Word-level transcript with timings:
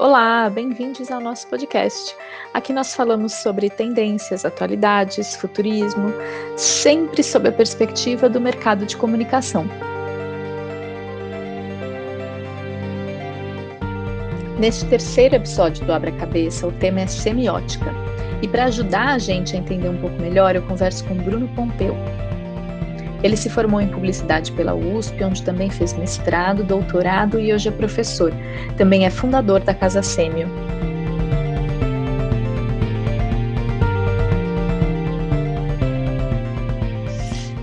Olá, 0.00 0.48
bem-vindos 0.48 1.10
ao 1.10 1.20
nosso 1.20 1.46
podcast. 1.48 2.16
Aqui 2.54 2.72
nós 2.72 2.94
falamos 2.94 3.34
sobre 3.34 3.68
tendências, 3.68 4.46
atualidades, 4.46 5.36
futurismo, 5.36 6.10
sempre 6.56 7.22
sob 7.22 7.50
a 7.50 7.52
perspectiva 7.52 8.26
do 8.26 8.40
mercado 8.40 8.86
de 8.86 8.96
comunicação. 8.96 9.66
Neste 14.58 14.86
terceiro 14.86 15.34
episódio 15.34 15.84
do 15.84 15.92
Abra 15.92 16.12
Cabeça, 16.12 16.66
o 16.66 16.72
tema 16.72 17.02
é 17.02 17.06
semiótica. 17.06 17.92
E 18.40 18.48
para 18.48 18.64
ajudar 18.64 19.08
a 19.08 19.18
gente 19.18 19.54
a 19.54 19.58
entender 19.58 19.90
um 19.90 20.00
pouco 20.00 20.16
melhor, 20.18 20.56
eu 20.56 20.62
converso 20.62 21.04
com 21.04 21.14
Bruno 21.14 21.46
Pompeu, 21.48 21.94
ele 23.22 23.36
se 23.36 23.50
formou 23.50 23.80
em 23.80 23.88
publicidade 23.88 24.50
pela 24.52 24.74
USP, 24.74 25.22
onde 25.24 25.42
também 25.42 25.70
fez 25.70 25.92
mestrado, 25.92 26.64
doutorado 26.64 27.38
e 27.38 27.52
hoje 27.52 27.68
é 27.68 27.72
professor. 27.72 28.32
Também 28.76 29.04
é 29.04 29.10
fundador 29.10 29.60
da 29.60 29.74
Casa 29.74 30.02
Sêmio. 30.02 30.48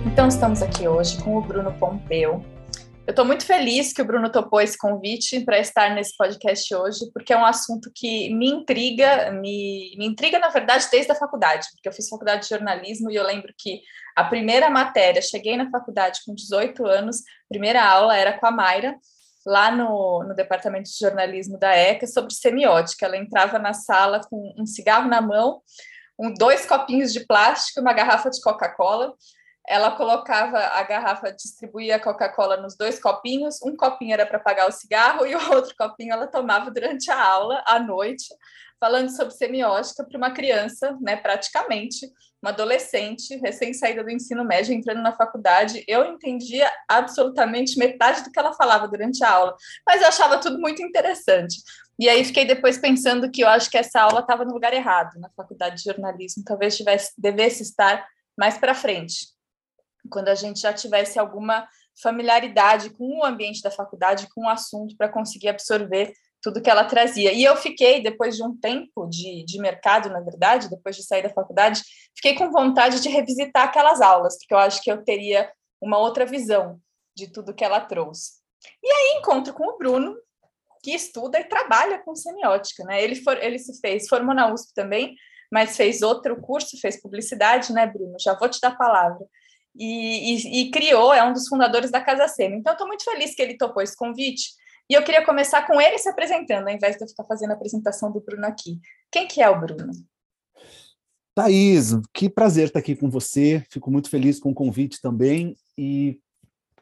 Então, 0.05 0.27
estamos 0.27 0.61
aqui 0.61 0.87
hoje 0.87 1.17
com 1.17 1.37
o 1.37 1.41
Bruno 1.41 1.71
Pompeu, 1.73 2.43
eu 3.07 3.11
estou 3.11 3.23
muito 3.23 3.45
feliz 3.45 3.93
que 3.93 4.01
o 4.01 4.05
Bruno 4.05 4.29
topou 4.29 4.59
esse 4.59 4.77
convite 4.77 5.39
para 5.45 5.57
estar 5.57 5.95
nesse 5.95 6.13
podcast 6.17 6.75
hoje, 6.75 7.09
porque 7.13 7.31
é 7.31 7.37
um 7.37 7.45
assunto 7.45 7.89
que 7.95 8.29
me 8.35 8.49
intriga, 8.49 9.31
me, 9.31 9.95
me 9.97 10.05
intriga, 10.05 10.37
na 10.37 10.49
verdade, 10.49 10.89
desde 10.91 11.13
a 11.13 11.15
faculdade, 11.15 11.69
porque 11.71 11.87
eu 11.87 11.93
fiz 11.93 12.09
faculdade 12.09 12.43
de 12.43 12.49
jornalismo 12.49 13.09
e 13.09 13.15
eu 13.15 13.23
lembro 13.23 13.53
que 13.57 13.81
a 14.13 14.25
primeira 14.25 14.69
matéria, 14.69 15.21
cheguei 15.21 15.55
na 15.55 15.69
faculdade 15.69 16.19
com 16.25 16.35
18 16.35 16.85
anos, 16.85 17.23
primeira 17.47 17.81
aula 17.81 18.17
era 18.17 18.37
com 18.37 18.45
a 18.45 18.51
Mayra, 18.51 18.93
lá 19.45 19.71
no, 19.71 20.25
no 20.27 20.35
departamento 20.35 20.89
de 20.89 20.99
jornalismo 20.99 21.57
da 21.57 21.73
ECA, 21.73 22.05
sobre 22.07 22.33
semiótica. 22.33 23.05
Ela 23.05 23.15
entrava 23.15 23.57
na 23.57 23.71
sala 23.71 24.19
com 24.29 24.53
um 24.57 24.65
cigarro 24.65 25.07
na 25.07 25.21
mão, 25.21 25.61
um, 26.19 26.33
dois 26.33 26.65
copinhos 26.65 27.13
de 27.13 27.25
plástico 27.25 27.79
e 27.79 27.81
uma 27.81 27.93
garrafa 27.93 28.29
de 28.29 28.41
Coca-Cola 28.41 29.13
ela 29.67 29.91
colocava 29.91 30.57
a 30.57 30.83
garrafa, 30.83 31.31
distribuía 31.31 31.97
a 31.97 31.99
Coca-Cola 31.99 32.55
nos 32.57 32.77
dois 32.77 32.99
copinhos, 32.99 33.61
um 33.61 33.75
copinho 33.75 34.13
era 34.13 34.25
para 34.25 34.39
pagar 34.39 34.67
o 34.67 34.71
cigarro 34.71 35.25
e 35.25 35.35
o 35.35 35.39
outro 35.53 35.75
copinho 35.77 36.13
ela 36.13 36.25
tomava 36.25 36.71
durante 36.71 37.11
a 37.11 37.21
aula, 37.21 37.61
à 37.67 37.77
noite, 37.77 38.27
falando 38.79 39.09
sobre 39.09 39.33
semiótica 39.33 40.05
para 40.05 40.17
uma 40.17 40.31
criança, 40.31 40.97
né, 41.01 41.17
praticamente, 41.17 42.09
uma 42.41 42.51
adolescente, 42.51 43.35
recém-saída 43.37 44.03
do 44.03 44.11
ensino 44.11 44.45
médio, 44.45 44.73
entrando 44.73 45.01
na 45.01 45.11
faculdade, 45.11 45.83
eu 45.87 46.05
entendia 46.05 46.71
absolutamente 46.87 47.77
metade 47.77 48.23
do 48.23 48.31
que 48.31 48.39
ela 48.39 48.53
falava 48.53 48.87
durante 48.87 49.23
a 49.23 49.29
aula, 49.29 49.55
mas 49.85 50.01
eu 50.01 50.07
achava 50.07 50.37
tudo 50.37 50.59
muito 50.59 50.81
interessante. 50.81 51.57
E 51.99 52.07
aí 52.07 52.23
fiquei 52.23 52.45
depois 52.45 52.77
pensando 52.77 53.29
que 53.31 53.43
eu 53.43 53.47
acho 53.49 53.71
que 53.71 53.77
essa 53.77 53.99
aula 53.99 54.19
estava 54.19 54.45
no 54.45 54.53
lugar 54.53 54.71
errado, 54.71 55.19
na 55.19 55.29
faculdade 55.35 55.77
de 55.77 55.83
jornalismo, 55.83 56.43
talvez 56.45 56.77
tivesse, 56.77 57.11
devesse 57.17 57.63
estar 57.63 58.07
mais 58.37 58.57
para 58.59 58.75
frente 58.75 59.35
quando 60.09 60.29
a 60.29 60.35
gente 60.35 60.59
já 60.59 60.73
tivesse 60.73 61.19
alguma 61.19 61.67
familiaridade 62.01 62.91
com 62.91 63.19
o 63.19 63.25
ambiente 63.25 63.61
da 63.61 63.71
faculdade, 63.71 64.27
com 64.33 64.45
o 64.45 64.49
assunto, 64.49 64.95
para 64.95 65.09
conseguir 65.09 65.49
absorver 65.49 66.13
tudo 66.41 66.61
que 66.61 66.69
ela 66.69 66.85
trazia. 66.85 67.33
E 67.33 67.43
eu 67.43 67.55
fiquei, 67.55 68.01
depois 68.01 68.35
de 68.35 68.43
um 68.43 68.55
tempo 68.55 69.07
de, 69.07 69.43
de 69.43 69.59
mercado, 69.59 70.09
na 70.09 70.19
verdade, 70.19 70.69
depois 70.69 70.95
de 70.95 71.03
sair 71.03 71.23
da 71.23 71.29
faculdade, 71.29 71.81
fiquei 72.15 72.35
com 72.35 72.51
vontade 72.51 73.01
de 73.01 73.09
revisitar 73.09 73.65
aquelas 73.65 74.01
aulas, 74.01 74.37
porque 74.37 74.53
eu 74.53 74.59
acho 74.59 74.81
que 74.81 74.91
eu 74.91 75.03
teria 75.03 75.51
uma 75.81 75.97
outra 75.97 76.25
visão 76.25 76.79
de 77.15 77.31
tudo 77.31 77.53
que 77.53 77.63
ela 77.63 77.79
trouxe. 77.81 78.33
E 78.83 78.87
aí 78.87 79.19
encontro 79.19 79.53
com 79.53 79.65
o 79.65 79.77
Bruno, 79.77 80.15
que 80.83 80.91
estuda 80.91 81.39
e 81.39 81.45
trabalha 81.45 81.99
com 82.03 82.15
semiótica, 82.15 82.83
né? 82.83 83.03
Ele, 83.03 83.15
for, 83.15 83.37
ele 83.43 83.57
se 83.57 83.79
fez, 83.81 84.07
formou 84.07 84.35
na 84.35 84.53
USP 84.53 84.73
também, 84.73 85.15
mas 85.51 85.75
fez 85.75 86.01
outro 86.03 86.39
curso, 86.39 86.79
fez 86.79 87.01
publicidade, 87.01 87.73
né, 87.73 87.87
Bruno? 87.87 88.15
Já 88.19 88.35
vou 88.35 88.47
te 88.47 88.59
dar 88.61 88.69
a 88.69 88.75
palavra 88.75 89.25
e, 89.77 90.35
e, 90.35 90.61
e 90.61 90.71
criou, 90.71 91.13
é 91.13 91.23
um 91.23 91.33
dos 91.33 91.47
fundadores 91.47 91.91
da 91.91 92.01
Casa 92.01 92.27
Sema. 92.27 92.55
Então, 92.55 92.73
estou 92.73 92.87
muito 92.87 93.03
feliz 93.03 93.35
que 93.35 93.41
ele 93.41 93.57
topou 93.57 93.81
esse 93.81 93.95
convite. 93.95 94.49
E 94.89 94.93
eu 94.93 95.03
queria 95.03 95.25
começar 95.25 95.67
com 95.67 95.79
ele 95.81 95.97
se 95.97 96.07
apresentando, 96.07 96.67
ao 96.67 96.73
invés 96.73 96.95
de 96.95 97.03
eu 97.03 97.07
ficar 97.07 97.25
fazendo 97.25 97.51
a 97.51 97.53
apresentação 97.53 98.11
do 98.11 98.21
Bruno 98.21 98.45
aqui. 98.45 98.79
Quem 99.11 99.27
que 99.27 99.41
é 99.41 99.49
o 99.49 99.59
Bruno? 99.59 99.91
Thaís, 101.35 101.91
que 102.13 102.29
prazer 102.29 102.67
estar 102.67 102.79
aqui 102.79 102.95
com 102.95 103.09
você. 103.09 103.63
Fico 103.69 103.91
muito 103.91 104.09
feliz 104.09 104.39
com 104.39 104.49
o 104.49 104.55
convite 104.55 104.99
também. 105.01 105.55
E 105.77 106.19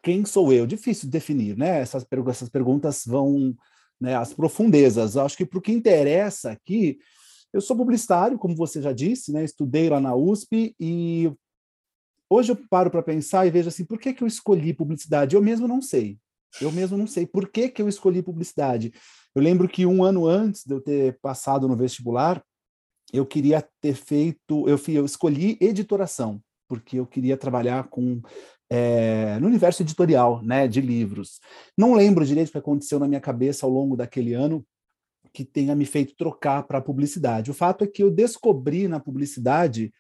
quem 0.01 0.23
sou 0.23 0.53
eu? 0.53 0.67
Difícil 0.67 1.05
de 1.05 1.11
definir, 1.11 1.57
né? 1.57 1.79
Essas, 1.79 2.05
essas 2.29 2.47
perguntas 2.47 3.03
vão 3.05 3.55
né, 3.99 4.15
às 4.15 4.33
profundezas. 4.33 5.17
Acho 5.17 5.35
que 5.35 5.45
para 5.45 5.59
o 5.59 5.61
que 5.61 5.71
interessa 5.71 6.51
aqui, 6.51 6.99
eu 7.51 7.59
sou 7.59 7.75
publicitário, 7.75 8.37
como 8.37 8.55
você 8.55 8.81
já 8.81 8.93
disse, 8.93 9.31
né? 9.31 9.43
Estudei 9.43 9.89
lá 9.89 9.99
na 9.99 10.15
USP 10.15 10.75
e 10.79 11.31
Hoje 12.29 12.51
eu 12.51 12.55
paro 12.69 12.89
para 12.89 13.03
pensar 13.03 13.45
e 13.45 13.51
vejo 13.51 13.69
assim, 13.69 13.85
por 13.85 13.99
que, 13.99 14.13
que 14.13 14.23
eu 14.23 14.27
escolhi 14.27 14.73
publicidade? 14.73 15.35
Eu 15.35 15.41
mesmo 15.41 15.67
não 15.67 15.81
sei. 15.81 16.17
Eu 16.59 16.71
mesmo 16.71 16.97
não 16.97 17.05
sei 17.05 17.25
por 17.25 17.49
que, 17.49 17.69
que 17.69 17.81
eu 17.81 17.87
escolhi 17.87 18.21
publicidade. 18.21 18.93
Eu 19.33 19.41
lembro 19.41 19.67
que 19.67 19.85
um 19.85 20.03
ano 20.03 20.25
antes 20.25 20.63
de 20.65 20.73
eu 20.73 20.81
ter 20.81 21.19
passado 21.21 21.67
no 21.67 21.75
vestibular, 21.75 22.43
eu 23.11 23.25
queria 23.25 23.67
ter 23.81 23.93
feito, 23.93 24.67
eu, 24.67 24.79
eu 24.87 25.05
escolhi 25.05 25.57
editoração, 25.61 26.41
porque 26.67 26.97
eu 26.97 27.05
queria 27.05 27.37
trabalhar 27.37 27.87
com 27.89 28.21
é, 28.69 29.37
no 29.39 29.47
universo 29.47 29.83
editorial, 29.83 30.41
né, 30.41 30.67
de 30.67 30.81
livros. 30.81 31.39
Não 31.77 31.93
lembro 31.93 32.25
direito 32.25 32.49
o 32.49 32.51
que 32.51 32.57
aconteceu 32.57 32.99
na 32.99 33.07
minha 33.07 33.21
cabeça 33.21 33.65
ao 33.65 33.71
longo 33.71 33.95
daquele 33.95 34.33
ano 34.33 34.65
que 35.33 35.43
tenha 35.43 35.75
me 35.75 35.85
feito 35.85 36.15
trocar 36.15 36.63
para 36.63 36.81
publicidade. 36.81 37.51
O 37.51 37.53
fato 37.53 37.83
é 37.83 37.87
que 37.87 38.01
eu 38.01 38.09
descobri 38.09 38.87
na 38.87 38.99
publicidade 38.99 39.93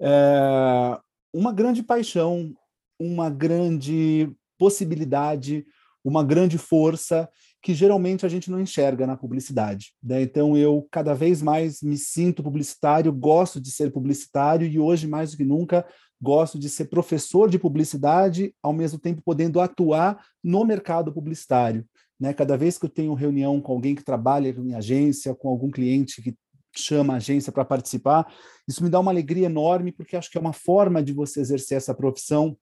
é, 0.00 0.98
uma 1.32 1.52
grande 1.52 1.82
paixão, 1.82 2.54
uma 2.98 3.30
grande 3.30 4.30
possibilidade, 4.58 5.64
uma 6.04 6.24
grande 6.24 6.58
força 6.58 7.28
que 7.62 7.74
geralmente 7.74 8.24
a 8.24 8.28
gente 8.28 8.50
não 8.50 8.60
enxerga 8.60 9.06
na 9.06 9.16
publicidade. 9.16 9.92
Né? 10.02 10.22
Então 10.22 10.56
eu 10.56 10.86
cada 10.90 11.14
vez 11.14 11.42
mais 11.42 11.82
me 11.82 11.96
sinto 11.96 12.42
publicitário, 12.42 13.12
gosto 13.12 13.60
de 13.60 13.70
ser 13.70 13.92
publicitário 13.92 14.66
e 14.66 14.78
hoje 14.78 15.06
mais 15.06 15.32
do 15.32 15.36
que 15.36 15.44
nunca 15.44 15.86
gosto 16.20 16.58
de 16.58 16.68
ser 16.68 16.86
professor 16.86 17.48
de 17.48 17.58
publicidade, 17.58 18.54
ao 18.62 18.72
mesmo 18.72 18.98
tempo 18.98 19.22
podendo 19.22 19.60
atuar 19.60 20.22
no 20.44 20.64
mercado 20.64 21.12
publicitário. 21.12 21.86
Né? 22.18 22.34
Cada 22.34 22.56
vez 22.56 22.76
que 22.76 22.84
eu 22.84 22.90
tenho 22.90 23.14
reunião 23.14 23.60
com 23.60 23.72
alguém 23.72 23.94
que 23.94 24.04
trabalha 24.04 24.48
em 24.48 24.74
agência, 24.74 25.34
com 25.34 25.48
algum 25.48 25.70
cliente 25.70 26.20
que 26.20 26.34
chama 26.78 27.14
a 27.14 27.16
agência 27.16 27.52
para 27.52 27.64
participar. 27.64 28.32
Isso 28.68 28.82
me 28.82 28.90
dá 28.90 29.00
uma 29.00 29.10
alegria 29.10 29.46
enorme, 29.46 29.92
porque 29.92 30.16
acho 30.16 30.30
que 30.30 30.38
é 30.38 30.40
uma 30.40 30.52
forma 30.52 31.02
de 31.02 31.12
você 31.12 31.40
exercer 31.40 31.76
essa 31.76 31.94
profissão 31.94 32.56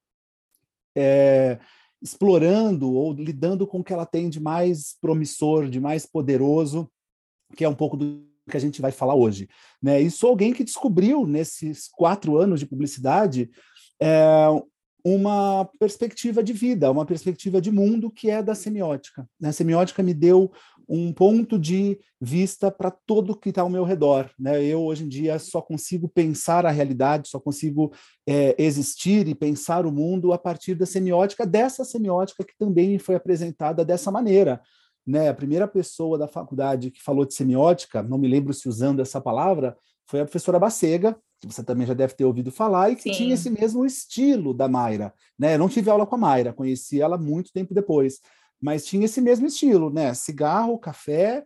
é, 0.96 1.58
explorando 2.02 2.92
ou 2.92 3.12
lidando 3.12 3.66
com 3.66 3.80
o 3.80 3.84
que 3.84 3.92
ela 3.92 4.06
tem 4.06 4.28
de 4.28 4.40
mais 4.40 4.96
promissor, 5.00 5.68
de 5.68 5.80
mais 5.80 6.06
poderoso, 6.06 6.90
que 7.56 7.64
é 7.64 7.68
um 7.68 7.74
pouco 7.74 7.96
do 7.96 8.26
que 8.48 8.56
a 8.56 8.60
gente 8.60 8.80
vai 8.80 8.90
falar 8.90 9.14
hoje. 9.14 9.48
Né? 9.82 10.00
E 10.00 10.10
sou 10.10 10.30
alguém 10.30 10.52
que 10.52 10.64
descobriu, 10.64 11.26
nesses 11.26 11.88
quatro 11.88 12.38
anos 12.38 12.60
de 12.60 12.66
publicidade, 12.66 13.50
é, 14.00 14.46
uma 15.04 15.68
perspectiva 15.78 16.42
de 16.42 16.52
vida, 16.52 16.90
uma 16.90 17.06
perspectiva 17.06 17.60
de 17.60 17.70
mundo 17.70 18.10
que 18.10 18.30
é 18.30 18.42
da 18.42 18.54
semiótica. 18.54 19.28
A 19.42 19.52
semiótica 19.52 20.02
me 20.02 20.14
deu 20.14 20.50
um 20.88 21.12
ponto 21.12 21.58
de 21.58 21.98
vista 22.20 22.70
para 22.70 22.90
tudo 22.90 23.36
que 23.36 23.50
está 23.50 23.62
ao 23.62 23.68
meu 23.68 23.84
redor. 23.84 24.30
Né? 24.38 24.64
Eu, 24.64 24.80
hoje 24.82 25.04
em 25.04 25.08
dia, 25.08 25.38
só 25.38 25.60
consigo 25.60 26.08
pensar 26.08 26.64
a 26.64 26.70
realidade, 26.70 27.28
só 27.28 27.38
consigo 27.38 27.92
é, 28.26 28.54
existir 28.58 29.28
e 29.28 29.34
pensar 29.34 29.84
o 29.84 29.92
mundo 29.92 30.32
a 30.32 30.38
partir 30.38 30.74
da 30.74 30.86
semiótica, 30.86 31.44
dessa 31.44 31.84
semiótica 31.84 32.42
que 32.42 32.56
também 32.58 32.98
foi 32.98 33.14
apresentada 33.14 33.84
dessa 33.84 34.10
maneira. 34.10 34.62
Né? 35.06 35.28
A 35.28 35.34
primeira 35.34 35.68
pessoa 35.68 36.16
da 36.16 36.26
faculdade 36.26 36.90
que 36.90 37.02
falou 37.02 37.26
de 37.26 37.34
semiótica, 37.34 38.02
não 38.02 38.16
me 38.16 38.28
lembro 38.28 38.54
se 38.54 38.68
usando 38.68 39.00
essa 39.00 39.20
palavra, 39.20 39.76
foi 40.06 40.20
a 40.20 40.24
professora 40.24 40.58
Bacega, 40.58 41.16
que 41.40 41.46
você 41.46 41.62
também 41.62 41.86
já 41.86 41.94
deve 41.94 42.14
ter 42.14 42.24
ouvido 42.24 42.50
falar, 42.50 42.90
e 42.90 42.96
que 42.96 43.02
Sim. 43.02 43.12
tinha 43.12 43.34
esse 43.34 43.50
mesmo 43.50 43.84
estilo 43.84 44.52
da 44.54 44.68
Mayra. 44.68 45.12
Né? 45.38 45.54
Eu 45.54 45.58
não 45.58 45.68
tive 45.68 45.90
aula 45.90 46.06
com 46.06 46.14
a 46.14 46.18
Mayra, 46.18 46.52
conheci 46.52 47.00
ela 47.00 47.18
muito 47.18 47.52
tempo 47.52 47.74
depois 47.74 48.20
mas 48.60 48.84
tinha 48.84 49.04
esse 49.04 49.20
mesmo 49.20 49.46
estilo, 49.46 49.90
né? 49.90 50.12
Cigarro, 50.14 50.78
café 50.78 51.44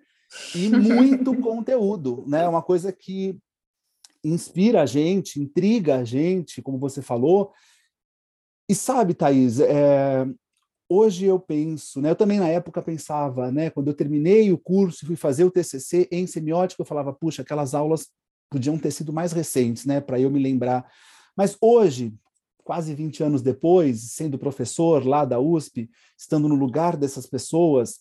e 0.55 0.69
muito 0.69 1.35
conteúdo, 1.41 2.25
né? 2.27 2.49
Uma 2.49 2.63
coisa 2.63 2.93
que 2.93 3.39
inspira 4.25 4.83
a 4.83 4.87
gente, 4.87 5.41
intriga 5.41 5.97
a 5.97 6.05
gente, 6.05 6.63
como 6.63 6.79
você 6.79 7.03
falou. 7.03 7.53
E 8.69 8.75
sabe, 8.75 9.15
Thaís, 9.15 9.61
é, 9.61 10.27
hoje 10.89 11.27
eu 11.27 11.39
penso, 11.39 12.01
né? 12.01 12.11
Eu 12.11 12.17
também 12.17 12.39
na 12.39 12.49
época 12.49 12.81
pensava, 12.81 13.51
né? 13.51 13.71
Quando 13.71 13.89
eu 13.89 13.95
terminei 13.95 14.53
o 14.53 14.59
curso 14.59 15.05
e 15.05 15.07
fui 15.07 15.17
fazer 15.17 15.45
o 15.45 15.51
TCC 15.51 16.09
em 16.11 16.27
semiótica, 16.27 16.81
eu 16.81 16.87
falava, 16.87 17.13
puxa, 17.13 17.43
aquelas 17.43 17.75
aulas 17.75 18.09
podiam 18.51 18.79
ter 18.79 18.91
sido 18.91 19.13
mais 19.13 19.33
recentes, 19.33 19.85
né? 19.85 20.01
Para 20.01 20.21
eu 20.21 20.31
me 20.31 20.39
lembrar. 20.39 20.91
Mas 21.37 21.57
hoje, 21.61 22.15
quase 22.73 22.95
20 22.95 23.23
anos 23.23 23.43
depois, 23.43 24.13
sendo 24.13 24.39
professor 24.39 25.07
lá 25.07 25.27
da 25.27 25.39
USP, 25.39 25.91
estando 26.17 26.49
no 26.49 26.55
lugar 26.55 26.97
dessas 26.97 27.27
pessoas, 27.27 28.01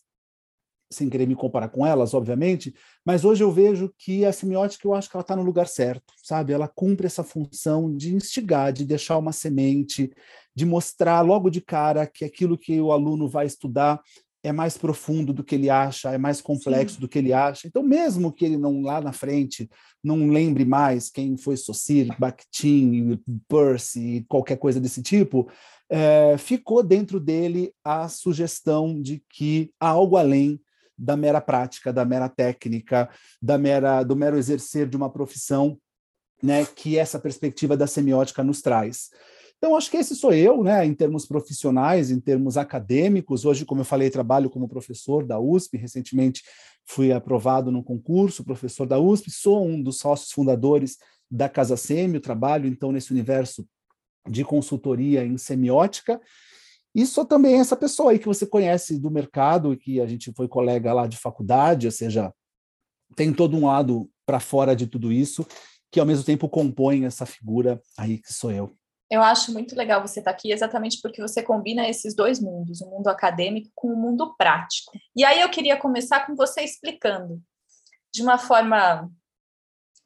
sem 0.90 1.10
querer 1.10 1.28
me 1.28 1.36
comparar 1.36 1.68
com 1.68 1.86
elas, 1.86 2.14
obviamente, 2.14 2.74
mas 3.06 3.26
hoje 3.26 3.44
eu 3.44 3.52
vejo 3.52 3.94
que 3.98 4.24
a 4.24 4.32
semiótica, 4.32 4.88
eu 4.88 4.94
acho 4.94 5.10
que 5.10 5.18
ela 5.18 5.24
está 5.24 5.36
no 5.36 5.44
lugar 5.44 5.68
certo, 5.68 6.14
sabe? 6.24 6.54
Ela 6.54 6.70
cumpre 6.70 7.06
essa 7.06 7.22
função 7.22 7.94
de 7.94 8.16
instigar, 8.16 8.72
de 8.72 8.86
deixar 8.86 9.18
uma 9.18 9.34
semente, 9.34 10.10
de 10.56 10.66
mostrar 10.66 11.20
logo 11.20 11.50
de 11.50 11.60
cara 11.60 12.08
que 12.08 12.24
aquilo 12.24 12.58
que 12.58 12.80
o 12.80 12.94
aluno 12.94 13.28
vai 13.28 13.48
estudar 13.48 14.00
é 14.44 14.52
mais 14.52 14.78
profundo 14.78 15.32
do 15.32 15.44
que 15.44 15.56
ele 15.56 15.70
acha, 15.70 16.12
é 16.12 16.18
mais 16.18 16.42
complexo 16.42 16.96
Sim. 16.96 17.02
do 17.02 17.08
que 17.08 17.20
ele 17.20 17.32
acha. 17.32 17.68
Então, 17.68 17.84
mesmo 17.84 18.32
que 18.32 18.44
ele 18.44 18.58
não 18.58 18.82
lá 18.82 19.00
na 19.00 19.14
frente 19.14 19.70
não 20.04 20.30
lembre 20.30 20.66
mais 20.66 21.10
quem 21.10 21.38
foi 21.38 21.56
Saussure, 21.56 22.10
Bakhtin, 22.18 23.20
Percy, 23.48 24.26
qualquer 24.28 24.58
coisa 24.58 24.80
desse 24.80 25.02
tipo, 25.04 25.48
é, 25.90 26.38
ficou 26.38 26.82
dentro 26.82 27.20
dele 27.20 27.72
a 27.84 28.08
sugestão 28.08 29.00
de 29.00 29.24
que 29.30 29.72
há 29.80 29.90
algo 29.90 30.18
além 30.18 30.60
da 30.98 31.16
mera 31.16 31.42
prática, 31.42 31.92
da 31.92 32.06
mera 32.06 32.30
técnica, 32.30 33.10
da 33.42 33.58
mera, 33.58 34.04
do 34.04 34.16
mero 34.16 34.38
exercer 34.38 34.88
de 34.88 34.96
uma 34.96 35.10
profissão, 35.10 35.78
né, 36.42 36.66
que 36.66 36.98
essa 36.98 37.20
perspectiva 37.20 37.78
da 37.78 37.86
semiótica 37.86 38.44
nos 38.44 38.62
traz. 38.62 39.10
Então, 39.64 39.76
acho 39.76 39.92
que 39.92 39.98
esse 39.98 40.16
sou 40.16 40.34
eu, 40.34 40.64
né, 40.64 40.84
em 40.84 40.92
termos 40.92 41.24
profissionais, 41.24 42.10
em 42.10 42.20
termos 42.20 42.58
acadêmicos. 42.58 43.46
Hoje, 43.46 43.64
como 43.64 43.82
eu 43.82 43.86
falei, 43.86 44.10
trabalho 44.10 44.50
como 44.50 44.68
professor 44.68 45.24
da 45.24 45.40
USP. 45.40 45.78
Recentemente 45.78 46.42
fui 46.84 47.12
aprovado 47.12 47.72
no 47.72 47.84
concurso, 47.84 48.44
professor 48.44 48.88
da 48.88 48.98
USP. 49.00 49.30
Sou 49.30 49.64
um 49.64 49.80
dos 49.80 50.00
sócios 50.00 50.32
fundadores 50.32 50.98
da 51.30 51.48
Casa 51.48 51.78
Semi, 51.78 52.20
trabalho 52.20 52.68
então 52.68 52.92
nesse 52.92 53.12
universo 53.12 53.64
de 54.28 54.44
consultoria 54.44 55.24
em 55.24 55.38
semiótica. 55.38 56.20
E 56.96 57.06
sou 57.06 57.24
também 57.24 57.60
essa 57.60 57.76
pessoa 57.76 58.14
aí 58.14 58.18
que 58.18 58.28
você 58.28 58.48
conhece 58.48 58.98
do 58.98 59.12
mercado, 59.12 59.78
que 59.78 60.02
a 60.02 60.08
gente 60.08 60.34
foi 60.34 60.48
colega 60.48 60.92
lá 60.92 61.06
de 61.06 61.18
faculdade, 61.18 61.86
ou 61.86 61.92
seja, 61.92 62.34
tem 63.16 63.32
todo 63.32 63.56
um 63.56 63.68
lado 63.68 64.10
para 64.26 64.40
fora 64.40 64.76
de 64.76 64.88
tudo 64.88 65.12
isso, 65.12 65.46
que 65.92 66.00
ao 66.00 66.06
mesmo 66.06 66.26
tempo 66.26 66.50
compõe 66.50 67.06
essa 67.06 67.28
figura 67.28 67.80
aí 67.96 68.18
que 68.18 68.34
sou 68.34 68.52
eu. 68.52 68.81
Eu 69.12 69.22
acho 69.22 69.52
muito 69.52 69.76
legal 69.76 70.02
você 70.02 70.20
estar 70.20 70.32
tá 70.32 70.38
aqui 70.38 70.54
exatamente 70.54 71.02
porque 71.02 71.22
você 71.22 71.44
combina 71.44 71.86
esses 71.90 72.16
dois 72.16 72.40
mundos, 72.40 72.80
o 72.80 72.90
mundo 72.90 73.10
acadêmico 73.10 73.70
com 73.76 73.90
o 73.90 73.98
mundo 73.98 74.34
prático. 74.38 74.98
E 75.14 75.26
aí 75.26 75.42
eu 75.42 75.50
queria 75.50 75.76
começar 75.76 76.26
com 76.26 76.34
você 76.34 76.62
explicando, 76.62 77.42
de 78.14 78.22
uma 78.22 78.38
forma 78.38 79.12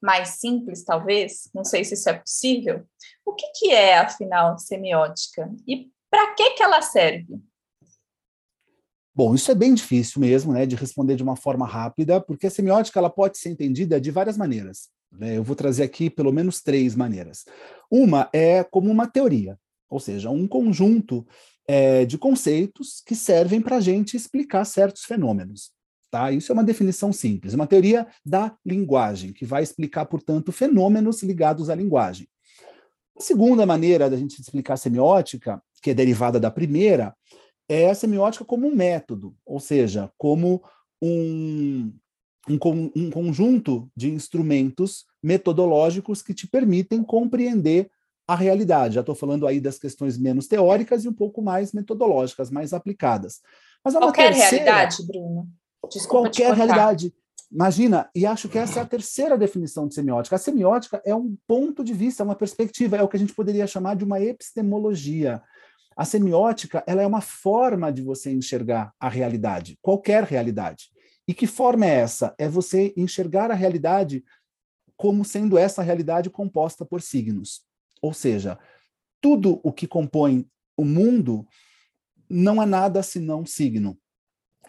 mais 0.02 0.30
simples, 0.40 0.84
talvez, 0.84 1.50
não 1.54 1.64
sei 1.64 1.84
se 1.84 1.94
isso 1.94 2.10
é 2.10 2.14
possível, 2.14 2.84
o 3.24 3.34
que, 3.36 3.46
que 3.54 3.72
é, 3.72 4.00
afinal, 4.00 4.58
semiótica 4.58 5.54
e 5.68 5.92
para 6.10 6.34
que, 6.34 6.52
que 6.52 6.64
ela 6.64 6.82
serve? 6.82 7.40
Bom, 9.14 9.36
isso 9.36 9.52
é 9.52 9.56
bem 9.56 9.74
difícil 9.74 10.20
mesmo, 10.20 10.52
né, 10.52 10.66
de 10.66 10.76
responder 10.76 11.16
de 11.16 11.24
uma 11.24 11.36
forma 11.36 11.68
rápida, 11.68 12.20
porque 12.20 12.48
a 12.48 12.52
semiótica 12.52 13.00
ela 13.00 13.10
pode 13.10 13.38
ser 13.38 13.50
entendida 13.50 14.02
de 14.02 14.10
várias 14.10 14.36
maneiras. 14.36 14.90
Né? 15.20 15.38
Eu 15.38 15.44
vou 15.44 15.56
trazer 15.56 15.84
aqui 15.84 16.10
pelo 16.10 16.32
menos 16.32 16.62
três 16.62 16.96
maneiras. 16.96 17.46
Uma 17.90 18.30
é 18.34 18.64
como 18.64 18.90
uma 18.90 19.08
teoria, 19.08 19.58
ou 19.90 20.00
seja, 20.00 20.30
um 20.30 20.48
conjunto 20.48 21.26
é, 21.68 22.06
de 22.06 22.18
conceitos 22.18 23.02
que 23.06 23.16
servem 23.16 23.62
para 23.62 23.78
a 23.78 23.82
gente 23.82 24.16
explicar 24.16 24.66
certos 24.66 25.04
fenômenos. 25.04 25.72
Tá? 26.12 26.32
Isso 26.32 26.52
é 26.52 26.54
uma 26.54 26.64
definição 26.64 27.12
simples, 27.12 27.54
uma 27.54 27.68
teoria 27.68 28.08
da 28.26 28.56
linguagem, 28.66 29.34
que 29.34 29.46
vai 29.46 29.64
explicar, 29.64 30.06
portanto, 30.06 30.52
fenômenos 30.52 31.22
ligados 31.24 31.70
à 31.70 31.76
linguagem. 31.76 32.28
A 33.18 33.22
segunda 33.22 33.66
maneira 33.66 34.10
da 34.10 34.18
gente 34.18 34.40
explicar 34.40 34.76
a 34.76 34.78
semiótica, 34.78 35.62
que 35.82 35.92
é 35.92 35.94
derivada 35.94 36.40
da 36.40 36.52
primeira, 36.52 37.16
é 37.68 37.90
a 37.90 37.96
semiótica 37.96 38.46
como 38.46 38.68
um 38.68 38.76
método, 38.76 39.36
ou 39.46 39.60
seja, 39.60 40.12
como 40.18 40.64
um, 41.02 41.92
um, 42.50 42.92
um 42.96 43.10
conjunto 43.10 43.90
de 43.96 44.10
instrumentos 44.10 45.06
metodológicos 45.22 46.22
que 46.22 46.34
te 46.34 46.48
permitem 46.48 47.04
compreender 47.04 47.90
a 48.28 48.36
realidade. 48.36 48.96
Já 48.96 49.02
estou 49.02 49.16
falando 49.16 49.48
aí 49.48 49.60
das 49.60 49.78
questões 49.78 50.18
menos 50.18 50.48
teóricas 50.48 51.06
e 51.06 51.10
um 51.10 51.14
pouco 51.14 51.42
mais 51.42 51.74
metodológicas, 51.74 52.50
mais 52.50 52.74
aplicadas. 52.74 53.42
Mas 53.84 53.94
Qualquer 53.94 54.34
terceira, 54.34 54.64
realidade, 54.64 55.06
Bruno. 55.06 55.48
Desculpa 55.92 56.30
qualquer 56.30 56.54
realidade. 56.54 57.14
Imagina, 57.52 58.10
e 58.16 58.26
acho 58.26 58.50
que 58.50 58.58
essa 58.58 58.80
é 58.80 58.82
a 58.82 58.86
terceira 58.86 59.38
definição 59.38 59.88
de 59.88 59.94
semiótica. 59.94 60.36
A 60.36 60.40
semiótica 60.40 61.02
é 61.06 61.16
um 61.16 61.38
ponto 61.48 61.84
de 61.84 61.94
vista, 61.94 62.24
uma 62.24 62.36
perspectiva, 62.36 62.98
é 62.98 63.04
o 63.04 63.08
que 63.08 63.16
a 63.16 63.20
gente 63.20 63.36
poderia 63.36 63.68
chamar 63.68 63.96
de 63.96 64.04
uma 64.04 64.20
epistemologia. 64.20 65.42
A 65.96 66.04
semiótica 66.04 66.84
ela 66.88 67.04
é 67.04 67.08
uma 67.08 67.22
forma 67.22 67.94
de 67.94 68.02
você 68.02 68.32
enxergar 68.32 68.92
a 69.00 69.08
realidade, 69.08 69.78
qualquer 69.82 70.24
realidade. 70.24 70.90
E 71.28 71.34
que 71.34 71.48
forma 71.48 71.86
é 71.86 71.96
essa? 71.96 72.36
É 72.38 72.48
você 72.48 72.94
enxergar 72.96 73.50
a 73.52 73.56
realidade 73.56 74.24
como 74.96 75.26
sendo 75.26 75.58
essa 75.58 75.82
realidade 75.82 76.30
composta 76.30 76.86
por 76.86 77.02
signos. 77.02 77.64
Ou 78.02 78.14
seja, 78.14 78.58
tudo 79.20 79.60
o 79.64 79.74
que 79.74 79.88
compõe 79.88 80.48
o 80.78 80.86
mundo 80.86 81.46
não 82.30 82.62
é 82.62 82.66
nada 82.66 83.02
senão 83.02 83.46
signo. 83.46 83.98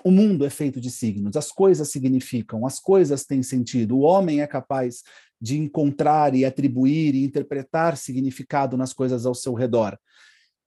O 0.05 0.11
mundo 0.11 0.44
é 0.44 0.50
feito 0.50 0.81
de 0.81 0.91
signos, 0.91 1.37
as 1.37 1.50
coisas 1.50 1.91
significam, 1.91 2.67
as 2.67 2.79
coisas 2.79 3.25
têm 3.25 3.43
sentido. 3.43 3.97
O 3.97 4.02
homem 4.02 4.41
é 4.41 4.47
capaz 4.47 5.02
de 5.41 5.59
encontrar 5.59 6.35
e 6.35 6.44
atribuir 6.44 7.14
e 7.14 7.25
interpretar 7.25 7.97
significado 7.97 8.76
nas 8.76 8.93
coisas 8.93 9.26
ao 9.26 9.35
seu 9.35 9.52
redor. 9.55 9.99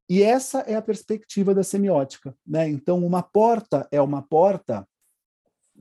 E 0.09 0.23
essa 0.23 0.59
é 0.61 0.75
a 0.75 0.81
perspectiva 0.81 1.53
da 1.53 1.63
semiótica. 1.63 2.35
Né? 2.45 2.67
Então, 2.67 3.05
uma 3.05 3.21
porta 3.21 3.87
é 3.91 4.01
uma 4.01 4.21
porta 4.21 4.87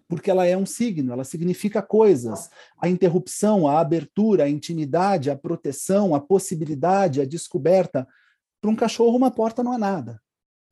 porque 0.08 0.30
ela 0.30 0.46
é 0.46 0.56
um 0.56 0.66
signo, 0.66 1.12
ela 1.12 1.24
significa 1.24 1.82
coisas. 1.82 2.48
A 2.80 2.88
interrupção, 2.88 3.68
a 3.68 3.78
abertura, 3.78 4.44
a 4.44 4.48
intimidade, 4.48 5.30
a 5.30 5.36
proteção, 5.36 6.14
a 6.14 6.20
possibilidade, 6.20 7.20
a 7.20 7.26
descoberta. 7.26 8.08
Para 8.60 8.70
um 8.70 8.76
cachorro, 8.76 9.16
uma 9.16 9.30
porta 9.30 9.62
não 9.62 9.74
é 9.74 9.78
nada 9.78 10.20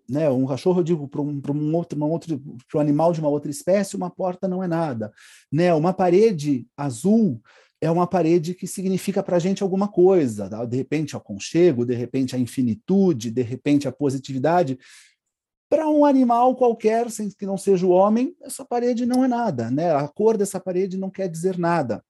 né? 0.09 0.31
Um 0.31 0.47
cachorro, 0.47 0.81
eu 0.81 0.85
digo, 0.85 1.09
para 1.09 1.21
um, 1.21 1.41
um 1.51 1.75
outro, 1.75 1.97
uma 1.97 2.07
outro, 2.07 2.41
animal 2.77 3.13
de 3.13 3.21
uma 3.21 3.29
outra 3.29 3.51
espécie, 3.51 3.97
uma 3.97 4.11
porta 4.11 4.47
não 4.47 4.63
é 4.63 4.69
nada, 4.69 5.13
né? 5.51 5.75
Uma 5.75 5.93
parede 5.93 6.67
azul 6.77 7.41
é 7.81 7.91
uma 7.91 8.07
parede 8.07 8.55
que 8.55 8.67
significa 8.67 9.23
para 9.23 9.37
a 9.37 9.39
gente 9.39 9.63
alguma 9.63 9.87
coisa, 9.87 10.49
tá? 10.49 10.65
de 10.65 10.77
repente 10.77 11.15
o 11.15 11.19
aconchego, 11.19 11.85
de 11.85 11.95
repente 11.95 12.35
a 12.35 12.39
infinitude, 12.39 13.31
de 13.31 13.43
repente 13.43 13.87
a 13.87 13.93
positividade. 13.93 14.79
Para 15.69 15.89
um 15.89 16.05
animal 16.05 16.55
qualquer, 16.55 17.11
sem 17.11 17.29
que 17.29 17.45
não 17.45 17.59
seja 17.59 17.87
o 17.87 17.91
homem, 17.91 18.37
essa 18.43 18.65
parede 18.65 19.05
não 19.05 19.25
é 19.25 19.29
nada, 19.29 19.71
né? 19.71 19.95
A 19.95 20.07
cor 20.07 20.37
dessa 20.37 20.61
parede 20.61 20.97
não 20.97 21.11
quer 21.11 21.29
dizer 21.29 21.59
nada. 21.59 22.05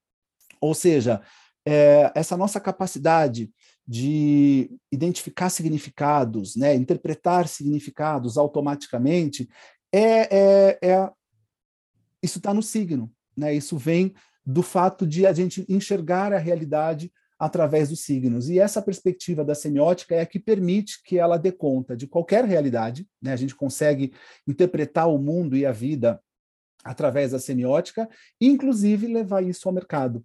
Ou 0.60 0.74
seja, 0.74 1.22
é, 1.66 2.12
essa 2.14 2.36
nossa 2.36 2.60
capacidade 2.60 3.50
de 3.86 4.70
identificar 4.90 5.48
significados, 5.48 6.56
né, 6.56 6.74
interpretar 6.74 7.46
significados 7.46 8.36
automaticamente, 8.36 9.48
é, 9.92 10.36
é, 10.36 10.78
é 10.82 11.10
isso 12.22 12.38
está 12.38 12.52
no 12.52 12.62
signo, 12.62 13.12
né? 13.36 13.54
Isso 13.54 13.76
vem 13.76 14.12
do 14.44 14.62
fato 14.62 15.06
de 15.06 15.26
a 15.26 15.32
gente 15.32 15.64
enxergar 15.68 16.32
a 16.32 16.38
realidade 16.38 17.12
através 17.38 17.90
dos 17.90 18.00
signos. 18.00 18.48
E 18.48 18.58
essa 18.58 18.80
perspectiva 18.80 19.44
da 19.44 19.54
semiótica 19.54 20.14
é 20.14 20.20
a 20.20 20.26
que 20.26 20.38
permite 20.38 21.02
que 21.02 21.18
ela 21.18 21.36
dê 21.36 21.52
conta 21.52 21.96
de 21.96 22.06
qualquer 22.06 22.44
realidade, 22.44 23.06
né? 23.20 23.32
A 23.32 23.36
gente 23.36 23.54
consegue 23.54 24.12
interpretar 24.46 25.08
o 25.08 25.18
mundo 25.18 25.56
e 25.56 25.66
a 25.66 25.72
vida 25.72 26.20
através 26.82 27.32
da 27.32 27.38
semiótica, 27.38 28.08
inclusive 28.40 29.06
levar 29.06 29.42
isso 29.42 29.68
ao 29.68 29.74
mercado. 29.74 30.24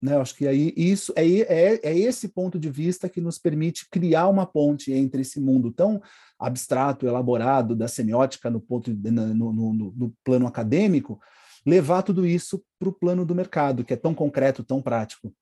Né? 0.00 0.16
Acho 0.16 0.36
que 0.36 0.46
aí 0.46 0.72
isso 0.76 1.12
é, 1.16 1.26
é, 1.26 1.80
é 1.82 1.98
esse 1.98 2.28
ponto 2.28 2.58
de 2.58 2.70
vista 2.70 3.08
que 3.08 3.20
nos 3.20 3.38
permite 3.38 3.88
criar 3.90 4.28
uma 4.28 4.46
ponte 4.46 4.92
entre 4.92 5.22
esse 5.22 5.40
mundo 5.40 5.72
tão 5.72 6.00
abstrato, 6.38 7.06
elaborado 7.06 7.74
da 7.74 7.88
semiótica 7.88 8.48
no, 8.50 8.60
ponto, 8.60 8.92
no, 8.92 9.34
no, 9.34 9.72
no 9.72 10.14
plano 10.22 10.46
acadêmico, 10.46 11.18
levar 11.66 12.02
tudo 12.02 12.26
isso 12.26 12.62
para 12.78 12.88
o 12.88 12.92
plano 12.92 13.24
do 13.24 13.34
mercado, 13.34 13.84
que 13.84 13.94
é 13.94 13.96
tão 13.96 14.14
concreto, 14.14 14.62
tão 14.62 14.80
prático. 14.80 15.34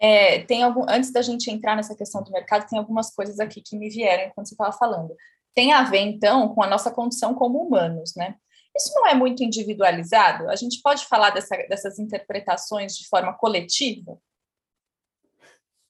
É, 0.00 0.42
tem 0.42 0.62
algum, 0.62 0.84
antes 0.88 1.12
da 1.12 1.22
gente 1.22 1.50
entrar 1.50 1.74
nessa 1.76 1.96
questão 1.96 2.22
do 2.22 2.30
mercado, 2.30 2.68
tem 2.68 2.78
algumas 2.78 3.12
coisas 3.12 3.40
aqui 3.40 3.60
que 3.60 3.76
me 3.76 3.90
vieram 3.90 4.24
enquanto 4.24 4.46
você 4.48 4.54
estava 4.54 4.72
falando. 4.72 5.14
Tem 5.54 5.72
a 5.72 5.82
ver, 5.82 6.00
então, 6.00 6.54
com 6.54 6.62
a 6.62 6.68
nossa 6.68 6.90
condição 6.90 7.34
como 7.34 7.60
humanos, 7.60 8.14
né? 8.16 8.36
Isso 8.76 8.92
não 8.94 9.08
é 9.08 9.14
muito 9.14 9.42
individualizado? 9.42 10.48
A 10.48 10.54
gente 10.54 10.80
pode 10.82 11.04
falar 11.06 11.30
dessa, 11.30 11.56
dessas 11.68 11.98
interpretações 11.98 12.96
de 12.96 13.08
forma 13.08 13.32
coletiva? 13.32 14.16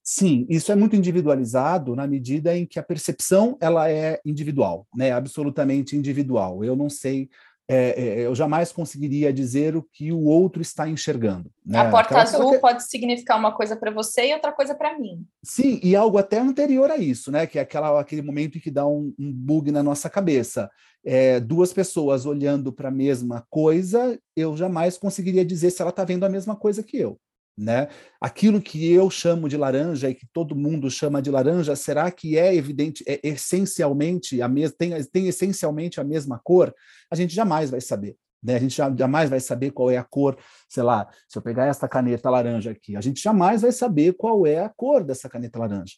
Sim, 0.03 0.47
isso 0.49 0.73
é 0.73 0.75
muito 0.75 0.97
individualizado 0.97 1.95
na 1.95 2.07
medida 2.07 2.57
em 2.57 2.65
que 2.65 2.79
a 2.79 2.83
percepção 2.83 3.59
ela 3.61 3.91
é 3.91 4.19
individual, 4.25 4.87
né? 4.97 5.13
Absolutamente 5.13 5.97
individual. 5.97 6.65
Eu 6.65 6.75
não 6.75 6.89
sei 6.89 7.29
é, 7.71 8.01
é, 8.01 8.27
eu 8.27 8.35
jamais 8.35 8.73
conseguiria 8.73 9.31
dizer 9.31 9.77
o 9.77 9.83
que 9.83 10.11
o 10.11 10.25
outro 10.25 10.63
está 10.63 10.89
enxergando. 10.89 11.51
Né? 11.65 11.79
A 11.79 11.91
porta 11.91 12.19
aquela, 12.19 12.23
azul 12.23 12.53
que... 12.53 12.59
pode 12.59 12.89
significar 12.89 13.39
uma 13.39 13.53
coisa 13.53 13.77
para 13.77 13.91
você 13.91 14.31
e 14.31 14.35
outra 14.35 14.53
coisa 14.53 14.75
para 14.75 14.99
mim. 14.99 15.27
Sim, 15.45 15.79
e 15.83 15.95
algo 15.95 16.17
até 16.17 16.39
anterior 16.39 16.91
a 16.91 16.97
isso, 16.97 17.31
né? 17.31 17.47
Que 17.47 17.59
é 17.59 17.63
aquela, 17.63 18.01
aquele 18.01 18.23
momento 18.23 18.57
em 18.57 18.61
que 18.61 18.71
dá 18.71 18.87
um, 18.87 19.13
um 19.19 19.31
bug 19.31 19.71
na 19.71 19.83
nossa 19.83 20.09
cabeça. 20.09 20.71
É, 21.05 21.39
duas 21.41 21.71
pessoas 21.71 22.25
olhando 22.25 22.73
para 22.73 22.89
a 22.89 22.93
mesma 22.93 23.47
coisa, 23.51 24.19
eu 24.35 24.57
jamais 24.57 24.97
conseguiria 24.97 25.45
dizer 25.45 25.71
se 25.71 25.83
ela 25.83 25.91
está 25.91 26.05
vendo 26.05 26.25
a 26.25 26.29
mesma 26.29 26.57
coisa 26.57 26.83
que 26.83 26.97
eu. 26.97 27.21
Né? 27.59 27.89
Aquilo 28.21 28.63
que 28.63 28.93
eu 28.93 29.11
chamo 29.11 29.49
de 29.49 29.57
laranja 29.57 30.09
e 30.09 30.15
que 30.15 30.25
todo 30.33 30.55
mundo 30.55 30.89
chama 30.89 31.21
de 31.21 31.29
laranja, 31.29 31.75
será 31.75 32.09
que 32.09 32.39
é 32.39 32.55
evidente, 32.55 33.03
é 33.05 33.19
essencialmente 33.25 34.41
a 34.41 34.47
mesma, 34.47 34.77
tem, 34.79 35.05
tem 35.07 35.27
essencialmente 35.27 36.01
a 36.01 36.05
mesma 36.05 36.39
cor? 36.39 36.73
A 37.11 37.17
gente 37.17 37.35
jamais 37.35 37.69
vai 37.69 37.81
saber. 37.81 38.17
Né? 38.41 38.55
A 38.55 38.59
gente 38.61 38.77
jamais 38.97 39.29
vai 39.29 39.41
saber 39.41 39.73
qual 39.73 39.91
é 39.91 39.97
a 39.97 40.05
cor, 40.05 40.39
sei 40.69 40.85
lá, 40.85 41.09
se 41.29 41.37
eu 41.37 41.43
pegar 41.43 41.67
esta 41.67 41.89
caneta 41.89 42.31
laranja 42.31 42.71
aqui, 42.71 42.97
a 42.97 43.01
gente 43.01 43.21
jamais 43.21 43.63
vai 43.63 43.73
saber 43.73 44.13
qual 44.13 44.47
é 44.47 44.61
a 44.61 44.69
cor 44.69 45.03
dessa 45.03 45.29
caneta 45.29 45.59
laranja. 45.59 45.95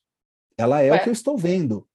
Ela 0.56 0.80
é 0.80 0.90
Ué. 0.90 0.96
o 0.96 1.02
que 1.02 1.10
eu 1.10 1.12
estou 1.12 1.36
vendo. 1.36 1.86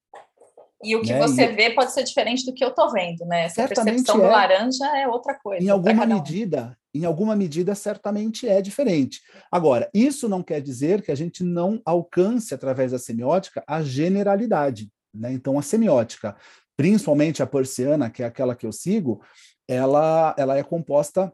E 0.84 0.96
o 0.96 1.02
que 1.02 1.12
né? 1.12 1.20
você 1.20 1.46
e... 1.46 1.56
vê 1.56 1.72
pode 1.72 1.92
ser 1.92 2.04
diferente 2.04 2.46
do 2.46 2.54
que 2.54 2.64
eu 2.64 2.70
estou 2.70 2.92
vendo, 2.92 3.26
né? 3.26 3.46
Essa 3.46 3.68
percepção 3.68 4.18
é. 4.18 4.22
do 4.22 4.28
laranja 4.28 4.98
é 4.98 5.08
outra 5.08 5.34
coisa. 5.34 5.64
Em 5.64 5.70
alguma 5.70 6.06
medida. 6.06 6.78
Em 6.98 7.06
alguma 7.06 7.36
medida, 7.36 7.76
certamente 7.76 8.48
é 8.48 8.62
diferente. 8.62 9.22
Agora, 9.52 9.90
isso 9.94 10.30
não 10.30 10.42
quer 10.42 10.62
dizer 10.62 11.02
que 11.02 11.12
a 11.12 11.16
gente 11.16 11.44
não 11.44 11.82
alcance, 11.86 12.54
através 12.54 12.92
da 12.92 13.00
semiótica, 13.00 13.64
a 13.68 13.82
generalidade. 13.82 14.90
Né? 15.14 15.34
Então, 15.34 15.58
a 15.58 15.62
semiótica, 15.62 16.36
principalmente 16.78 17.44
a 17.44 17.48
persiana, 17.48 18.10
que 18.10 18.24
é 18.24 18.26
aquela 18.26 18.56
que 18.56 18.66
eu 18.66 18.72
sigo, 18.72 19.22
ela, 19.68 20.36
ela 20.38 20.58
é 20.58 20.64
composta 20.64 21.32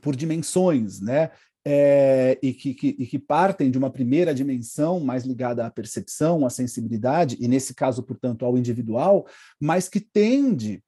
por 0.00 0.14
dimensões, 0.16 1.00
né? 1.00 1.30
é, 1.64 2.38
e, 2.42 2.52
que, 2.52 2.74
que, 2.74 2.88
e 2.98 3.06
que 3.06 3.18
partem 3.18 3.70
de 3.70 3.78
uma 3.78 3.90
primeira 3.90 4.34
dimensão 4.34 5.00
mais 5.00 5.24
ligada 5.24 5.64
à 5.64 5.70
percepção, 5.70 6.44
à 6.44 6.50
sensibilidade, 6.50 7.38
e 7.40 7.48
nesse 7.48 7.74
caso, 7.74 8.02
portanto, 8.02 8.44
ao 8.44 8.58
individual, 8.58 9.26
mas 9.58 9.88
que 9.88 10.00
tende 10.00 10.82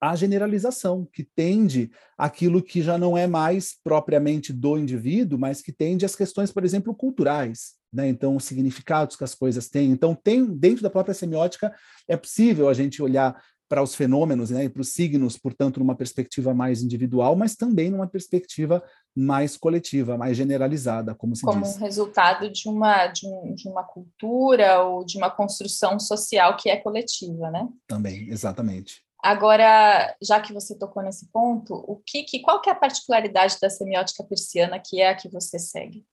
à 0.00 0.14
generalização, 0.14 1.08
que 1.12 1.24
tende 1.24 1.90
aquilo 2.16 2.62
que 2.62 2.82
já 2.82 2.98
não 2.98 3.16
é 3.16 3.26
mais 3.26 3.74
propriamente 3.82 4.52
do 4.52 4.78
indivíduo, 4.78 5.38
mas 5.38 5.62
que 5.62 5.72
tende 5.72 6.04
às 6.04 6.14
questões, 6.14 6.52
por 6.52 6.64
exemplo, 6.64 6.94
culturais. 6.94 7.74
Né? 7.92 8.08
Então, 8.08 8.36
os 8.36 8.44
significados 8.44 9.16
que 9.16 9.24
as 9.24 9.34
coisas 9.34 9.68
têm. 9.68 9.90
Então, 9.90 10.14
tem 10.14 10.44
dentro 10.44 10.82
da 10.82 10.90
própria 10.90 11.14
semiótica 11.14 11.74
é 12.08 12.16
possível 12.16 12.68
a 12.68 12.74
gente 12.74 13.02
olhar 13.02 13.36
para 13.68 13.82
os 13.82 13.94
fenômenos 13.94 14.50
né, 14.50 14.64
e 14.64 14.68
para 14.68 14.80
os 14.80 14.92
signos, 14.92 15.36
portanto, 15.36 15.80
numa 15.80 15.96
perspectiva 15.96 16.54
mais 16.54 16.82
individual, 16.82 17.34
mas 17.34 17.56
também 17.56 17.90
numa 17.90 18.06
perspectiva 18.06 18.82
mais 19.14 19.56
coletiva, 19.56 20.16
mais 20.16 20.36
generalizada, 20.36 21.14
como 21.14 21.34
se 21.34 21.42
como 21.42 21.62
diz. 21.62 21.72
Como 21.72 21.84
resultado 21.84 22.50
de 22.50 22.68
uma, 22.68 23.08
de, 23.08 23.26
um, 23.26 23.54
de, 23.54 23.68
uma 23.68 23.82
cultura 23.82 24.82
ou 24.82 25.04
de 25.04 25.16
uma 25.16 25.30
construção 25.30 25.98
social 25.98 26.56
que 26.56 26.68
é 26.68 26.76
coletiva, 26.76 27.50
né? 27.50 27.68
Também, 27.88 28.28
exatamente. 28.28 29.05
Agora, 29.26 30.16
já 30.22 30.40
que 30.40 30.52
você 30.52 30.78
tocou 30.78 31.02
nesse 31.02 31.26
ponto, 31.32 31.74
o 31.74 31.96
que, 31.96 32.22
que 32.22 32.38
qual 32.38 32.60
que 32.60 32.70
é 32.70 32.72
a 32.72 32.76
particularidade 32.76 33.58
da 33.60 33.68
semiótica 33.68 34.22
persiana 34.22 34.78
que 34.78 35.00
é 35.00 35.08
a 35.08 35.16
que 35.16 35.28
você 35.28 35.58
segue? 35.58 36.06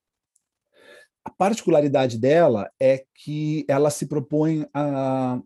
A 1.24 1.30
particularidade 1.30 2.18
dela 2.18 2.72
é 2.82 3.06
que 3.14 3.68
ela 3.70 3.92
se 3.92 4.08
propõe 4.08 4.68
a, 4.74 5.40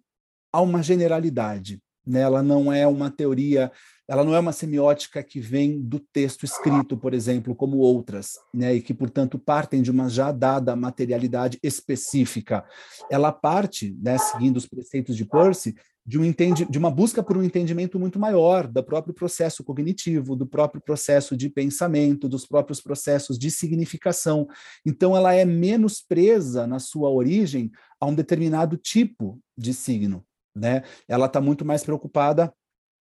a 0.49 0.61
uma 0.61 0.81
generalidade 0.81 1.83
né? 2.07 2.21
Ela 2.21 2.41
não 2.41 2.71
é 2.71 2.87
uma 2.87 3.11
teoria, 3.11 3.71
ela 4.07 4.23
não 4.23 4.33
é 4.33 4.39
uma 4.39 4.53
semiótica 4.53 5.21
que 5.21 5.39
vem 5.39 5.81
do 5.81 5.99
texto 5.99 6.45
escrito, 6.45 6.97
por 6.97 7.13
exemplo, 7.13 7.53
como 7.53 7.77
outras, 7.77 8.33
né? 8.53 8.75
e 8.75 8.81
que, 8.81 8.93
portanto, 8.93 9.37
partem 9.37 9.81
de 9.81 9.91
uma 9.91 10.09
já 10.09 10.31
dada 10.31 10.75
materialidade 10.75 11.59
específica. 11.61 12.63
Ela 13.11 13.31
parte, 13.31 13.95
né, 14.01 14.17
seguindo 14.17 14.55
os 14.55 14.65
preceitos 14.65 15.17
de 15.17 15.25
Percy, 15.25 15.75
de, 16.05 16.17
um 16.17 16.23
entendi, 16.23 16.63
de 16.63 16.77
uma 16.77 16.89
busca 16.89 17.21
por 17.21 17.35
um 17.35 17.43
entendimento 17.43 17.99
muito 17.99 18.17
maior 18.17 18.65
do 18.65 18.81
próprio 18.81 19.13
processo 19.13 19.61
cognitivo, 19.61 20.37
do 20.37 20.47
próprio 20.47 20.81
processo 20.81 21.35
de 21.35 21.49
pensamento, 21.49 22.29
dos 22.29 22.45
próprios 22.45 22.79
processos 22.79 23.37
de 23.37 23.51
significação. 23.51 24.47
Então, 24.85 25.17
ela 25.17 25.33
é 25.33 25.43
menos 25.43 26.01
presa 26.01 26.65
na 26.65 26.79
sua 26.79 27.09
origem 27.09 27.69
a 27.99 28.05
um 28.05 28.15
determinado 28.15 28.77
tipo 28.77 29.37
de 29.57 29.73
signo 29.73 30.23
né? 30.57 30.83
Ela 31.07 31.27
está 31.27 31.39
muito 31.39 31.63
mais 31.63 31.83
preocupada 31.83 32.53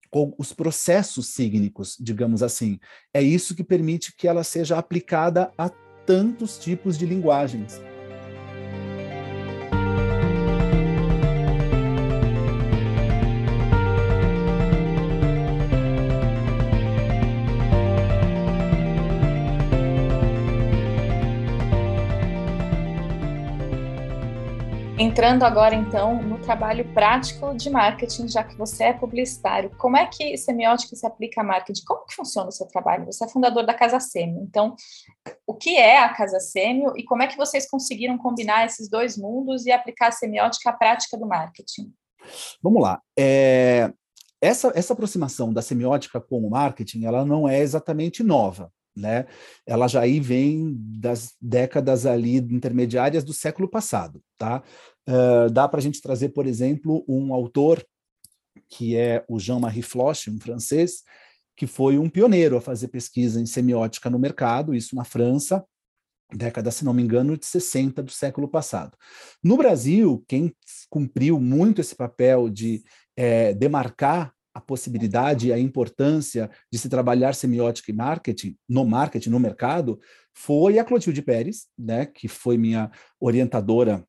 com 0.09 0.33
os 0.37 0.53
processos 0.53 1.27
sígnicos, 1.27 1.97
digamos 1.99 2.41
assim. 2.41 2.79
É 3.13 3.21
isso 3.21 3.55
que 3.55 3.63
permite 3.63 4.15
que 4.15 4.27
ela 4.27 4.43
seja 4.43 4.77
aplicada 4.77 5.51
a 5.57 5.69
tantos 5.69 6.57
tipos 6.57 6.97
de 6.97 7.05
linguagens. 7.05 7.81
Entrando 24.99 25.43
agora, 25.43 25.75
então, 25.75 26.23
no 26.23 26.39
trabalho 26.39 26.83
prático 26.91 27.55
de 27.55 27.69
marketing, 27.69 28.27
já 28.27 28.43
que 28.43 28.57
você 28.57 28.85
é 28.85 28.93
publicitário, 28.93 29.69
como 29.77 29.95
é 29.95 30.07
que 30.07 30.35
semiótica 30.35 30.95
se 30.95 31.05
aplica 31.05 31.41
a 31.41 31.43
marketing? 31.43 31.83
Como 31.85 32.03
que 32.03 32.15
funciona 32.15 32.49
o 32.49 32.51
seu 32.51 32.65
trabalho? 32.67 33.05
Você 33.05 33.23
é 33.23 33.27
fundador 33.27 33.63
da 33.63 33.75
Casa 33.75 33.99
Sêmio, 33.99 34.41
então, 34.41 34.75
o 35.45 35.53
que 35.53 35.77
é 35.77 35.99
a 35.99 36.09
Casa 36.09 36.39
Sêmio 36.39 36.93
e 36.97 37.03
como 37.03 37.21
é 37.21 37.27
que 37.27 37.37
vocês 37.37 37.69
conseguiram 37.69 38.17
combinar 38.17 38.65
esses 38.65 38.89
dois 38.89 39.15
mundos 39.15 39.67
e 39.67 39.71
aplicar 39.71 40.07
a 40.07 40.11
semiótica 40.11 40.71
à 40.71 40.73
prática 40.73 41.15
do 41.15 41.27
marketing? 41.27 41.93
Vamos 42.59 42.81
lá. 42.81 42.99
É, 43.17 43.93
essa, 44.41 44.71
essa 44.73 44.93
aproximação 44.93 45.53
da 45.53 45.61
semiótica 45.61 46.19
com 46.19 46.39
o 46.39 46.49
marketing, 46.49 47.05
ela 47.05 47.23
não 47.23 47.47
é 47.47 47.59
exatamente 47.59 48.23
nova 48.23 48.71
né? 48.97 49.25
Ela 49.65 49.87
já 49.87 50.01
aí 50.01 50.19
vem 50.19 50.75
das 50.77 51.35
décadas 51.39 52.05
ali 52.05 52.37
intermediárias 52.37 53.23
do 53.23 53.33
século 53.33 53.69
passado, 53.69 54.21
tá? 54.37 54.63
Uh, 55.07 55.49
dá 55.51 55.67
para 55.67 55.79
a 55.79 55.81
gente 55.81 56.01
trazer, 56.01 56.29
por 56.29 56.45
exemplo, 56.45 57.05
um 57.07 57.33
autor 57.33 57.85
que 58.69 58.95
é 58.97 59.23
o 59.29 59.39
Jean-Marie 59.39 59.81
Floch, 59.81 60.29
um 60.29 60.39
francês, 60.39 61.03
que 61.55 61.65
foi 61.65 61.97
um 61.97 62.09
pioneiro 62.09 62.57
a 62.57 62.61
fazer 62.61 62.87
pesquisa 62.89 63.39
em 63.39 63.45
semiótica 63.45 64.09
no 64.09 64.19
mercado, 64.19 64.75
isso 64.75 64.95
na 64.95 65.03
França, 65.03 65.65
década, 66.33 66.71
se 66.71 66.83
não 66.83 66.93
me 66.93 67.01
engano, 67.01 67.37
de 67.37 67.45
60 67.45 68.03
do 68.03 68.11
século 68.11 68.47
passado. 68.47 68.97
No 69.43 69.57
Brasil, 69.57 70.23
quem 70.27 70.53
cumpriu 70.89 71.39
muito 71.39 71.81
esse 71.81 71.95
papel 71.95 72.49
de 72.49 72.83
é, 73.15 73.53
demarcar 73.53 74.33
a 74.57 74.61
possibilidade 74.61 75.47
e 75.47 75.53
a 75.53 75.59
importância 75.59 76.49
de 76.71 76.79
se 76.79 76.89
trabalhar 76.89 77.35
semiótica 77.35 77.91
e 77.91 77.93
marketing, 77.93 78.57
no 78.67 78.83
marketing, 78.83 79.29
no 79.29 79.39
mercado, 79.39 79.99
foi 80.33 80.79
a 80.79 80.83
Clotilde 80.83 81.21
Pérez, 81.21 81.67
né, 81.77 82.07
que 82.07 82.27
foi 82.27 82.57
minha 82.57 82.89
orientadora 83.19 84.03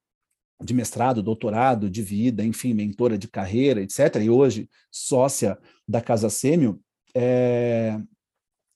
de 0.65 0.73
mestrado, 0.73 1.23
doutorado, 1.23 1.91
de 1.91 2.03
vida, 2.03 2.43
enfim, 2.43 2.73
mentora 2.73 3.19
de 3.19 3.29
carreira, 3.29 3.83
etc., 3.83 4.23
e 4.23 4.31
hoje 4.31 4.71
sócia 4.91 5.59
da 5.87 6.01
Casa 6.01 6.31
Sêmio, 6.31 6.81
é, 7.15 8.01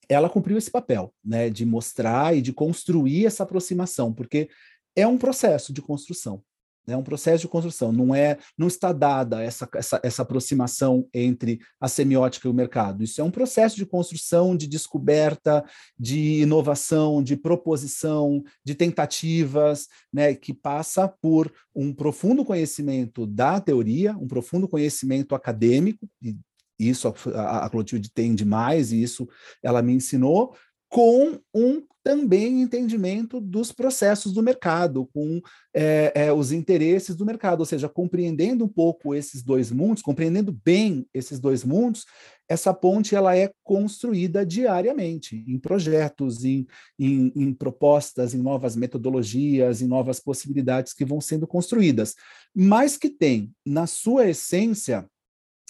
ela 0.07 0.29
cumpriu 0.29 0.59
esse 0.59 0.71
papel, 0.71 1.15
né, 1.25 1.49
de 1.49 1.65
mostrar 1.65 2.37
e 2.37 2.43
de 2.43 2.53
construir 2.53 3.25
essa 3.25 3.45
aproximação, 3.45 4.13
porque 4.13 4.51
é 4.95 5.07
um 5.07 5.17
processo 5.17 5.73
de 5.73 5.81
construção. 5.81 6.43
É 6.87 6.97
um 6.97 7.03
processo 7.03 7.43
de 7.43 7.49
construção, 7.49 7.93
não 7.93 8.13
é, 8.13 8.39
não 8.59 8.67
está 8.67 8.93
dada 8.93 9.43
essa, 9.43 9.69
essa, 9.75 10.01
essa 10.03 10.23
aproximação 10.23 11.07
entre 11.15 11.61
a 11.81 11.87
semiótica 11.87 12.49
e 12.49 12.51
o 12.51 12.55
mercado. 12.55 13.05
Isso 13.05 13.21
é 13.21 13.25
um 13.25 13.31
processo 13.31 13.77
de 13.77 13.87
construção, 13.87 14.57
de 14.57 14.67
descoberta, 14.67 15.65
de 15.97 16.43
inovação, 16.43 17.23
de 17.23 17.37
proposição, 17.37 18.43
de 18.65 18.75
tentativas, 18.75 19.87
né, 20.13 20.35
que 20.35 20.53
passa 20.53 21.07
por 21.07 21.53
um 21.75 21.95
profundo 21.95 22.45
conhecimento 22.45 23.27
da 23.27 23.61
teoria, 23.61 24.17
um 24.17 24.27
profundo 24.27 24.67
conhecimento 24.67 25.35
acadêmico, 25.37 26.09
e 26.21 26.37
isso 26.79 27.15
a, 27.33 27.67
a 27.67 27.71
Clotilde 27.71 28.11
tem 28.13 28.35
demais, 28.35 28.91
e 28.91 29.01
isso 29.01 29.29
ela 29.63 29.83
me 29.83 29.93
ensinou, 29.93 30.57
com 30.89 31.39
um 31.55 31.83
também 32.03 32.63
entendimento 32.63 33.41
dos 33.41 33.73
processos 33.73 34.33
do 34.33 34.43
mercado, 34.43 35.09
com 35.13 35.41
é, 35.75 36.13
é, 36.15 36.33
os 36.33 36.53
interesses 36.53 37.15
do 37.15 37.25
mercado, 37.25 37.61
ou 37.61 37.67
seja, 37.67 37.89
compreendendo 37.89 38.65
um 38.65 38.69
pouco 38.69 39.15
esses 39.15 39.43
dois 39.43 39.71
mundos, 39.71 40.03
compreendendo 40.03 40.53
bem 40.53 41.07
esses 41.15 41.39
dois 41.39 41.65
mundos, 41.65 42.05
essa 42.49 42.75
ponte 42.75 43.15
ela 43.15 43.37
é 43.37 43.53
construída 43.63 44.45
diariamente 44.45 45.45
em 45.47 45.59
projetos, 45.59 46.45
em, 46.45 46.67
em, 46.99 47.33
em 47.35 47.55
propostas, 47.55 48.35
em 48.35 48.43
novas 48.43 48.77
metodologias, 48.77 49.81
em 49.81 49.87
novas 49.87 50.21
possibilidades 50.21 50.93
que 50.93 51.05
vão 51.05 51.21
sendo 51.21 51.47
construídas, 51.47 52.15
mas 52.55 52.97
que 52.97 53.09
tem 53.09 53.53
na 53.65 53.87
sua 53.87 54.29
essência 54.29 55.09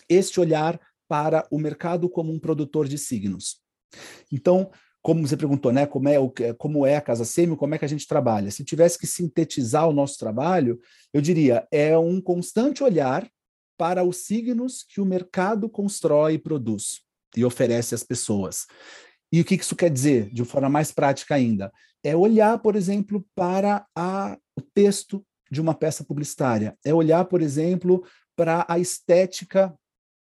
este 0.09 0.41
olhar 0.41 0.81
para 1.09 1.47
o 1.51 1.59
mercado 1.59 2.09
como 2.09 2.33
um 2.33 2.39
produtor 2.39 2.89
de 2.89 2.97
signos. 2.97 3.61
Então, 4.33 4.71
como 5.03 5.27
você 5.27 5.37
perguntou, 5.37 5.73
né, 5.73 5.85
como 5.85 6.09
é, 6.09 6.17
como 6.57 6.87
é 6.87 6.97
a 6.97 7.01
Casa 7.01 7.25
Sêmio, 7.25 7.57
como 7.57 7.75
é 7.75 7.79
que 7.79 7.85
a 7.85 7.89
gente 7.89 8.07
trabalha? 8.07 8.51
Se 8.53 8.65
tivesse 8.65 8.97
que 8.97 9.07
sintetizar 9.07 9.89
o 9.89 9.93
nosso 9.93 10.17
trabalho, 10.17 10.81
eu 11.13 11.21
diria, 11.21 11.67
é 11.73 11.99
um 11.99 12.21
constante 12.21 12.85
olhar 12.85 13.29
para 13.77 14.05
os 14.05 14.19
signos 14.19 14.85
que 14.89 15.01
o 15.01 15.05
mercado 15.05 15.69
constrói 15.69 16.35
e 16.35 16.39
produz 16.39 17.01
e 17.37 17.45
oferece 17.45 17.97
às 17.97 18.05
pessoas. 18.05 18.67
E 19.33 19.41
o 19.41 19.45
que 19.45 19.57
isso 19.57 19.75
quer 19.75 19.91
dizer, 19.91 20.31
de 20.31 20.45
forma 20.45 20.69
mais 20.69 20.93
prática 20.93 21.35
ainda? 21.35 21.73
É 22.05 22.15
olhar, 22.15 22.59
por 22.59 22.77
exemplo, 22.77 23.27
para 23.35 23.85
a, 23.97 24.39
o 24.57 24.61
texto 24.61 25.25
de 25.51 25.61
uma 25.61 25.75
peça 25.75 26.05
publicitária, 26.05 26.77
é 26.85 26.95
olhar, 26.95 27.25
por 27.25 27.43
exemplo, 27.43 28.05
para 28.37 28.65
a 28.69 28.79
estética 28.79 29.75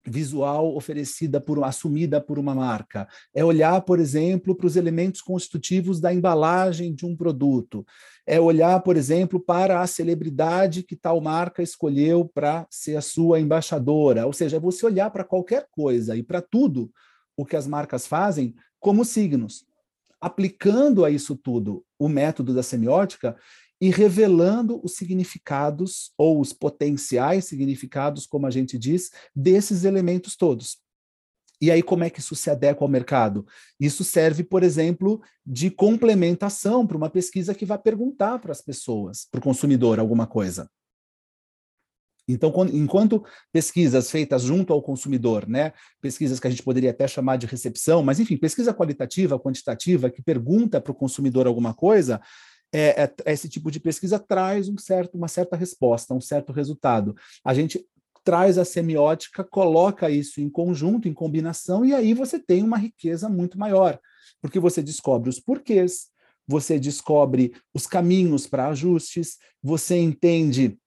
visual 0.06 0.76
oferecida 0.76 1.40
por 1.40 1.64
assumida 1.64 2.20
por 2.20 2.38
uma 2.38 2.54
marca, 2.54 3.08
é 3.34 3.44
olhar, 3.44 3.82
por 3.82 4.00
exemplo, 4.00 4.56
para 4.56 4.68
os 4.68 4.76
elementos 4.76 5.22
constitutivos 5.22 6.00
da 6.00 6.14
embalagem 6.14 6.94
de 6.94 7.06
um 7.06 7.16
produto, 7.16 7.86
é 8.26 8.40
olhar, 8.40 8.80
por 8.82 8.98
exemplo, 8.98 9.40
para 9.40 9.82
a 9.82 9.88
celebridade 9.88 10.84
que 10.84 10.96
tal 10.96 11.20
marca 11.22 11.62
escolheu 11.62 12.30
para 12.34 12.66
ser 12.70 12.96
a 12.96 13.02
sua 13.02 13.40
embaixadora, 13.40 14.26
ou 14.26 14.34
seja, 14.34 14.58
é 14.58 14.60
você 14.60 14.86
olhar 14.86 15.10
para 15.10 15.24
qualquer 15.24 15.68
coisa 15.72 16.16
e 16.16 16.24
para 16.24 16.42
tudo 16.42 16.92
o 17.36 17.46
que 17.46 17.56
as 17.56 17.68
marcas 17.68 18.06
fazem 18.06 18.54
como 18.80 19.06
signos, 19.06 19.66
aplicando 20.20 21.04
a 21.04 21.10
isso 21.10 21.36
tudo 21.36 21.84
o 21.98 22.08
método 22.08 22.54
da 22.54 22.64
semiótica 22.64 23.36
e 23.84 23.90
revelando 23.90 24.80
os 24.82 24.96
significados 24.96 26.14
ou 26.18 26.40
os 26.40 26.54
potenciais 26.54 27.44
significados, 27.44 28.26
como 28.26 28.48
a 28.48 28.50
gente 28.50 28.80
diz, 28.80 29.12
desses 29.36 29.84
elementos 29.84 30.38
todos. 30.38 30.78
E 31.60 31.70
aí, 31.70 31.84
como 31.84 32.06
é 32.06 32.10
que 32.10 32.22
isso 32.22 32.34
se 32.34 32.50
adequa 32.50 32.86
ao 32.86 32.88
mercado? 32.88 33.46
Isso 33.78 34.06
serve, 34.06 34.42
por 34.42 34.64
exemplo, 34.64 35.22
de 35.46 35.70
complementação 35.70 36.88
para 36.88 36.96
uma 36.96 37.10
pesquisa 37.10 37.54
que 37.54 37.66
vai 37.66 37.78
perguntar 37.78 38.40
para 38.40 38.54
as 38.54 38.62
pessoas, 38.62 39.28
para 39.30 39.40
o 39.40 39.44
consumidor, 39.44 40.00
alguma 40.00 40.26
coisa. 40.26 40.72
Então, 42.26 42.54
enquanto 42.72 43.22
pesquisas 43.52 44.10
feitas 44.10 44.44
junto 44.44 44.72
ao 44.72 44.82
consumidor, 44.82 45.46
né, 45.46 45.74
pesquisas 46.00 46.40
que 46.40 46.48
a 46.48 46.50
gente 46.50 46.64
poderia 46.64 46.92
até 46.92 47.06
chamar 47.06 47.36
de 47.36 47.48
recepção, 47.48 48.02
mas 48.02 48.18
enfim, 48.18 48.38
pesquisa 48.38 48.74
qualitativa, 48.74 49.38
quantitativa, 49.38 50.10
que 50.10 50.22
pergunta 50.22 50.80
para 50.80 50.94
o 50.94 50.96
consumidor 50.96 51.48
alguma 51.48 51.74
coisa, 51.74 52.22
é, 52.74 53.04
é, 53.04 53.32
esse 53.32 53.48
tipo 53.48 53.70
de 53.70 53.80
pesquisa 53.80 54.18
traz 54.18 54.68
um 54.68 54.78
certo, 54.78 55.16
uma 55.16 55.28
certa 55.28 55.56
resposta, 55.56 56.14
um 56.14 56.22
certo 56.22 56.52
resultado. 56.52 57.16
A 57.46 57.54
gente 57.54 57.86
traz 58.24 58.58
a 58.58 58.66
semiótica, 58.66 59.44
coloca 59.44 60.10
isso 60.10 60.42
em 60.42 60.50
conjunto, 60.50 61.08
em 61.08 61.14
combinação, 61.14 61.86
e 61.86 61.94
aí 61.94 62.14
você 62.14 62.40
tem 62.40 62.64
uma 62.64 62.78
riqueza 62.78 63.30
muito 63.30 63.60
maior, 63.60 64.00
porque 64.42 64.60
você 64.60 64.82
descobre 64.82 65.30
os 65.30 65.40
porquês, 65.40 66.08
você 66.48 66.80
descobre 66.80 67.54
os 67.74 67.86
caminhos 67.86 68.48
para 68.48 68.70
ajustes, 68.70 69.38
você 69.62 69.98
entende 69.98 70.78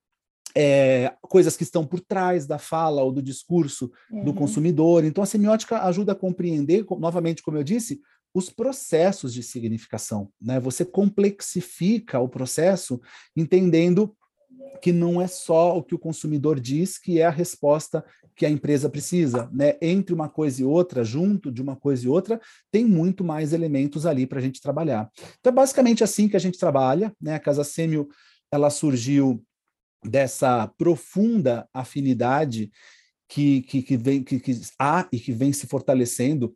é, 0.56 1.14
coisas 1.20 1.54
que 1.56 1.62
estão 1.62 1.84
por 1.84 2.00
trás 2.00 2.46
da 2.46 2.58
fala 2.58 3.02
ou 3.02 3.12
do 3.12 3.22
discurso 3.22 3.92
uhum. 4.10 4.24
do 4.24 4.32
consumidor. 4.32 5.04
Então, 5.04 5.22
a 5.22 5.26
semiótica 5.26 5.82
ajuda 5.82 6.12
a 6.12 6.16
compreender, 6.16 6.84
novamente, 6.98 7.42
como 7.42 7.58
eu 7.58 7.62
disse, 7.62 8.00
os 8.36 8.50
processos 8.50 9.32
de 9.32 9.42
significação. 9.42 10.30
Né? 10.38 10.60
Você 10.60 10.84
complexifica 10.84 12.20
o 12.20 12.28
processo 12.28 13.00
entendendo 13.34 14.14
que 14.82 14.92
não 14.92 15.22
é 15.22 15.26
só 15.26 15.74
o 15.74 15.82
que 15.82 15.94
o 15.94 15.98
consumidor 15.98 16.60
diz 16.60 16.98
que 16.98 17.18
é 17.18 17.24
a 17.24 17.30
resposta 17.30 18.04
que 18.36 18.44
a 18.44 18.50
empresa 18.50 18.90
precisa. 18.90 19.48
Né? 19.50 19.78
Entre 19.80 20.14
uma 20.14 20.28
coisa 20.28 20.60
e 20.60 20.64
outra, 20.66 21.02
junto 21.02 21.50
de 21.50 21.62
uma 21.62 21.76
coisa 21.76 22.04
e 22.04 22.08
outra, 22.10 22.38
tem 22.70 22.84
muito 22.84 23.24
mais 23.24 23.54
elementos 23.54 24.04
ali 24.04 24.26
para 24.26 24.38
a 24.38 24.42
gente 24.42 24.60
trabalhar. 24.60 25.10
Então, 25.40 25.50
é 25.50 25.54
basicamente 25.54 26.04
assim 26.04 26.28
que 26.28 26.36
a 26.36 26.40
gente 26.40 26.58
trabalha. 26.58 27.16
Né? 27.18 27.36
A 27.36 27.40
Casa 27.40 27.64
Sêmio 27.64 28.06
ela 28.52 28.68
surgiu 28.68 29.42
dessa 30.04 30.70
profunda 30.76 31.66
afinidade 31.72 32.70
que, 33.26 33.62
que, 33.62 33.82
que, 33.82 33.96
vem, 33.96 34.22
que, 34.22 34.38
que 34.38 34.60
há 34.78 35.08
e 35.10 35.18
que 35.18 35.32
vem 35.32 35.54
se 35.54 35.66
fortalecendo 35.66 36.54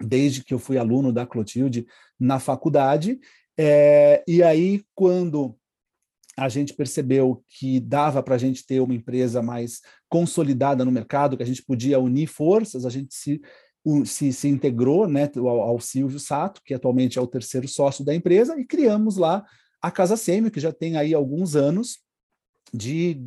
desde 0.00 0.44
que 0.44 0.54
eu 0.54 0.58
fui 0.58 0.78
aluno 0.78 1.12
da 1.12 1.26
Clotilde 1.26 1.86
na 2.18 2.38
faculdade. 2.38 3.18
É, 3.58 4.22
e 4.26 4.42
aí, 4.42 4.84
quando 4.94 5.56
a 6.36 6.48
gente 6.48 6.72
percebeu 6.72 7.44
que 7.48 7.80
dava 7.80 8.22
para 8.22 8.36
a 8.36 8.38
gente 8.38 8.64
ter 8.64 8.80
uma 8.80 8.94
empresa 8.94 9.42
mais 9.42 9.80
consolidada 10.08 10.84
no 10.84 10.92
mercado, 10.92 11.36
que 11.36 11.42
a 11.42 11.46
gente 11.46 11.64
podia 11.64 11.98
unir 11.98 12.28
forças, 12.28 12.86
a 12.86 12.90
gente 12.90 13.12
se, 13.12 13.40
se, 14.04 14.32
se 14.32 14.48
integrou 14.48 15.08
né, 15.08 15.28
ao, 15.36 15.60
ao 15.60 15.80
Silvio 15.80 16.20
Sato, 16.20 16.62
que 16.64 16.72
atualmente 16.72 17.18
é 17.18 17.20
o 17.20 17.26
terceiro 17.26 17.66
sócio 17.66 18.04
da 18.04 18.14
empresa, 18.14 18.58
e 18.58 18.64
criamos 18.64 19.16
lá 19.16 19.44
a 19.82 19.90
Casa 19.90 20.16
Sêmio, 20.16 20.50
que 20.50 20.60
já 20.60 20.72
tem 20.72 20.96
aí 20.96 21.12
alguns 21.12 21.56
anos, 21.56 21.98
de, 22.72 23.20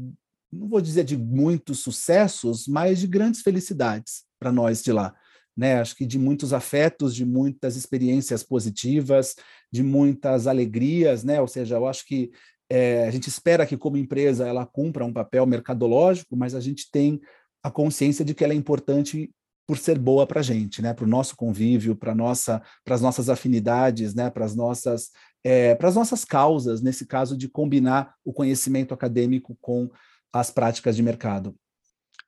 não 0.52 0.70
vou 0.70 0.80
dizer 0.80 1.04
de 1.04 1.18
muitos 1.18 1.80
sucessos, 1.80 2.66
mas 2.66 3.00
de 3.00 3.08
grandes 3.08 3.42
felicidades 3.42 4.24
para 4.40 4.52
nós 4.52 4.82
de 4.82 4.92
lá. 4.92 5.14
Né? 5.56 5.80
Acho 5.80 5.96
que 5.96 6.06
de 6.06 6.18
muitos 6.18 6.54
afetos, 6.54 7.16
de 7.16 7.26
muitas 7.26 7.76
experiências 7.76 8.44
positivas, 8.44 9.36
de 9.72 9.84
muitas 9.84 10.48
alegrias, 10.48 11.24
né? 11.24 11.42
Ou 11.42 11.48
seja, 11.48 11.76
eu 11.76 11.88
acho 11.88 12.06
que 12.06 12.32
é, 12.70 13.06
a 13.06 13.12
gente 13.12 13.28
espera 13.28 13.66
que 13.66 13.78
como 13.78 13.98
empresa 13.98 14.48
ela 14.48 14.66
cumpra 14.66 15.06
um 15.06 15.12
papel 15.12 15.46
mercadológico, 15.46 16.38
mas 16.38 16.56
a 16.56 16.60
gente 16.62 16.90
tem 16.90 17.20
a 17.62 17.70
consciência 17.70 18.24
de 18.24 18.34
que 18.34 18.44
ela 18.44 18.54
é 18.54 18.56
importante 18.56 19.30
por 19.68 19.78
ser 19.78 19.98
boa 20.00 20.26
para 20.26 20.40
a 20.40 20.44
gente, 20.44 20.82
né? 20.82 20.94
Para 20.94 21.06
o 21.06 21.08
nosso 21.08 21.36
convívio, 21.36 21.96
para 21.96 22.16
nossa, 22.16 22.62
para 22.84 22.96
as 22.96 23.02
nossas 23.02 23.30
afinidades, 23.30 24.14
né? 24.16 24.30
Para 24.30 24.46
as 24.46 24.56
nossas 24.56 25.10
é, 25.44 25.76
para 25.76 25.90
as 25.90 25.96
nossas 25.96 26.24
causas, 26.24 26.82
nesse 26.82 27.06
caso 27.06 27.36
de 27.36 27.50
combinar 27.50 28.14
o 28.24 28.32
conhecimento 28.32 28.94
acadêmico 28.94 29.58
com 29.60 29.90
as 30.32 30.52
práticas 30.52 30.96
de 30.96 31.04
mercado. 31.04 31.56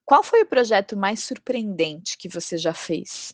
Qual 0.06 0.24
foi 0.24 0.42
o 0.42 0.48
projeto 0.48 0.98
mais 0.98 1.22
surpreendente 1.22 2.18
que 2.18 2.28
você 2.28 2.58
já 2.58 2.74
fez? 2.74 3.34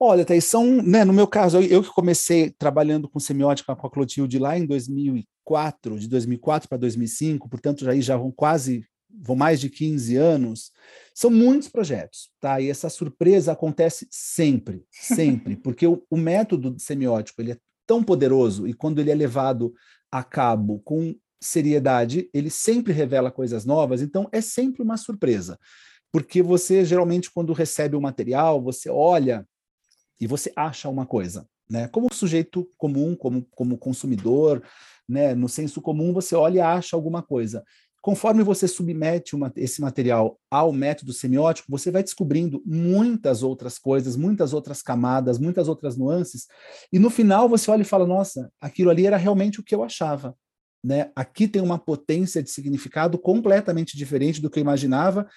Olha, 0.00 0.24
Thaís, 0.24 0.44
são, 0.44 0.80
né, 0.80 1.04
no 1.04 1.12
meu 1.12 1.26
caso, 1.26 1.60
eu, 1.60 1.82
que 1.82 1.90
comecei 1.90 2.50
trabalhando 2.50 3.08
com 3.08 3.18
semiótica 3.18 3.74
com 3.74 3.86
a 3.86 3.90
Clotilde 3.90 4.38
lá 4.38 4.56
em 4.56 4.64
2004, 4.64 5.98
de 5.98 6.08
2004 6.08 6.68
para 6.68 6.78
2005, 6.78 7.48
portanto, 7.48 7.84
já, 7.84 7.90
aí 7.90 8.00
já 8.00 8.16
vão 8.16 8.30
quase, 8.30 8.86
vão 9.10 9.34
mais 9.34 9.60
de 9.60 9.68
15 9.68 10.14
anos, 10.14 10.70
são 11.12 11.30
muitos 11.30 11.68
projetos, 11.68 12.30
tá? 12.38 12.60
E 12.60 12.70
essa 12.70 12.88
surpresa 12.88 13.50
acontece 13.50 14.06
sempre, 14.08 14.84
sempre, 14.88 15.56
porque 15.62 15.84
o, 15.84 16.00
o 16.08 16.16
método 16.16 16.76
semiótico, 16.78 17.42
ele 17.42 17.52
é 17.52 17.58
tão 17.84 18.04
poderoso 18.04 18.68
e 18.68 18.74
quando 18.74 19.00
ele 19.00 19.10
é 19.10 19.14
levado 19.16 19.74
a 20.12 20.22
cabo 20.22 20.80
com 20.84 21.12
seriedade, 21.40 22.28
ele 22.32 22.50
sempre 22.50 22.92
revela 22.92 23.30
coisas 23.30 23.64
novas, 23.64 24.02
então 24.02 24.28
é 24.32 24.40
sempre 24.40 24.82
uma 24.82 24.96
surpresa. 24.96 25.58
Porque 26.10 26.42
você 26.42 26.84
geralmente 26.84 27.30
quando 27.30 27.52
recebe 27.52 27.94
o 27.94 27.98
um 27.98 28.02
material, 28.02 28.62
você 28.62 28.88
olha 28.90 29.46
e 30.20 30.26
você 30.26 30.52
acha 30.56 30.88
uma 30.88 31.06
coisa, 31.06 31.46
né? 31.68 31.86
Como 31.88 32.12
sujeito 32.12 32.68
comum, 32.76 33.14
como 33.14 33.46
como 33.50 33.78
consumidor, 33.78 34.62
né, 35.08 35.34
no 35.34 35.48
senso 35.48 35.80
comum, 35.80 36.12
você 36.12 36.34
olha 36.34 36.58
e 36.58 36.60
acha 36.60 36.96
alguma 36.96 37.22
coisa. 37.22 37.64
Conforme 38.00 38.44
você 38.44 38.68
submete 38.68 39.34
uma, 39.34 39.52
esse 39.56 39.80
material 39.80 40.38
ao 40.50 40.72
método 40.72 41.12
semiótico, 41.12 41.70
você 41.70 41.90
vai 41.90 42.02
descobrindo 42.02 42.62
muitas 42.64 43.42
outras 43.42 43.78
coisas, 43.78 44.16
muitas 44.16 44.52
outras 44.52 44.82
camadas, 44.82 45.38
muitas 45.38 45.68
outras 45.68 45.96
nuances, 45.96 46.46
e 46.92 46.98
no 46.98 47.10
final 47.10 47.48
você 47.48 47.70
olha 47.70 47.82
e 47.82 47.84
fala: 47.84 48.06
nossa, 48.06 48.50
aquilo 48.60 48.90
ali 48.90 49.06
era 49.06 49.16
realmente 49.16 49.60
o 49.60 49.64
que 49.64 49.74
eu 49.74 49.82
achava. 49.82 50.36
Né? 50.88 51.10
Aqui 51.14 51.46
tem 51.46 51.60
uma 51.60 51.78
potência 51.78 52.42
de 52.42 52.50
significado 52.50 53.18
completamente 53.18 53.94
diferente 53.94 54.40
do 54.40 54.48
que 54.48 54.58
eu 54.58 54.62
imaginava, 54.62 55.28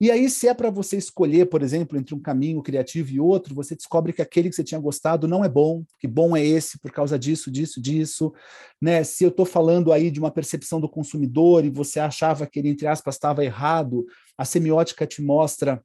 e 0.00 0.12
aí, 0.12 0.30
se 0.30 0.46
é 0.46 0.54
para 0.54 0.70
você 0.70 0.96
escolher, 0.96 1.46
por 1.46 1.60
exemplo, 1.60 1.98
entre 1.98 2.14
um 2.14 2.20
caminho 2.20 2.62
criativo 2.62 3.10
e 3.10 3.18
outro, 3.18 3.52
você 3.52 3.74
descobre 3.74 4.12
que 4.12 4.22
aquele 4.22 4.48
que 4.48 4.54
você 4.54 4.62
tinha 4.62 4.78
gostado 4.78 5.26
não 5.26 5.44
é 5.44 5.48
bom, 5.48 5.82
que 5.98 6.06
bom 6.06 6.36
é 6.36 6.44
esse 6.44 6.78
por 6.78 6.92
causa 6.92 7.18
disso, 7.18 7.50
disso, 7.50 7.82
disso. 7.82 8.32
Né? 8.80 9.02
Se 9.02 9.24
eu 9.24 9.30
estou 9.30 9.44
falando 9.44 9.92
aí 9.92 10.08
de 10.08 10.20
uma 10.20 10.30
percepção 10.30 10.80
do 10.80 10.88
consumidor 10.88 11.64
e 11.64 11.70
você 11.70 11.98
achava 11.98 12.46
que 12.46 12.60
ele, 12.60 12.68
entre 12.68 12.86
aspas, 12.86 13.16
estava 13.16 13.44
errado, 13.44 14.06
a 14.36 14.44
semiótica 14.44 15.04
te 15.04 15.20
mostra 15.20 15.82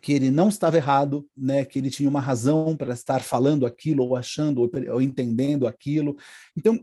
que 0.00 0.12
ele 0.12 0.30
não 0.30 0.48
estava 0.48 0.76
errado, 0.76 1.26
né, 1.36 1.64
que 1.64 1.80
ele 1.80 1.90
tinha 1.90 2.08
uma 2.08 2.20
razão 2.20 2.76
para 2.76 2.94
estar 2.94 3.20
falando 3.20 3.66
aquilo, 3.66 4.04
ou 4.04 4.14
achando, 4.14 4.60
ou, 4.62 4.70
ou 4.92 5.02
entendendo 5.02 5.66
aquilo. 5.66 6.16
Então, 6.56 6.78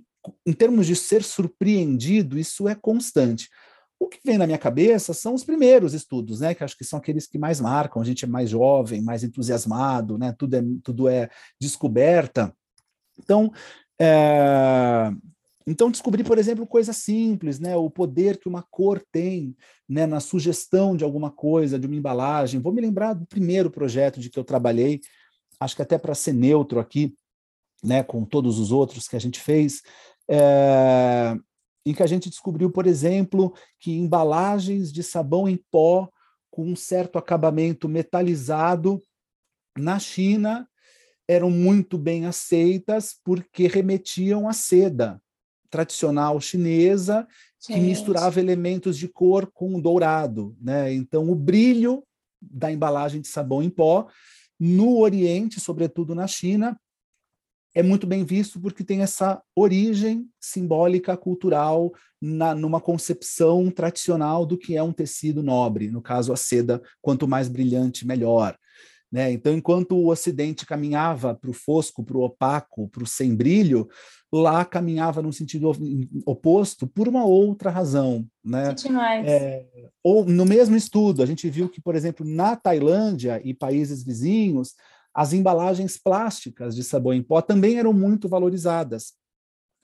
em 0.46 0.54
termos 0.54 0.88
de 0.88 0.96
ser 0.96 1.24
surpreendido, 1.24 2.38
isso 2.38 2.68
é 2.68 2.76
constante. 2.76 3.50
O 4.00 4.08
que 4.08 4.20
vem 4.24 4.38
na 4.38 4.46
minha 4.46 4.58
cabeça 4.58 5.14
são 5.14 5.34
os 5.34 5.44
primeiros 5.44 5.94
estudos, 5.94 6.40
né? 6.40 6.54
Que 6.54 6.64
acho 6.64 6.78
que 6.78 6.84
são 6.84 7.00
aqueles 7.00 7.26
que 7.26 7.38
mais 7.40 7.60
marcam. 7.60 8.02
A 8.02 8.06
gente 8.06 8.26
é 8.26 8.28
mais 8.28 8.50
jovem, 8.50 9.02
mais 9.02 9.24
entusiasmado, 9.24 10.18
né? 10.18 10.34
Tudo 10.38 10.56
é, 10.56 10.62
tudo 10.84 11.10
é 11.10 11.30
descoberta. 11.60 12.56
Então, 13.18 13.52
é, 14.00 15.12
Então, 15.66 15.90
descobri, 15.92 16.24
por 16.24 16.38
exemplo, 16.38 16.66
coisas 16.68 16.96
simples, 16.98 17.60
né? 17.60 17.76
O 17.76 17.90
poder 17.90 18.38
que 18.40 18.48
uma 18.48 18.62
cor 18.62 19.04
tem 19.12 19.56
né? 19.90 20.06
na 20.06 20.20
sugestão 20.20 20.96
de 20.96 21.04
alguma 21.04 21.32
coisa, 21.32 21.80
de 21.80 21.88
uma 21.88 21.96
embalagem. 21.96 22.60
Vou 22.60 22.74
me 22.74 22.82
lembrar 22.82 23.14
do 23.14 23.26
primeiro 23.26 23.72
projeto 23.72 24.20
de 24.20 24.30
que 24.30 24.38
eu 24.38 24.44
trabalhei, 24.44 25.02
acho 25.60 25.76
que 25.76 25.82
até 25.82 25.98
para 25.98 26.14
ser 26.14 26.34
neutro 26.34 26.80
aqui, 26.80 27.16
né? 27.84 28.04
com 28.04 28.26
todos 28.26 28.60
os 28.60 28.72
outros 28.72 29.08
que 29.08 29.16
a 29.16 29.20
gente 29.20 29.40
fez, 29.40 29.82
é... 30.30 31.36
em 31.86 31.94
que 31.94 32.04
a 32.04 32.08
gente 32.08 32.30
descobriu, 32.30 32.72
por 32.72 32.88
exemplo, 32.88 33.54
que 33.80 33.92
embalagens 33.92 34.92
de 34.92 35.04
sabão 35.04 35.48
em 35.48 35.58
pó 35.72 36.10
com 36.50 36.66
um 36.66 36.76
certo 36.76 37.18
acabamento 37.18 37.88
metalizado 37.88 39.00
na 39.78 40.00
China 40.00 40.68
eram 41.28 41.50
muito 41.50 41.98
bem 41.98 42.26
aceitas 42.26 43.16
porque 43.24 43.68
remetiam 43.68 44.48
à 44.48 44.54
seda 44.54 45.22
tradicional 45.70 46.40
chinesa 46.40 47.28
que 47.60 47.78
misturava 47.78 48.40
elementos 48.40 48.98
de 48.98 49.08
cor 49.08 49.52
com 49.52 49.80
dourado, 49.80 50.56
né? 50.62 50.94
Então 50.94 51.30
o 51.30 51.36
brilho 51.36 52.04
da 52.42 52.72
embalagem 52.72 53.20
de 53.20 53.28
sabão 53.28 53.62
em 53.62 53.70
pó 53.70 54.08
no 54.60 55.00
Oriente, 55.00 55.60
sobretudo 55.60 56.16
na 56.16 56.28
China, 56.28 56.80
é 57.78 57.84
muito 57.84 58.08
bem 58.08 58.26
visto 58.26 58.60
porque 58.60 58.84
tem 58.84 59.04
essa 59.04 59.40
origem 59.56 60.28
simbólica 60.42 61.16
cultural 61.16 61.94
na, 62.20 62.56
numa 62.56 62.82
concepção 62.82 63.70
tradicional 63.70 64.48
do 64.48 64.58
que 64.58 64.76
é 64.76 64.82
um 64.82 64.92
tecido 64.92 65.44
nobre, 65.44 65.92
no 65.92 66.02
caso 66.02 66.34
a 66.34 66.36
seda, 66.36 66.82
quanto 67.00 67.28
mais 67.28 67.48
brilhante 67.48 68.08
melhor. 68.08 68.58
Né? 69.12 69.32
Então, 69.32 69.54
enquanto 69.54 69.96
o 69.96 70.10
Ocidente 70.10 70.66
caminhava 70.66 71.36
para 71.36 71.52
o 71.52 71.54
fosco, 71.54 72.04
para 72.04 72.18
o 72.18 72.24
opaco, 72.24 72.90
para 72.90 73.04
o 73.04 73.08
sem 73.08 73.36
brilho, 73.36 73.88
lá 74.34 74.66
caminhava 74.66 75.22
no 75.22 75.32
sentido 75.32 75.72
oposto 76.26 76.88
por 76.88 77.08
uma 77.08 77.26
outra 77.26 77.70
razão. 77.70 78.26
Né? 78.44 78.74
É, 79.30 79.66
ou 80.04 80.26
no 80.26 80.46
mesmo 80.46 80.76
estudo, 80.76 81.22
a 81.22 81.28
gente 81.28 81.48
viu 81.48 81.70
que, 81.70 81.80
por 81.80 81.96
exemplo, 81.96 82.26
na 82.28 82.56
Tailândia 82.56 83.40
e 83.46 83.54
países 83.54 84.04
vizinhos, 84.04 84.74
as 85.18 85.34
embalagens 85.34 85.98
plásticas 85.98 86.76
de 86.76 86.84
sabão 86.84 87.12
em 87.12 87.24
pó 87.24 87.42
também 87.42 87.80
eram 87.80 87.92
muito 87.92 88.30
valorizadas 88.30 89.14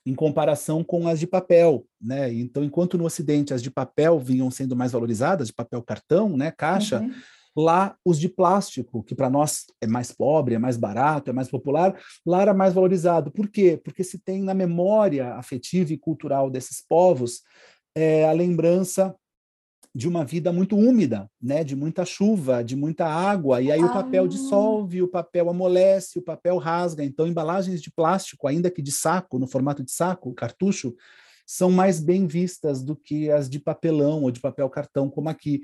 em 0.06 0.14
comparação 0.14 0.84
com 0.84 1.08
as 1.08 1.18
de 1.18 1.26
papel, 1.26 1.84
né? 2.00 2.32
Então, 2.32 2.62
enquanto 2.62 2.96
no 2.96 3.04
Ocidente 3.04 3.52
as 3.52 3.62
de 3.62 3.70
papel 3.70 4.18
vinham 4.18 4.50
sendo 4.50 4.76
mais 4.76 4.92
valorizadas, 4.92 5.48
de 5.48 5.54
papel 5.54 5.82
cartão, 5.82 6.36
né, 6.36 6.50
caixa, 6.50 7.00
uhum 7.00 7.10
Lá, 7.56 7.96
os 8.04 8.18
de 8.18 8.28
plástico, 8.28 9.04
que 9.04 9.14
para 9.14 9.30
nós 9.30 9.66
é 9.80 9.86
mais 9.86 10.10
pobre, 10.10 10.56
é 10.56 10.58
mais 10.58 10.76
barato, 10.76 11.30
é 11.30 11.32
mais 11.32 11.48
popular, 11.48 11.96
lá 12.26 12.42
era 12.42 12.52
mais 12.52 12.74
valorizado. 12.74 13.30
Por 13.30 13.48
quê? 13.48 13.80
Porque 13.82 14.02
se 14.02 14.18
tem 14.18 14.42
na 14.42 14.52
memória 14.52 15.34
afetiva 15.34 15.92
e 15.92 15.96
cultural 15.96 16.50
desses 16.50 16.84
povos 16.84 17.42
é, 17.94 18.28
a 18.28 18.32
lembrança 18.32 19.14
de 19.94 20.08
uma 20.08 20.24
vida 20.24 20.52
muito 20.52 20.76
úmida, 20.76 21.30
né, 21.40 21.62
de 21.62 21.76
muita 21.76 22.04
chuva, 22.04 22.64
de 22.64 22.74
muita 22.74 23.06
água, 23.06 23.62
e 23.62 23.70
aí 23.70 23.80
ah. 23.80 23.86
o 23.86 23.92
papel 23.92 24.26
dissolve, 24.26 25.00
o 25.02 25.08
papel 25.08 25.48
amolece, 25.48 26.18
o 26.18 26.22
papel 26.22 26.58
rasga. 26.58 27.04
Então, 27.04 27.28
embalagens 27.28 27.80
de 27.80 27.92
plástico, 27.92 28.48
ainda 28.48 28.70
que 28.70 28.82
de 28.82 28.90
saco, 28.90 29.38
no 29.38 29.46
formato 29.46 29.84
de 29.84 29.92
saco, 29.92 30.34
cartucho, 30.34 30.94
são 31.46 31.70
mais 31.70 32.00
bem 32.00 32.26
vistas 32.26 32.82
do 32.82 32.96
que 32.96 33.30
as 33.30 33.48
de 33.48 33.60
papelão 33.60 34.22
ou 34.22 34.30
de 34.30 34.40
papel 34.40 34.68
cartão, 34.68 35.08
como 35.08 35.28
aqui. 35.28 35.60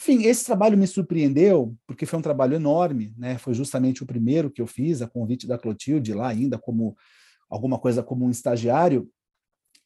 Enfim, 0.00 0.24
esse 0.24 0.44
trabalho 0.44 0.78
me 0.78 0.86
surpreendeu, 0.86 1.74
porque 1.86 2.06
foi 2.06 2.18
um 2.18 2.22
trabalho 2.22 2.54
enorme, 2.54 3.14
né? 3.16 3.38
Foi 3.38 3.54
justamente 3.54 4.02
o 4.02 4.06
primeiro 4.06 4.50
que 4.50 4.60
eu 4.60 4.66
fiz, 4.66 5.00
a 5.00 5.08
convite 5.08 5.46
da 5.46 5.58
Clotilde, 5.58 6.12
lá 6.12 6.28
ainda 6.28 6.58
como 6.58 6.94
alguma 7.48 7.78
coisa 7.78 8.02
como 8.02 8.26
um 8.26 8.30
estagiário, 8.30 9.08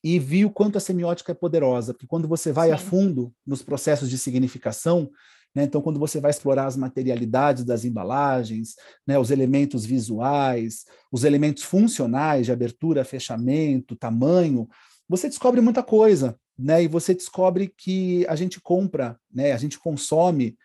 e 0.02 0.18
vi 0.18 0.44
o 0.44 0.50
quanto 0.50 0.78
a 0.78 0.80
semiótica 0.80 1.32
é 1.32 1.34
poderosa, 1.34 1.92
porque 1.92 2.06
quando 2.06 2.28
você 2.28 2.52
vai 2.52 2.68
Sim. 2.68 2.74
a 2.74 2.78
fundo 2.78 3.32
nos 3.46 3.62
processos 3.62 4.08
de 4.08 4.18
significação, 4.18 5.10
né, 5.54 5.64
então 5.64 5.80
quando 5.80 5.98
você 5.98 6.20
vai 6.20 6.30
explorar 6.30 6.66
as 6.66 6.76
materialidades 6.76 7.64
das 7.64 7.84
embalagens, 7.84 8.74
né, 9.06 9.18
os 9.18 9.30
elementos 9.30 9.84
visuais, 9.84 10.84
os 11.10 11.24
elementos 11.24 11.62
funcionais 11.62 12.46
de 12.46 12.52
abertura, 12.52 13.04
fechamento, 13.04 13.96
tamanho, 13.96 14.68
você 15.08 15.28
descobre 15.28 15.60
muita 15.60 15.82
coisa, 15.82 16.38
né? 16.58 16.82
E 16.82 16.88
você 16.88 17.14
descobre 17.14 17.72
que 17.76 18.26
a 18.28 18.34
gente 18.34 18.60
compra, 18.60 19.18
né? 19.32 19.52
A 19.52 19.56
gente 19.56 19.78
consome 19.78 20.56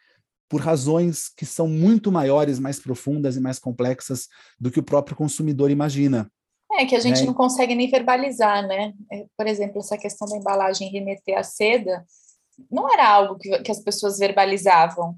por 0.49 0.59
razões 0.59 1.29
que 1.29 1.45
são 1.45 1.67
muito 1.67 2.11
maiores, 2.11 2.59
mais 2.59 2.79
profundas 2.79 3.35
e 3.35 3.39
mais 3.39 3.59
complexas 3.59 4.27
do 4.59 4.69
que 4.69 4.79
o 4.79 4.83
próprio 4.83 5.15
consumidor 5.15 5.71
imagina. 5.71 6.29
É 6.79 6.85
que 6.85 6.95
a 6.95 6.99
gente 6.99 7.21
né? 7.21 7.25
não 7.25 7.33
consegue 7.33 7.75
nem 7.75 7.89
verbalizar, 7.89 8.65
né? 8.65 8.93
É, 9.11 9.25
por 9.37 9.47
exemplo, 9.47 9.79
essa 9.79 9.97
questão 9.97 10.27
da 10.27 10.37
embalagem 10.37 10.89
remeter 10.89 11.37
à 11.37 11.43
seda 11.43 12.05
não 12.69 12.91
era 12.91 13.07
algo 13.07 13.37
que, 13.37 13.59
que 13.59 13.71
as 13.71 13.79
pessoas 13.79 14.19
verbalizavam, 14.19 15.17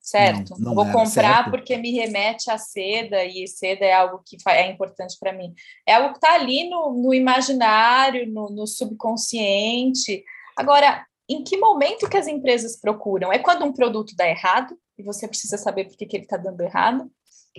certo? 0.00 0.50
Não, 0.58 0.58
não 0.58 0.74
Vou 0.74 0.84
comprar 0.86 1.36
certo. 1.36 1.50
porque 1.50 1.76
me 1.76 1.92
remete 1.92 2.50
à 2.50 2.58
seda 2.58 3.24
e 3.24 3.46
seda 3.48 3.84
é 3.84 3.92
algo 3.92 4.22
que 4.24 4.36
é 4.48 4.70
importante 4.70 5.16
para 5.18 5.32
mim. 5.32 5.54
É 5.86 5.94
algo 5.94 6.10
que 6.10 6.18
está 6.18 6.34
ali 6.34 6.68
no, 6.68 6.92
no 6.92 7.14
imaginário, 7.14 8.30
no, 8.30 8.50
no, 8.50 8.66
subconsciente. 8.66 10.22
Agora, 10.56 11.04
em 11.28 11.42
que 11.42 11.56
momento 11.56 12.08
que 12.08 12.16
as 12.16 12.26
empresas 12.26 12.78
procuram? 12.78 13.32
É 13.32 13.38
quando 13.38 13.64
um 13.64 13.72
produto 13.72 14.14
dá 14.14 14.28
errado 14.28 14.76
e 14.98 15.02
você 15.02 15.26
precisa 15.26 15.56
saber 15.56 15.86
por 15.86 15.96
que, 15.96 16.06
que 16.06 16.16
ele 16.16 16.24
está 16.24 16.36
dando 16.36 16.60
errado? 16.60 17.10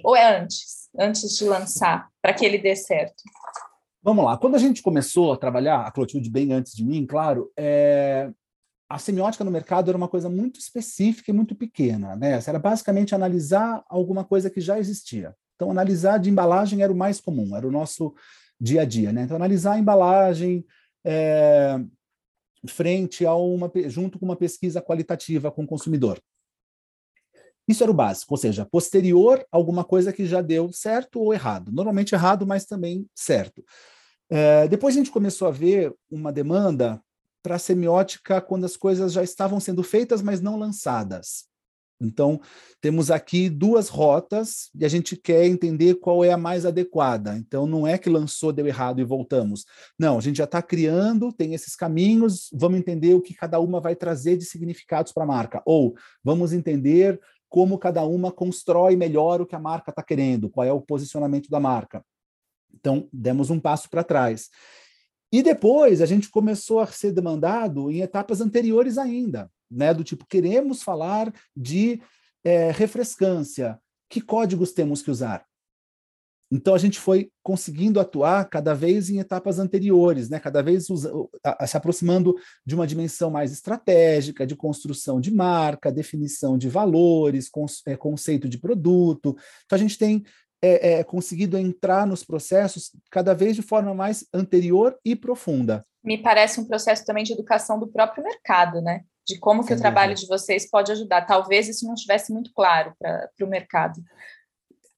Ou 0.04 0.16
é 0.16 0.40
antes, 0.40 0.90
antes 0.98 1.38
de 1.38 1.46
lançar, 1.46 2.10
para 2.22 2.34
que 2.34 2.46
ele 2.46 2.58
dê 2.58 2.76
certo? 2.76 3.24
Vamos 4.02 4.24
lá. 4.24 4.38
Quando 4.38 4.56
a 4.56 4.60
gente 4.60 4.82
começou 4.82 5.34
a 5.34 5.38
trabalhar, 5.38 5.82
a 5.82 5.92
Clotilde 5.92 6.30
bem 6.30 6.54
antes 6.54 6.76
de 6.76 6.86
mim, 6.86 7.06
claro, 7.06 7.52
é, 7.58 8.30
a 8.90 9.00
semiótica 9.00 9.44
no 9.44 9.50
mercado 9.50 9.90
era 9.90 9.98
uma 9.98 10.08
coisa 10.08 10.30
muito 10.30 10.60
específica 10.60 11.32
e 11.32 11.34
muito 11.34 11.56
pequena, 11.56 12.16
né? 12.16 12.40
Era 12.46 12.60
basicamente 12.60 13.16
analisar 13.16 13.84
alguma 13.90 14.24
coisa 14.24 14.50
que 14.50 14.62
já 14.62 14.78
existia. 14.78 15.36
Então, 15.56 15.72
analisar 15.72 16.20
de 16.20 16.30
embalagem 16.30 16.84
era 16.84 16.94
o 16.94 16.96
mais 16.96 17.20
comum, 17.20 17.56
era 17.56 17.68
o 17.68 17.72
nosso 17.72 18.14
dia 18.60 18.82
a 18.82 18.86
dia, 18.86 19.12
né? 19.12 19.24
Então, 19.24 19.36
analisar 19.36 19.74
a 19.74 19.80
embalagem 19.80 20.66
é, 21.04 21.80
frente 22.68 23.26
a 23.26 23.34
uma, 23.34 23.72
junto 23.88 24.20
com 24.20 24.26
uma 24.26 24.36
pesquisa 24.36 24.82
qualitativa 24.82 25.52
com 25.52 25.64
o 25.64 25.68
consumidor. 25.68 26.22
Isso 27.67 27.84
era 27.84 27.91
o 27.91 27.95
básico, 27.95 28.34
ou 28.34 28.38
seja, 28.38 28.65
posterior 28.65 29.45
alguma 29.51 29.84
coisa 29.84 30.13
que 30.13 30.25
já 30.25 30.41
deu 30.41 30.71
certo 30.71 31.19
ou 31.19 31.34
errado. 31.34 31.71
Normalmente 31.71 32.13
errado, 32.13 32.45
mas 32.45 32.65
também 32.65 33.08
certo. 33.15 33.63
É, 34.30 34.67
depois 34.67 34.95
a 34.95 34.97
gente 34.97 35.12
começou 35.12 35.47
a 35.47 35.51
ver 35.51 35.93
uma 36.10 36.32
demanda 36.32 37.01
para 37.41 37.60
semiótica 37.60 38.41
quando 38.41 38.65
as 38.65 38.75
coisas 38.75 39.13
já 39.13 39.23
estavam 39.23 39.60
sendo 39.60 39.84
feitas, 39.84 40.21
mas 40.21 40.41
não 40.41 40.58
lançadas. 40.58 41.45
Então, 42.01 42.41
temos 42.82 43.10
aqui 43.10 43.49
duas 43.49 43.88
rotas 43.88 44.69
e 44.75 44.84
a 44.84 44.88
gente 44.88 45.15
quer 45.15 45.45
entender 45.45 45.95
qual 45.95 46.25
é 46.25 46.32
a 46.32 46.38
mais 46.38 46.65
adequada. 46.65 47.38
Então, 47.38 47.65
não 47.65 47.88
é 47.88 47.97
que 47.97 48.10
lançou, 48.10 48.51
deu 48.51 48.67
errado 48.67 48.99
e 48.99 49.06
voltamos. 49.06 49.65
Não, 49.97 50.17
a 50.17 50.21
gente 50.21 50.38
já 50.38 50.43
está 50.43 50.62
criando, 50.62 51.32
tem 51.32 51.54
esses 51.54 51.75
caminhos, 51.75 52.49
vamos 52.54 52.80
entender 52.80 53.13
o 53.13 53.21
que 53.21 53.34
cada 53.34 53.60
uma 53.60 53.80
vai 53.80 53.95
trazer 53.95 54.38
de 54.38 54.45
significados 54.45 55.13
para 55.13 55.23
a 55.23 55.28
marca. 55.28 55.62
Ou 55.65 55.95
vamos 56.23 56.51
entender 56.51 57.19
como 57.50 57.78
cada 57.78 58.04
uma 58.06 58.32
constrói 58.32 58.96
melhor 58.96 59.42
o 59.42 59.46
que 59.46 59.56
a 59.56 59.60
marca 59.60 59.92
está 59.92 60.04
querendo, 60.04 60.50
qual 60.50 60.66
é 60.66 60.72
o 60.72 60.82
posicionamento 60.82 61.50
da 61.50 61.60
marca. 61.60 62.04
Então, 62.74 63.08
demos 63.12 63.50
um 63.50 63.60
passo 63.60 63.90
para 63.90 64.04
trás. 64.04 64.50
E 65.32 65.42
depois 65.42 66.02
a 66.02 66.06
gente 66.06 66.30
começou 66.30 66.80
a 66.80 66.88
ser 66.88 67.12
demandado 67.12 67.92
em 67.92 68.02
etapas 68.02 68.42
anteriores 68.42 68.98
ainda, 68.98 69.50
né? 69.70 69.94
Do 69.94 70.04
tipo, 70.04 70.26
queremos 70.26 70.84
falar 70.84 71.34
de 71.56 72.02
é, 72.44 72.72
refrescância. 72.72 73.80
Que 74.10 74.22
códigos 74.22 74.72
temos 74.72 75.02
que 75.02 75.12
usar? 75.12 75.46
Então 76.56 76.74
a 76.74 76.78
gente 76.78 77.00
foi 77.00 77.30
conseguindo 77.44 78.00
atuar 78.00 78.46
cada 78.46 78.74
vez 78.74 79.10
em 79.10 79.20
etapas 79.20 79.60
anteriores, 79.60 80.30
né? 80.30 80.39
cada 80.39 80.63
vez 80.63 80.89
usa, 80.89 81.12
se 81.68 81.76
aproximando 81.76 82.34
de 82.65 82.74
uma 82.74 82.88
dimensão 82.88 83.30
mais 83.30 83.52
estratégica, 83.52 84.48
de 84.48 84.56
construção 84.56 85.20
de 85.20 85.34
marca, 85.34 85.91
definição 85.91 86.58
de 86.58 86.70
valores, 86.70 87.52
é, 87.86 87.98
conceito 87.98 88.48
de 88.48 88.58
produto. 88.58 89.36
Então 89.65 89.76
a 89.76 89.80
gente 89.80 89.98
tem 89.98 90.24
é, 90.62 90.94
é, 90.94 91.04
conseguido 91.04 91.58
entrar 91.58 92.08
nos 92.08 92.24
processos 92.24 92.91
cada 93.12 93.34
vez 93.34 93.56
de 93.56 93.62
forma 93.62 93.94
mais 93.94 94.26
anterior 94.34 94.98
e 95.04 95.13
profunda. 95.13 95.86
Me 96.04 96.18
parece 96.18 96.62
um 96.62 96.65
processo 96.65 97.04
também 97.04 97.26
de 97.26 97.34
educação 97.34 97.78
do 97.78 97.88
próprio 97.88 98.24
mercado, 98.24 98.82
né? 98.82 99.02
De 99.28 99.39
como 99.39 99.65
que 99.65 99.74
o 99.74 99.78
trabalho 99.78 100.13
de 100.15 100.28
vocês 100.28 100.70
pode 100.70 100.91
ajudar. 100.91 101.26
Talvez 101.26 101.68
isso 101.68 101.86
não 101.86 101.96
estivesse 101.96 102.32
muito 102.32 102.52
claro 102.54 102.94
para 103.00 103.30
o 103.41 103.48
mercado. 103.48 104.00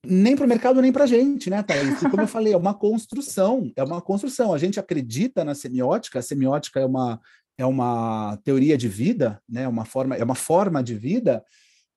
Nem 0.10 0.36
para 0.36 0.46
o 0.46 0.50
mercado, 0.50 0.82
nem 0.82 0.92
para 0.92 1.04
a 1.04 1.08
gente, 1.08 1.50
né, 1.50 1.62
Thaís? 1.62 2.00
como 2.00 2.22
eu 2.22 2.28
falei, 2.28 2.54
é 2.54 2.58
uma 2.58 2.74
construção, 2.74 3.72
é 3.76 3.84
uma 3.84 4.02
construção. 4.02 4.54
A 4.54 4.58
gente 4.58 4.80
acredita 4.80 5.44
na 5.44 5.54
semiótica, 5.54 6.20
a 6.20 6.22
semiótica 6.22 6.80
é 6.80 6.86
uma, 6.86 7.20
é 7.58 7.66
uma 7.66 8.38
teoria 8.44 8.78
de 8.78 8.88
vida, 8.88 9.42
né? 9.50 9.68
uma 9.68 9.84
forma, 9.84 10.16
é 10.16 10.24
uma 10.24 10.36
forma 10.36 10.82
de 10.84 10.96
vida, 10.96 11.44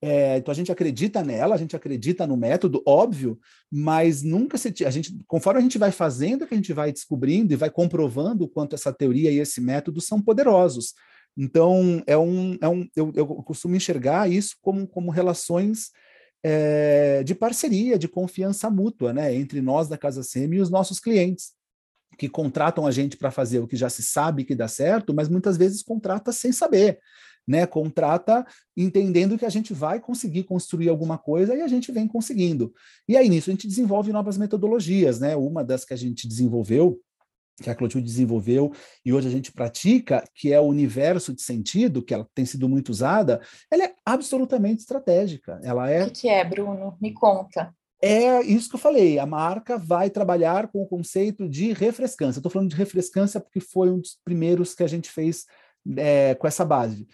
É, 0.02 0.38
então 0.38 0.50
a 0.50 0.54
gente 0.54 0.72
acredita 0.72 1.22
nela, 1.22 1.54
a 1.54 1.58
gente 1.58 1.76
acredita 1.76 2.26
no 2.26 2.34
método, 2.34 2.82
óbvio, 2.86 3.38
mas 3.70 4.22
nunca 4.22 4.56
se 4.56 4.72
a 4.86 4.90
gente, 4.90 5.14
conforme 5.26 5.60
a 5.60 5.62
gente 5.62 5.76
vai 5.76 5.92
fazendo, 5.92 6.46
que 6.46 6.54
a 6.54 6.56
gente 6.56 6.72
vai 6.72 6.90
descobrindo 6.90 7.52
e 7.52 7.56
vai 7.56 7.70
comprovando 7.70 8.44
o 8.44 8.48
quanto 8.48 8.74
essa 8.74 8.92
teoria 8.92 9.30
e 9.30 9.38
esse 9.38 9.60
método 9.60 10.00
são 10.00 10.22
poderosos. 10.22 10.94
Então 11.36 12.02
é 12.06 12.16
um, 12.16 12.56
é 12.62 12.68
um 12.68 12.88
eu, 12.96 13.12
eu 13.14 13.26
costumo 13.26 13.76
enxergar 13.76 14.30
isso 14.30 14.56
como, 14.62 14.86
como 14.86 15.10
relações 15.10 15.90
é, 16.42 17.22
de 17.22 17.34
parceria, 17.34 17.98
de 17.98 18.08
confiança 18.08 18.70
mútua, 18.70 19.12
né, 19.12 19.34
entre 19.34 19.60
nós 19.60 19.88
da 19.88 19.98
Casa 19.98 20.22
Semi 20.22 20.56
e 20.56 20.60
os 20.60 20.70
nossos 20.70 20.98
clientes 20.98 21.52
que 22.18 22.28
contratam 22.28 22.86
a 22.86 22.90
gente 22.90 23.16
para 23.16 23.30
fazer 23.30 23.60
o 23.60 23.66
que 23.66 23.76
já 23.76 23.88
se 23.88 24.02
sabe 24.02 24.44
que 24.44 24.54
dá 24.54 24.68
certo, 24.68 25.14
mas 25.14 25.28
muitas 25.28 25.56
vezes 25.56 25.82
contrata 25.82 26.32
sem 26.32 26.52
saber 26.52 26.98
né, 27.50 27.66
contrata 27.66 28.46
entendendo 28.76 29.36
que 29.36 29.44
a 29.44 29.50
gente 29.50 29.74
vai 29.74 30.00
conseguir 30.00 30.44
construir 30.44 30.88
alguma 30.88 31.18
coisa 31.18 31.54
e 31.54 31.60
a 31.60 31.66
gente 31.66 31.90
vem 31.90 32.06
conseguindo. 32.06 32.72
E 33.08 33.16
aí 33.16 33.28
nisso 33.28 33.50
a 33.50 33.52
gente 33.52 33.66
desenvolve 33.66 34.12
novas 34.12 34.38
metodologias, 34.38 35.18
né? 35.18 35.34
Uma 35.34 35.64
das 35.64 35.84
que 35.84 35.92
a 35.92 35.96
gente 35.96 36.28
desenvolveu 36.28 37.00
que 37.62 37.70
a 37.70 37.74
Clotilde 37.74 38.06
desenvolveu 38.06 38.72
e 39.04 39.12
hoje 39.12 39.28
a 39.28 39.30
gente 39.30 39.52
pratica, 39.52 40.24
que 40.34 40.52
é 40.52 40.60
o 40.60 40.64
universo 40.64 41.32
de 41.34 41.42
sentido, 41.42 42.02
que 42.02 42.14
ela 42.14 42.26
tem 42.34 42.44
sido 42.44 42.68
muito 42.68 42.90
usada, 42.90 43.40
ela 43.70 43.84
é 43.84 43.94
absolutamente 44.04 44.80
estratégica. 44.80 45.60
Ela 45.62 45.90
é. 45.90 46.02
O 46.02 46.06
que, 46.06 46.22
que 46.22 46.28
é, 46.28 46.44
Bruno? 46.44 46.96
Me 47.00 47.12
conta. 47.12 47.74
É 48.02 48.40
isso 48.42 48.70
que 48.70 48.76
eu 48.76 48.80
falei. 48.80 49.18
A 49.18 49.26
marca 49.26 49.76
vai 49.76 50.08
trabalhar 50.08 50.68
com 50.68 50.82
o 50.82 50.88
conceito 50.88 51.48
de 51.48 51.72
refrescância. 51.72 52.38
Estou 52.38 52.50
falando 52.50 52.70
de 52.70 52.76
refrescância 52.76 53.38
porque 53.38 53.60
foi 53.60 53.90
um 53.90 54.00
dos 54.00 54.18
primeiros 54.24 54.74
que 54.74 54.82
a 54.82 54.88
gente 54.88 55.10
fez 55.10 55.44
é, 55.96 56.34
com 56.34 56.46
essa 56.46 56.64
base 56.64 57.06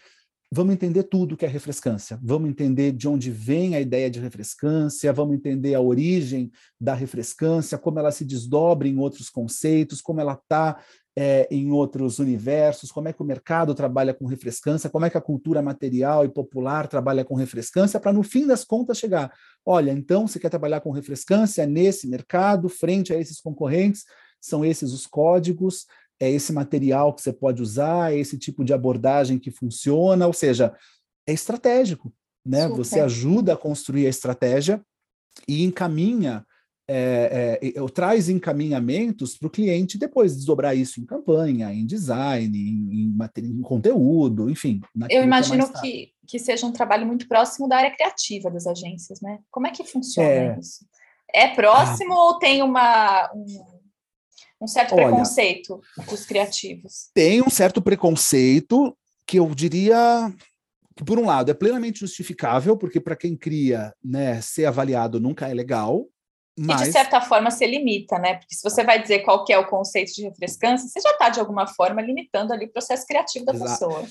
vamos 0.50 0.74
entender 0.74 1.04
tudo 1.04 1.36
que 1.36 1.44
é 1.44 1.48
refrescância, 1.48 2.18
vamos 2.22 2.48
entender 2.48 2.92
de 2.92 3.08
onde 3.08 3.30
vem 3.30 3.74
a 3.74 3.80
ideia 3.80 4.08
de 4.08 4.20
refrescância, 4.20 5.12
vamos 5.12 5.34
entender 5.34 5.74
a 5.74 5.80
origem 5.80 6.50
da 6.80 6.94
refrescância, 6.94 7.76
como 7.76 7.98
ela 7.98 8.12
se 8.12 8.24
desdobra 8.24 8.86
em 8.86 8.98
outros 8.98 9.28
conceitos, 9.28 10.00
como 10.00 10.20
ela 10.20 10.34
está 10.34 10.78
é, 11.18 11.48
em 11.50 11.70
outros 11.72 12.18
universos, 12.18 12.92
como 12.92 13.08
é 13.08 13.12
que 13.12 13.22
o 13.22 13.24
mercado 13.24 13.74
trabalha 13.74 14.12
com 14.12 14.26
refrescância, 14.26 14.90
como 14.90 15.06
é 15.06 15.10
que 15.10 15.16
a 15.16 15.22
cultura 15.22 15.62
material 15.62 16.24
e 16.24 16.28
popular 16.28 16.86
trabalha 16.86 17.24
com 17.24 17.34
refrescância, 17.34 17.98
para 17.98 18.12
no 18.12 18.22
fim 18.22 18.46
das 18.46 18.64
contas 18.64 18.98
chegar, 18.98 19.32
olha, 19.64 19.90
então 19.90 20.28
você 20.28 20.38
quer 20.38 20.50
trabalhar 20.50 20.80
com 20.80 20.90
refrescância 20.90 21.66
nesse 21.66 22.06
mercado, 22.06 22.68
frente 22.68 23.12
a 23.12 23.18
esses 23.18 23.40
concorrentes, 23.40 24.04
são 24.40 24.64
esses 24.64 24.92
os 24.92 25.06
códigos, 25.06 25.86
é 26.20 26.30
esse 26.30 26.52
material 26.52 27.12
que 27.12 27.22
você 27.22 27.32
pode 27.32 27.62
usar, 27.62 28.12
é 28.12 28.18
esse 28.18 28.38
tipo 28.38 28.64
de 28.64 28.72
abordagem 28.72 29.38
que 29.38 29.50
funciona, 29.50 30.26
ou 30.26 30.32
seja, 30.32 30.74
é 31.26 31.32
estratégico, 31.32 32.12
né? 32.44 32.62
Super. 32.62 32.76
Você 32.76 33.00
ajuda 33.00 33.52
a 33.52 33.56
construir 33.56 34.06
a 34.06 34.10
estratégia 34.10 34.80
e 35.46 35.62
encaminha, 35.64 36.44
é, 36.88 37.58
é, 37.62 37.88
traz 37.88 38.28
encaminhamentos 38.28 39.36
para 39.36 39.48
o 39.48 39.50
cliente 39.50 39.98
depois 39.98 40.36
desdobrar 40.36 40.76
isso 40.76 41.00
em 41.00 41.04
campanha, 41.04 41.72
em 41.72 41.84
design, 41.84 42.56
em, 42.56 43.02
em, 43.02 43.16
em 43.38 43.60
conteúdo, 43.60 44.48
enfim. 44.48 44.80
Eu 45.10 45.20
é 45.20 45.24
imagino 45.24 45.70
que, 45.72 45.80
que, 45.80 46.12
que, 46.26 46.38
seja 46.38 46.64
um 46.64 46.72
trabalho 46.72 47.06
muito 47.06 47.28
próximo 47.28 47.68
da 47.68 47.76
área 47.76 47.94
criativa 47.94 48.50
das 48.50 48.66
agências, 48.66 49.20
né? 49.20 49.40
Como 49.50 49.66
é 49.66 49.70
que 49.70 49.84
funciona 49.84 50.28
é. 50.28 50.58
isso? 50.58 50.86
É 51.34 51.48
próximo 51.48 52.14
ah. 52.14 52.24
ou 52.26 52.38
tem 52.38 52.62
uma, 52.62 53.30
um 53.34 53.75
um 54.60 54.66
certo 54.66 54.94
Olha, 54.94 55.08
preconceito 55.08 55.80
dos 56.08 56.24
criativos? 56.24 57.10
Tem 57.14 57.42
um 57.42 57.50
certo 57.50 57.82
preconceito 57.82 58.96
que 59.26 59.38
eu 59.38 59.54
diria 59.54 60.32
que, 60.94 61.04
por 61.04 61.18
um 61.18 61.26
lado, 61.26 61.50
é 61.50 61.54
plenamente 61.54 62.00
justificável, 62.00 62.76
porque 62.76 63.00
para 63.00 63.16
quem 63.16 63.36
cria, 63.36 63.92
né, 64.02 64.40
ser 64.40 64.64
avaliado 64.64 65.20
nunca 65.20 65.48
é 65.48 65.54
legal. 65.54 66.06
Mas... 66.58 66.82
E 66.82 66.84
de 66.86 66.92
certa 66.92 67.20
forma 67.20 67.50
se 67.50 67.66
limita, 67.66 68.18
né? 68.18 68.36
Porque 68.36 68.54
se 68.54 68.62
você 68.62 68.82
vai 68.82 69.00
dizer 69.00 69.18
qual 69.20 69.44
que 69.44 69.52
é 69.52 69.58
o 69.58 69.68
conceito 69.68 70.14
de 70.14 70.22
refrescância, 70.22 70.88
você 70.88 71.00
já 71.00 71.10
está, 71.10 71.28
de 71.28 71.38
alguma 71.38 71.66
forma, 71.66 72.00
limitando 72.00 72.52
ali 72.52 72.64
o 72.64 72.72
processo 72.72 73.06
criativo 73.06 73.44
da 73.44 73.52
Exato. 73.52 73.70
pessoa. 73.70 74.06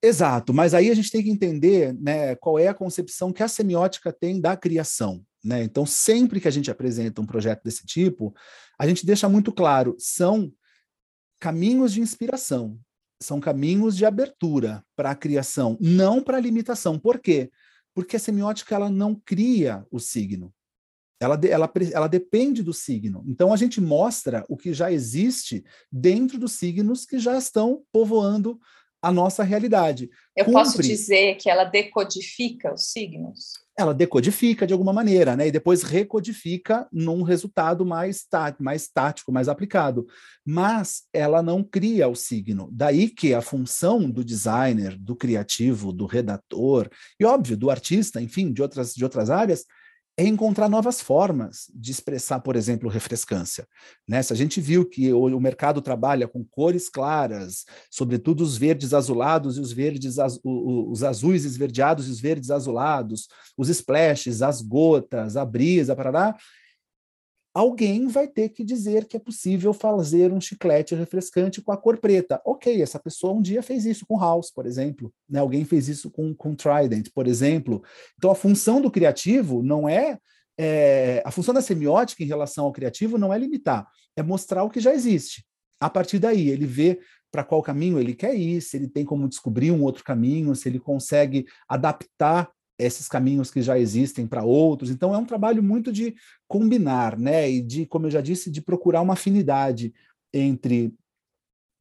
Exato, 0.00 0.54
mas 0.54 0.74
aí 0.74 0.90
a 0.90 0.94
gente 0.94 1.10
tem 1.10 1.22
que 1.22 1.30
entender 1.30 1.92
né, 1.94 2.36
qual 2.36 2.58
é 2.58 2.68
a 2.68 2.74
concepção 2.74 3.32
que 3.32 3.42
a 3.42 3.48
semiótica 3.48 4.12
tem 4.12 4.40
da 4.40 4.56
criação. 4.56 5.22
Né? 5.46 5.62
Então, 5.62 5.86
sempre 5.86 6.40
que 6.40 6.48
a 6.48 6.50
gente 6.50 6.70
apresenta 6.70 7.20
um 7.20 7.26
projeto 7.26 7.62
desse 7.62 7.86
tipo, 7.86 8.34
a 8.76 8.86
gente 8.86 9.06
deixa 9.06 9.28
muito 9.28 9.52
claro: 9.52 9.94
são 9.96 10.52
caminhos 11.40 11.92
de 11.92 12.00
inspiração, 12.00 12.78
são 13.22 13.38
caminhos 13.38 13.96
de 13.96 14.04
abertura 14.04 14.84
para 14.96 15.12
a 15.12 15.14
criação, 15.14 15.78
não 15.80 16.20
para 16.20 16.38
a 16.38 16.40
limitação. 16.40 16.98
Por 16.98 17.20
quê? 17.20 17.48
Porque 17.94 18.16
a 18.16 18.18
semiótica 18.18 18.74
ela 18.74 18.90
não 18.90 19.14
cria 19.14 19.86
o 19.88 20.00
signo. 20.00 20.52
Ela, 21.20 21.40
ela, 21.48 21.72
ela 21.92 22.08
depende 22.08 22.62
do 22.62 22.74
signo. 22.74 23.24
Então, 23.26 23.52
a 23.52 23.56
gente 23.56 23.80
mostra 23.80 24.44
o 24.48 24.56
que 24.56 24.74
já 24.74 24.92
existe 24.92 25.64
dentro 25.90 26.38
dos 26.38 26.52
signos 26.52 27.06
que 27.06 27.18
já 27.18 27.38
estão 27.38 27.84
povoando 27.90 28.58
a 29.06 29.12
nossa 29.12 29.42
realidade. 29.42 30.10
Eu 30.36 30.44
Cumpre... 30.44 30.60
posso 30.60 30.82
dizer 30.82 31.36
que 31.36 31.48
ela 31.48 31.64
decodifica 31.64 32.72
os 32.72 32.90
signos? 32.90 33.66
ela 33.78 33.92
decodifica 33.92 34.66
de 34.66 34.72
alguma 34.72 34.92
maneira, 34.92 35.36
né? 35.36 35.48
E 35.48 35.52
depois 35.52 35.82
recodifica 35.82 36.88
num 36.90 37.22
resultado 37.22 37.84
mais, 37.84 38.24
tá, 38.24 38.56
mais 38.58 38.88
tático, 38.88 39.30
mais 39.30 39.48
aplicado. 39.48 40.06
Mas 40.44 41.02
ela 41.12 41.42
não 41.42 41.62
cria 41.62 42.08
o 42.08 42.14
signo. 42.14 42.70
Daí 42.72 43.10
que 43.10 43.34
a 43.34 43.42
função 43.42 44.10
do 44.10 44.24
designer, 44.24 44.96
do 44.98 45.14
criativo, 45.14 45.92
do 45.92 46.06
redator, 46.06 46.88
e 47.20 47.24
óbvio, 47.26 47.54
do 47.54 47.70
artista, 47.70 48.20
enfim, 48.20 48.50
de 48.50 48.62
outras, 48.62 48.94
de 48.94 49.04
outras 49.04 49.28
áreas, 49.28 49.66
é 50.18 50.24
encontrar 50.24 50.68
novas 50.68 51.00
formas 51.00 51.70
de 51.74 51.90
expressar, 51.90 52.40
por 52.40 52.56
exemplo, 52.56 52.88
refrescância. 52.88 53.68
Né? 54.08 54.22
Se 54.22 54.32
a 54.32 54.36
gente 54.36 54.60
viu 54.62 54.88
que 54.88 55.12
o, 55.12 55.38
mercado 55.38 55.82
trabalha 55.82 56.26
com 56.26 56.42
cores 56.42 56.88
claras, 56.88 57.66
sobretudo 57.90 58.42
os 58.42 58.56
verdes 58.56 58.94
azulados 58.94 59.58
e 59.58 59.60
os 59.60 59.72
verdes 59.72 60.18
az, 60.18 60.40
os 60.42 61.02
azuis 61.04 61.44
esverdeados 61.44 62.08
e 62.08 62.10
os 62.10 62.18
verdes 62.18 62.50
azulados, 62.50 63.28
os 63.58 63.68
splashes, 63.68 64.40
as 64.40 64.62
gotas, 64.62 65.36
a 65.36 65.44
brisa, 65.44 65.94
parará, 65.94 66.34
alguém 67.56 68.06
vai 68.06 68.28
ter 68.28 68.50
que 68.50 68.62
dizer 68.62 69.06
que 69.06 69.16
é 69.16 69.20
possível 69.20 69.72
fazer 69.72 70.30
um 70.30 70.38
chiclete 70.38 70.94
refrescante 70.94 71.62
com 71.62 71.72
a 71.72 71.76
cor 71.76 71.96
preta. 71.96 72.38
Ok, 72.44 72.82
essa 72.82 72.98
pessoa 72.98 73.32
um 73.32 73.40
dia 73.40 73.62
fez 73.62 73.86
isso 73.86 74.04
com 74.06 74.20
House, 74.20 74.50
por 74.50 74.66
exemplo. 74.66 75.10
Né? 75.26 75.38
Alguém 75.38 75.64
fez 75.64 75.88
isso 75.88 76.10
com, 76.10 76.34
com 76.34 76.54
Trident, 76.54 77.08
por 77.14 77.26
exemplo. 77.26 77.82
Então, 78.18 78.30
a 78.30 78.34
função 78.34 78.78
do 78.78 78.90
criativo 78.90 79.62
não 79.62 79.88
é, 79.88 80.18
é. 80.58 81.22
A 81.24 81.30
função 81.30 81.54
da 81.54 81.62
semiótica 81.62 82.22
em 82.22 82.26
relação 82.26 82.66
ao 82.66 82.72
criativo 82.72 83.16
não 83.16 83.32
é 83.32 83.38
limitar, 83.38 83.88
é 84.14 84.22
mostrar 84.22 84.62
o 84.62 84.68
que 84.68 84.78
já 84.78 84.92
existe. 84.92 85.42
A 85.80 85.88
partir 85.88 86.18
daí, 86.18 86.50
ele 86.50 86.66
vê 86.66 87.00
para 87.32 87.42
qual 87.42 87.62
caminho 87.62 87.98
ele 87.98 88.14
quer 88.14 88.34
ir, 88.34 88.60
se 88.60 88.76
ele 88.76 88.88
tem 88.88 89.02
como 89.02 89.26
descobrir 89.26 89.70
um 89.70 89.82
outro 89.82 90.04
caminho, 90.04 90.54
se 90.54 90.68
ele 90.68 90.78
consegue 90.78 91.46
adaptar 91.66 92.50
esses 92.78 93.08
caminhos 93.08 93.50
que 93.50 93.62
já 93.62 93.78
existem 93.78 94.26
para 94.26 94.44
outros. 94.44 94.90
Então 94.90 95.14
é 95.14 95.18
um 95.18 95.24
trabalho 95.24 95.62
muito 95.62 95.92
de 95.92 96.14
combinar, 96.46 97.18
né? 97.18 97.50
E 97.50 97.60
de, 97.60 97.86
como 97.86 98.06
eu 98.06 98.10
já 98.10 98.20
disse, 98.20 98.50
de 98.50 98.60
procurar 98.60 99.00
uma 99.00 99.14
afinidade 99.14 99.94
entre 100.32 100.94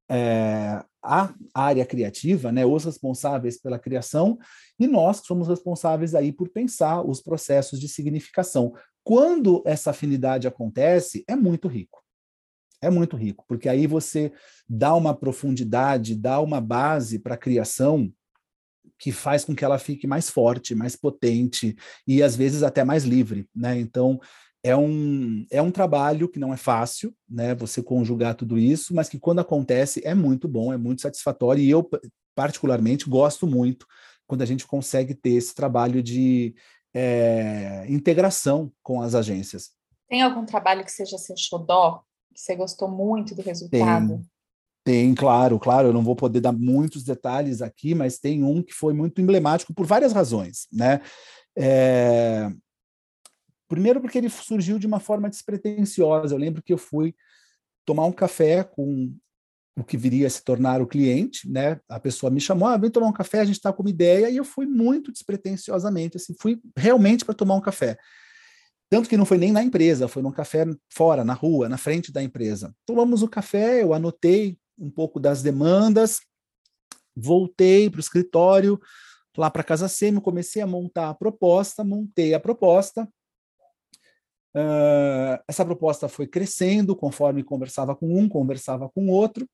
é, 0.10 0.84
a 1.04 1.34
área 1.54 1.86
criativa, 1.86 2.52
né, 2.52 2.66
os 2.66 2.84
responsáveis 2.86 3.60
pela 3.60 3.80
criação, 3.80 4.38
e 4.80 4.88
nós 4.88 5.22
que 5.22 5.28
somos 5.28 5.48
responsáveis 5.48 6.16
aí 6.16 6.32
por 6.32 6.50
pensar 6.50 7.02
os 7.02 7.22
processos 7.22 7.80
de 7.80 7.88
significação. 7.88 8.74
Quando 9.04 9.62
essa 9.66 9.92
afinidade 9.92 10.48
acontece, 10.48 11.24
é 11.28 11.36
muito 11.36 11.68
rico. 11.68 12.04
É 12.82 12.90
muito 12.90 13.16
rico, 13.16 13.46
porque 13.48 13.70
aí 13.70 13.88
você 13.88 14.32
dá 14.68 14.94
uma 14.96 15.16
profundidade, 15.16 16.16
dá 16.16 16.40
uma 16.40 16.60
base 16.60 17.20
para 17.20 17.36
a 17.36 17.38
criação 17.38 18.12
que 18.98 19.12
faz 19.12 19.46
com 19.46 19.56
que 19.56 19.66
ela 19.66 19.78
fique 19.78 20.08
mais 20.08 20.30
forte, 20.30 20.76
mais 20.76 20.96
potente 20.96 21.76
e 22.08 22.24
às 22.24 22.36
vezes 22.36 22.64
até 22.64 22.84
mais 22.84 23.04
livre, 23.04 23.48
né? 23.56 23.80
Então 23.80 24.20
é 24.64 24.76
um, 24.76 25.46
é 25.52 25.62
um 25.62 25.70
trabalho 25.70 26.28
que 26.28 26.40
não 26.40 26.54
é 26.54 26.58
fácil, 26.58 27.14
né? 27.30 27.54
Você 27.56 27.84
conjugar 27.84 28.36
tudo 28.36 28.58
isso, 28.58 28.96
mas 28.96 29.08
que 29.08 29.20
quando 29.20 29.40
acontece 29.40 30.02
é 30.04 30.16
muito 30.16 30.48
bom, 30.48 30.74
é 30.74 30.78
muito 30.78 31.02
satisfatório 31.02 31.64
e 31.64 31.70
eu 31.70 31.88
particularmente 32.34 33.10
gosto 33.10 33.46
muito 33.46 33.86
quando 34.28 34.42
a 34.42 34.46
gente 34.46 34.66
consegue 34.66 35.14
ter 35.14 35.34
esse 35.34 35.54
trabalho 35.54 36.02
de 36.02 36.56
é, 36.94 37.86
integração 37.88 38.72
com 38.82 39.02
as 39.02 39.14
agências. 39.14 39.72
Tem 40.08 40.22
algum 40.22 40.46
trabalho 40.46 40.84
que 40.84 40.92
seja 40.92 41.18
seu 41.18 41.36
xodó, 41.38 42.02
que 42.34 42.40
você 42.40 42.56
gostou 42.56 42.90
muito 42.90 43.36
do 43.36 43.42
resultado? 43.42 44.08
Tem. 44.08 44.26
Tem, 44.86 45.16
claro, 45.16 45.58
claro, 45.58 45.88
eu 45.88 45.94
não 45.94 46.04
vou 46.04 46.16
poder 46.16 46.40
dar 46.40 46.52
muitos 46.52 47.04
detalhes 47.04 47.60
aqui, 47.60 47.96
mas 47.96 48.20
tem 48.20 48.44
um 48.44 48.62
que 48.62 48.72
foi 48.72 48.94
muito 48.94 49.20
emblemático 49.20 49.74
por 49.74 49.84
várias 49.84 50.14
razões, 50.14 50.68
né? 50.72 51.02
É... 51.58 52.48
Primeiro 53.68 54.00
porque 54.00 54.20
ele 54.20 54.30
surgiu 54.30 54.78
de 54.78 54.86
uma 54.86 55.00
forma 55.00 55.28
despretensiosa. 55.28 56.36
Eu 56.36 56.40
lembro 56.40 56.62
que 56.62 56.72
eu 56.72 56.78
fui 56.78 57.16
tomar 57.84 58.06
um 58.06 58.12
café 58.12 58.64
com 58.64 59.12
o 59.76 59.84
que 59.84 59.98
viria 59.98 60.28
a 60.28 60.30
se 60.30 60.44
tornar 60.44 60.80
o 60.84 60.88
cliente, 60.88 61.50
né? 61.50 61.80
A 61.90 62.00
pessoa 62.00 62.30
me 62.30 62.40
chamou, 62.40 62.68
ah, 62.68 62.78
vem 62.78 62.92
tomar 62.92 63.08
um 63.08 63.14
café, 63.14 63.40
a 63.40 63.46
gente 63.46 63.56
está 63.56 63.74
com 63.74 63.82
uma 63.82 63.90
ideia, 63.90 64.30
e 64.30 64.38
eu 64.38 64.46
fui 64.46 64.68
muito 64.68 65.12
despretensiosamente, 65.12 66.18
assim, 66.18 66.36
fui 66.40 66.62
realmente 66.78 67.26
para 67.26 67.34
tomar 67.34 67.56
um 67.56 67.62
café. 67.62 67.98
Tanto 68.88 69.10
que 69.10 69.18
não 69.18 69.26
foi 69.26 69.40
nem 69.40 69.52
na 69.52 69.64
empresa, 69.64 70.08
foi 70.08 70.22
num 70.22 70.32
café 70.32 70.64
fora, 70.94 71.26
na 71.26 71.34
rua, 71.34 71.68
na 71.68 71.78
frente 71.78 72.14
da 72.14 72.22
empresa. 72.22 72.72
Tomamos 72.86 73.24
o 73.24 73.28
café, 73.28 73.82
eu 73.82 73.92
anotei 73.92 74.60
um 74.78 74.90
pouco 74.90 75.20
das 75.20 75.42
demandas, 75.42 76.20
voltei 77.16 77.90
para 77.90 77.98
o 77.98 78.02
escritório, 78.02 78.80
lá 79.38 79.50
para 79.50 79.62
a 79.62 79.66
Casa 79.66 79.88
Semi, 79.88 80.22
comecei 80.22 80.62
a 80.62 80.68
montar 80.68 81.10
a 81.10 81.14
proposta, 81.14 81.84
montei 81.84 82.34
a 82.34 82.40
proposta, 82.40 83.08
Uh, 84.56 85.36
essa 85.50 85.66
proposta 85.66 86.08
foi 86.08 86.26
crescendo 86.26 86.96
conforme 86.96 87.44
conversava 87.44 87.94
com 87.94 88.18
um, 88.18 88.30
conversava 88.30 88.88
com 88.88 89.10
outro, 89.10 89.46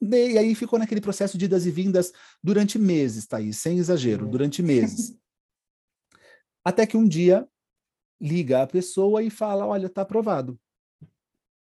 e 0.00 0.38
aí 0.38 0.54
ficou 0.54 0.78
naquele 0.78 1.00
processo 1.02 1.36
de 1.36 1.44
idas 1.44 1.66
e 1.66 1.70
vindas 1.70 2.10
durante 2.42 2.78
meses, 2.78 3.26
Thaís, 3.26 3.58
sem 3.58 3.76
exagero, 3.76 4.24
uhum. 4.24 4.30
durante 4.30 4.62
meses. 4.62 5.14
Até 6.64 6.86
que 6.86 6.96
um 6.96 7.06
dia 7.06 7.46
liga 8.18 8.62
a 8.62 8.66
pessoa 8.66 9.22
e 9.22 9.28
fala: 9.28 9.66
Olha, 9.66 9.86
está 9.86 10.02
aprovado. 10.02 10.58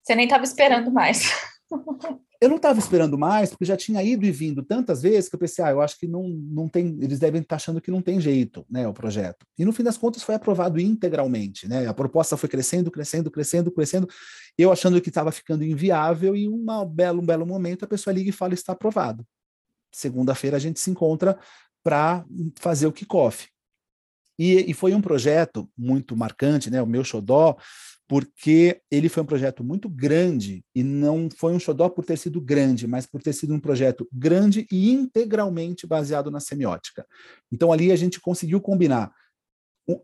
Você 0.01 0.15
nem 0.15 0.25
estava 0.25 0.45
esperando 0.45 0.89
mais. 0.89 1.23
eu 2.41 2.47
não 2.47 2.56
estava 2.56 2.80
esperando 2.80 3.17
mais, 3.17 3.49
porque 3.49 3.65
já 3.65 3.75
tinha 3.75 4.02
ido 4.02 4.25
e 4.25 4.32
vindo 4.32 4.63
tantas 4.63 5.02
vezes 5.02 5.30
que 5.30 5.36
eu 5.36 5.39
pensei, 5.39 5.63
ah, 5.63 5.71
eu 5.71 5.82
acho 5.82 5.99
que 5.99 6.08
não, 6.08 6.23
não 6.30 6.69
tem, 6.69 6.97
eles 7.02 7.19
devem 7.19 7.41
estar 7.41 7.58
achando 7.58 7.82
que 7.82 7.91
não 7.91 8.02
tem 8.02 8.19
jeito, 8.21 8.65
né, 8.69 8.88
o 8.88 8.93
projeto. 8.93 9.45
E 9.58 9.65
no 9.65 9.73
fim 9.73 9.84
das 9.84 9.97
contas 9.97 10.23
foi 10.23 10.36
aprovado 10.36 10.80
integralmente, 10.80 11.67
né? 11.67 11.86
A 11.86 11.93
proposta 11.93 12.38
foi 12.38 12.47
crescendo, 12.47 12.89
crescendo, 12.89 13.30
crescendo, 13.30 13.69
crescendo. 13.69 14.08
Eu 14.58 14.71
achando 14.71 15.02
que 15.02 15.10
estava 15.10 15.34
ficando 15.34 15.65
inviável 15.65 16.34
e 16.34 16.47
uma 16.47 16.86
belo, 16.86 17.21
um 17.21 17.25
belo 17.25 17.45
momento 17.45 17.84
a 17.84 17.88
pessoa 17.88 18.13
liga 18.13 18.30
e 18.30 18.34
fala 18.34 18.54
está 18.54 18.71
aprovado. 18.71 19.28
Segunda-feira 19.91 20.56
a 20.56 20.60
gente 20.60 20.80
se 20.80 20.89
encontra 20.89 21.38
para 21.84 22.25
fazer 22.58 22.88
o 22.88 22.91
kickoff. 22.93 23.49
E, 24.38 24.71
e 24.71 24.73
foi 24.73 24.93
um 24.93 25.02
projeto 25.02 25.69
muito 25.78 26.15
marcante, 26.15 26.69
né? 26.69 26.82
O 26.82 26.88
meu 26.88 27.04
xodó 27.04 27.58
porque 28.09 28.81
ele 28.89 29.07
foi 29.07 29.21
um 29.21 29.25
projeto 29.25 29.63
muito 29.63 29.87
grande 29.87 30.65
e 30.73 30.81
não 30.81 31.29
foi 31.29 31.53
um 31.53 31.59
xodó 31.59 31.87
por 31.87 32.03
ter 32.03 32.17
sido 32.17 32.41
grande, 32.41 32.87
mas 32.87 33.05
por 33.05 33.21
ter 33.21 33.33
sido 33.33 33.53
um 33.53 33.59
projeto 33.59 34.09
grande 34.11 34.65
e 34.71 34.89
integralmente 34.89 35.85
baseado 35.85 36.31
na 36.31 36.39
semiótica. 36.39 37.05
Então 37.51 37.71
ali 37.71 37.91
a 37.91 37.95
gente 37.95 38.19
conseguiu 38.19 38.59
combinar 38.59 39.13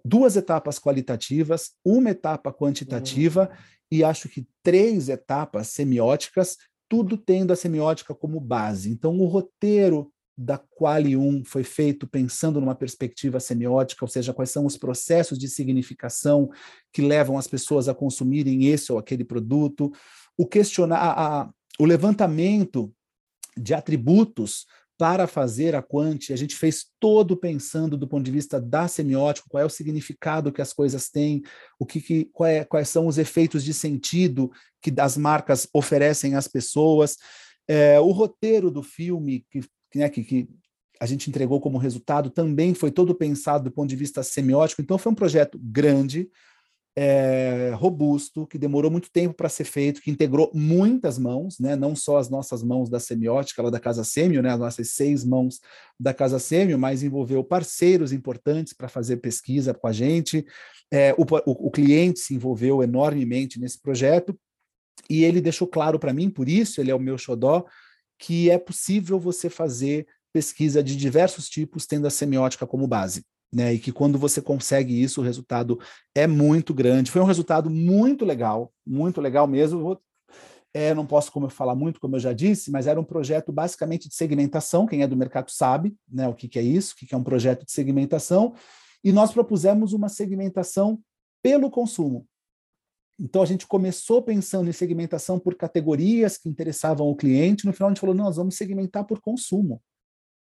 duas 0.04 0.36
etapas 0.36 0.78
qualitativas, 0.78 1.72
uma 1.84 2.12
etapa 2.12 2.54
quantitativa 2.54 3.50
uhum. 3.50 3.58
e 3.92 4.04
acho 4.04 4.30
que 4.30 4.48
três 4.62 5.10
etapas 5.10 5.70
semióticas, 5.70 6.58
tudo 6.88 7.18
tendo 7.18 7.54
a 7.54 7.56
semiótica 7.56 8.14
como 8.14 8.40
base. 8.40 8.92
Então 8.92 9.18
o 9.18 9.26
roteiro 9.26 10.14
da 10.38 10.58
Quali 10.58 11.16
1 11.16 11.46
foi 11.46 11.64
feito 11.64 12.06
pensando 12.06 12.60
numa 12.60 12.76
perspectiva 12.76 13.40
semiótica, 13.40 14.04
ou 14.04 14.10
seja, 14.10 14.34
quais 14.34 14.52
são 14.52 14.66
os 14.66 14.78
processos 14.78 15.38
de 15.38 15.48
significação 15.48 16.50
que 16.92 17.02
levam 17.02 17.38
as 17.38 17.48
pessoas 17.48 17.88
a 17.88 17.96
consumirem 17.96 18.66
esse 18.66 18.92
ou 18.92 18.98
aquele 18.98 19.24
produto, 19.24 19.92
o 20.38 20.46
questionar 20.46 20.98
a, 20.98 21.42
a, 21.42 21.50
o 21.80 21.86
levantamento 21.86 22.94
de 23.58 23.74
atributos 23.74 24.66
para 24.98 25.28
fazer 25.28 25.76
a 25.76 25.82
quant, 25.82 26.32
a 26.32 26.36
gente 26.36 26.56
fez 26.56 26.86
todo 27.00 27.36
pensando 27.36 27.98
do 27.98 28.08
ponto 28.08 28.24
de 28.24 28.32
vista 28.32 28.62
da 28.62 28.88
semiótica, 28.88 29.48
qual 29.50 29.62
é 29.62 29.66
o 29.66 29.70
significado 29.70 30.54
que 30.54 30.62
as 30.62 30.72
coisas 30.72 31.10
têm, 31.10 31.42
o 31.78 31.86
que, 31.86 32.00
que 32.00 32.30
é, 32.44 32.64
quais 32.64 32.88
são 32.88 33.08
os 33.08 33.18
efeitos 33.18 33.64
de 33.64 33.74
sentido 33.74 34.50
que 34.82 34.94
as 34.98 35.18
marcas 35.18 35.68
oferecem 35.74 36.36
às 36.36 36.48
pessoas. 36.48 37.18
É, 37.68 38.00
o 38.00 38.12
roteiro 38.12 38.72
do 38.72 38.82
filme, 38.82 39.46
que 39.50 39.62
né, 39.96 40.10
que, 40.10 40.24
que 40.24 40.50
a 41.00 41.06
gente 41.06 41.30
entregou 41.30 41.60
como 41.60 41.78
resultado 41.78 42.30
também 42.30 42.74
foi 42.74 42.92
todo 42.92 43.16
pensado 43.16 43.66
do 43.66 43.72
ponto 43.72 43.90
de 43.90 43.96
vista 43.96 44.24
semiótico. 44.24 44.82
Então, 44.82 44.98
foi 44.98 45.12
um 45.12 45.16
projeto 45.16 45.60
grande, 45.62 46.30
é, 46.98 47.74
robusto, 47.76 48.48
que 48.48 48.58
demorou 48.58 48.90
muito 48.90 49.12
tempo 49.12 49.34
para 49.34 49.50
ser 49.50 49.66
feito, 49.66 50.02
que 50.02 50.10
integrou 50.10 50.50
muitas 50.54 51.18
mãos, 51.20 51.60
né, 51.60 51.76
não 51.76 51.94
só 51.96 52.18
as 52.18 52.30
nossas 52.30 52.64
mãos 52.64 52.90
da 52.90 53.00
semiótica, 53.00 53.62
lá 53.62 53.70
da 53.70 53.80
Casa 53.80 54.04
Sêmio, 54.04 54.42
né, 54.42 54.52
as 54.52 54.60
nossas 54.60 54.92
seis 54.92 55.26
mãos 55.26 55.60
da 56.00 56.14
Casa 56.14 56.40
Sêmio, 56.40 56.80
mas 56.80 57.04
envolveu 57.04 57.44
parceiros 57.44 58.14
importantes 58.14 58.72
para 58.72 58.88
fazer 58.88 59.18
pesquisa 59.18 59.74
com 59.74 59.88
a 59.88 59.92
gente. 59.92 60.46
É, 60.92 61.14
o, 61.14 61.24
o, 61.24 61.68
o 61.68 61.72
cliente 61.72 62.20
se 62.20 62.34
envolveu 62.34 62.82
enormemente 62.82 63.60
nesse 63.60 63.82
projeto. 63.82 64.38
E 65.10 65.24
ele 65.24 65.42
deixou 65.42 65.68
claro 65.68 66.00
para 66.00 66.14
mim, 66.14 66.30
por 66.30 66.48
isso 66.48 66.80
ele 66.80 66.90
é 66.90 66.96
o 66.96 67.00
meu 67.00 67.18
xodó, 67.18 67.66
que 68.20 68.50
é 68.50 68.58
possível 68.58 69.20
você 69.20 69.50
fazer 69.50 70.08
pesquisa 70.34 70.84
de 70.84 70.96
diversos 70.96 71.48
tipos 71.48 71.86
tendo 71.86 72.08
a 72.08 72.10
semiótica 72.10 72.68
como 72.68 72.88
base. 72.88 73.24
Né, 73.54 73.76
e 73.76 73.80
que 73.80 73.92
quando 73.92 74.18
você 74.18 74.42
consegue 74.42 75.02
isso, 75.02 75.22
o 75.22 75.24
resultado 75.24 75.80
é 76.14 76.28
muito 76.28 76.74
grande. 76.74 77.10
Foi 77.10 77.22
um 77.22 77.26
resultado 77.26 77.70
muito 77.70 78.26
legal, 78.26 78.74
muito 78.86 79.22
legal 79.22 79.48
mesmo. 79.48 79.98
É, 80.74 80.94
não 80.94 81.06
posso 81.06 81.32
como 81.32 81.46
eu 81.46 81.50
falar 81.50 81.74
muito, 81.74 82.02
como 82.02 82.18
eu 82.18 82.20
já 82.20 82.34
disse, 82.34 82.70
mas 82.70 82.86
era 82.86 83.00
um 83.00 83.04
projeto 83.04 83.54
basicamente 83.54 84.10
de 84.10 84.16
segmentação. 84.16 84.86
Quem 84.86 85.04
é 85.04 85.08
do 85.08 85.16
mercado 85.16 85.52
sabe 85.52 85.96
né, 86.12 86.28
o 86.28 86.34
que, 86.34 86.50
que 86.50 86.60
é 86.60 86.62
isso, 86.62 86.94
o 86.94 86.98
que, 86.98 87.06
que 87.06 87.16
é 87.16 87.18
um 87.18 87.24
projeto 87.24 87.66
de 87.66 87.72
segmentação. 87.72 88.54
E 89.02 89.14
nós 89.14 89.32
propusemos 89.32 89.94
uma 89.94 90.10
segmentação 90.10 91.00
pelo 91.42 91.72
consumo. 91.72 92.28
Então 93.20 93.42
a 93.42 93.46
gente 93.46 93.66
começou 93.66 94.22
pensando 94.22 94.70
em 94.70 94.74
segmentação 94.74 95.40
por 95.40 95.56
categorias 95.56 96.38
que 96.38 96.50
interessavam 96.50 97.08
o 97.08 97.16
cliente, 97.16 97.66
no 97.66 97.74
final 97.74 97.90
a 97.90 97.92
gente 97.92 98.02
falou, 98.02 98.16
não, 98.16 98.26
nós 98.26 98.36
vamos 98.36 98.56
segmentar 98.56 99.06
por 99.06 99.22
consumo. 99.22 99.82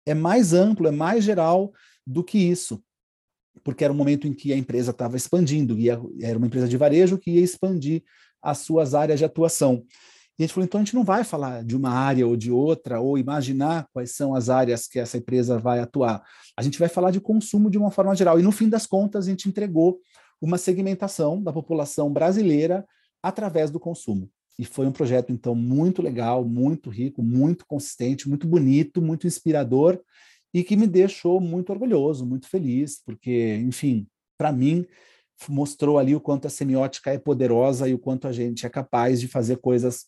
É 0.07 0.15
mais 0.15 0.53
amplo, 0.53 0.89
é 0.89 0.91
mais 0.91 1.23
geral 1.23 1.73
do 2.07 2.25
que 2.25 2.39
isso. 2.39 2.83
Porque 3.63 3.85
era 3.85 3.93
um 3.93 3.97
momento 3.97 4.27
em 4.27 4.33
que 4.33 4.53
a 4.53 4.57
empresa 4.57 4.91
estava 4.91 5.17
expandindo, 5.17 5.79
ia, 5.79 6.01
era 6.21 6.39
uma 6.39 6.47
empresa 6.47 6.67
de 6.67 6.77
varejo 6.77 7.19
que 7.19 7.33
ia 7.33 7.41
expandir 7.41 8.03
as 8.41 8.59
suas 8.59 8.95
áreas 8.95 9.19
de 9.19 9.25
atuação. 9.25 9.85
E 10.39 10.43
a 10.43 10.47
gente 10.47 10.55
falou, 10.55 10.65
então 10.65 10.81
a 10.81 10.85
gente 10.85 10.95
não 10.95 11.05
vai 11.05 11.25
falar 11.25 11.63
de 11.63 11.77
uma 11.77 11.91
área 11.91 12.27
ou 12.27 12.37
de 12.37 12.51
outra, 12.51 12.99
ou 13.01 13.19
imaginar 13.19 13.87
quais 13.93 14.17
são 14.17 14.35
as 14.35 14.49
áreas 14.49 14.89
que 14.89 14.99
essa 14.99 15.19
empresa 15.19 15.59
vai 15.59 15.79
atuar. 15.79 16.23
A 16.57 16.63
gente 16.63 16.79
vai 16.79 16.89
falar 16.89 17.11
de 17.11 17.21
consumo 17.21 17.71
de 17.71 17.77
uma 17.77 17.91
forma 17.91 18.15
geral. 18.17 18.41
E 18.41 18.43
no 18.43 18.51
fim 18.51 18.69
das 18.69 18.87
contas, 18.87 19.27
a 19.27 19.31
gente 19.31 19.49
entregou 19.49 20.01
uma 20.43 20.59
segmentação 20.59 21.41
da 21.41 21.53
população 21.53 22.13
brasileira 22.13 22.85
através 23.23 23.71
do 23.71 23.79
consumo. 23.79 24.29
E 24.59 24.65
foi 24.65 24.87
um 24.87 24.93
projeto, 24.93 25.33
então, 25.33 25.55
muito 25.55 26.03
legal, 26.03 26.45
muito 26.45 26.91
rico, 26.91 27.23
muito 27.23 27.65
consistente, 27.65 28.29
muito 28.29 28.47
bonito, 28.47 29.01
muito 29.01 29.27
inspirador 29.27 29.99
e 30.53 30.63
que 30.63 30.77
me 30.77 30.87
deixou 30.87 31.41
muito 31.41 31.71
orgulhoso, 31.71 32.27
muito 32.27 32.49
feliz, 32.49 33.01
porque, 33.03 33.57
enfim, 33.65 34.07
para 34.37 34.53
mim, 34.53 34.85
mostrou 35.49 35.99
ali 35.99 36.15
o 36.15 36.21
quanto 36.21 36.47
a 36.47 36.51
semiótica 36.51 37.13
é 37.13 37.19
poderosa 37.19 37.89
e 37.89 37.95
o 37.95 37.99
quanto 37.99 38.27
a 38.29 38.33
gente 38.33 38.67
é 38.67 38.69
capaz 38.69 39.21
de 39.21 39.29
fazer 39.29 39.57
coisas 39.59 40.07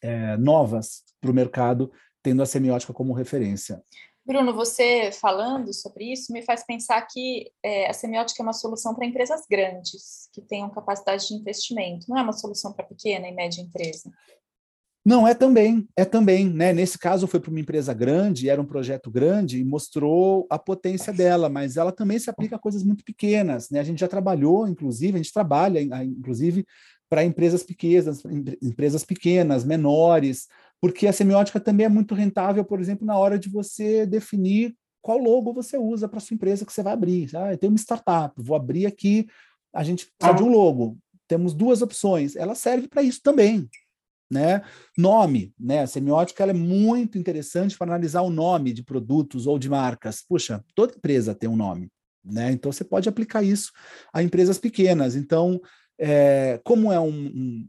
é, 0.00 0.36
novas 0.36 1.02
para 1.20 1.30
o 1.30 1.34
mercado, 1.34 1.90
tendo 2.22 2.42
a 2.42 2.46
semiótica 2.46 2.92
como 2.92 3.12
referência. 3.12 3.82
Bruno, 4.26 4.54
você 4.54 5.12
falando 5.12 5.72
sobre 5.74 6.10
isso 6.10 6.32
me 6.32 6.42
faz 6.42 6.64
pensar 6.64 7.02
que 7.02 7.50
é, 7.62 7.90
a 7.90 7.92
semiótica 7.92 8.42
é 8.42 8.44
uma 8.44 8.54
solução 8.54 8.94
para 8.94 9.06
empresas 9.06 9.42
grandes, 9.48 10.30
que 10.32 10.40
tenham 10.40 10.70
capacidade 10.70 11.28
de 11.28 11.34
investimento, 11.34 12.06
não 12.08 12.18
é 12.18 12.22
uma 12.22 12.32
solução 12.32 12.72
para 12.72 12.86
pequena 12.86 13.28
e 13.28 13.32
média 13.32 13.60
empresa. 13.60 14.10
Não, 15.06 15.28
é 15.28 15.34
também, 15.34 15.86
é 15.94 16.06
também, 16.06 16.48
né? 16.48 16.72
Nesse 16.72 16.98
caso 16.98 17.26
foi 17.26 17.38
para 17.38 17.50
uma 17.50 17.60
empresa 17.60 17.92
grande, 17.92 18.48
era 18.48 18.58
um 18.58 18.64
projeto 18.64 19.10
grande 19.10 19.60
e 19.60 19.64
mostrou 19.64 20.46
a 20.48 20.58
potência 20.58 21.12
dela, 21.12 21.50
mas 21.50 21.76
ela 21.76 21.92
também 21.92 22.18
se 22.18 22.30
aplica 22.30 22.56
a 22.56 22.58
coisas 22.58 22.82
muito 22.82 23.04
pequenas, 23.04 23.68
né? 23.68 23.80
A 23.80 23.84
gente 23.84 24.00
já 24.00 24.08
trabalhou, 24.08 24.66
inclusive, 24.66 25.12
a 25.12 25.22
gente 25.22 25.32
trabalha, 25.32 25.82
inclusive, 26.02 26.64
para 27.10 27.22
empresas 27.22 27.62
pequenas, 27.62 28.22
empresas 28.62 29.04
pequenas, 29.04 29.62
menores, 29.62 30.48
porque 30.80 31.06
a 31.06 31.12
semiótica 31.12 31.58
também 31.58 31.86
é 31.86 31.88
muito 31.88 32.14
rentável, 32.14 32.64
por 32.64 32.80
exemplo, 32.80 33.06
na 33.06 33.16
hora 33.16 33.38
de 33.38 33.48
você 33.48 34.06
definir 34.06 34.74
qual 35.00 35.18
logo 35.18 35.52
você 35.52 35.76
usa 35.76 36.08
para 36.08 36.20
sua 36.20 36.34
empresa 36.34 36.64
que 36.64 36.72
você 36.72 36.82
vai 36.82 36.94
abrir. 36.94 37.28
Ah, 37.36 37.52
eu 37.52 37.58
tenho 37.58 37.72
uma 37.72 37.78
startup, 37.78 38.34
vou 38.42 38.56
abrir 38.56 38.86
aqui, 38.86 39.26
a 39.74 39.84
gente 39.84 40.06
precisa 40.06 40.36
de 40.36 40.42
um 40.42 40.48
logo. 40.48 40.96
Temos 41.28 41.52
duas 41.52 41.82
opções. 41.82 42.36
Ela 42.36 42.54
serve 42.54 42.88
para 42.88 43.02
isso 43.02 43.20
também. 43.22 43.68
Né? 44.30 44.62
Nome, 44.96 45.52
né? 45.60 45.82
A 45.82 45.86
semiótica 45.86 46.44
é 46.44 46.52
muito 46.52 47.18
interessante 47.18 47.76
para 47.76 47.88
analisar 47.88 48.22
o 48.22 48.30
nome 48.30 48.72
de 48.72 48.82
produtos 48.82 49.46
ou 49.46 49.58
de 49.58 49.68
marcas. 49.68 50.24
Puxa, 50.26 50.64
toda 50.74 50.94
empresa 50.96 51.34
tem 51.34 51.48
um 51.48 51.56
nome, 51.56 51.90
né? 52.24 52.50
Então 52.50 52.72
você 52.72 52.82
pode 52.82 53.08
aplicar 53.08 53.42
isso 53.42 53.70
a 54.12 54.22
empresas 54.22 54.58
pequenas. 54.58 55.14
Então, 55.14 55.60
é, 55.98 56.58
como 56.64 56.90
é 56.90 56.98
um, 56.98 57.26
um, 57.26 57.68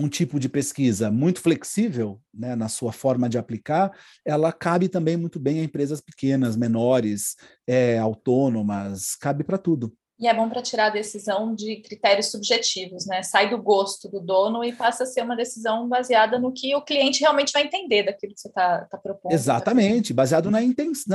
um 0.00 0.08
tipo 0.08 0.40
de 0.40 0.48
pesquisa 0.48 1.10
muito 1.10 1.40
flexível 1.40 2.18
né, 2.32 2.56
na 2.56 2.68
sua 2.68 2.90
forma 2.90 3.28
de 3.28 3.36
aplicar, 3.36 3.92
ela 4.24 4.50
cabe 4.50 4.88
também 4.88 5.16
muito 5.16 5.38
bem 5.38 5.60
a 5.60 5.64
empresas 5.64 6.00
pequenas, 6.00 6.56
menores, 6.56 7.36
é, 7.66 7.98
autônomas, 7.98 9.14
cabe 9.14 9.44
para 9.44 9.58
tudo. 9.58 9.92
E 10.18 10.28
é 10.28 10.34
bom 10.34 10.50
para 10.50 10.60
tirar 10.60 10.86
a 10.86 10.90
decisão 10.90 11.54
de 11.54 11.76
critérios 11.76 12.30
subjetivos, 12.30 13.06
né? 13.06 13.22
Sai 13.22 13.48
do 13.48 13.56
gosto 13.56 14.06
do 14.06 14.20
dono 14.20 14.62
e 14.62 14.70
passa 14.70 15.04
a 15.04 15.06
ser 15.06 15.22
uma 15.22 15.34
decisão 15.34 15.88
baseada 15.88 16.38
no 16.38 16.52
que 16.52 16.76
o 16.76 16.82
cliente 16.82 17.20
realmente 17.20 17.52
vai 17.52 17.62
entender 17.62 18.02
daquilo 18.02 18.34
que 18.34 18.40
você 18.40 18.48
está 18.48 18.84
tá 18.84 18.98
propondo. 18.98 19.32
Exatamente, 19.32 20.12
baseado 20.12 20.50
na, 20.50 20.60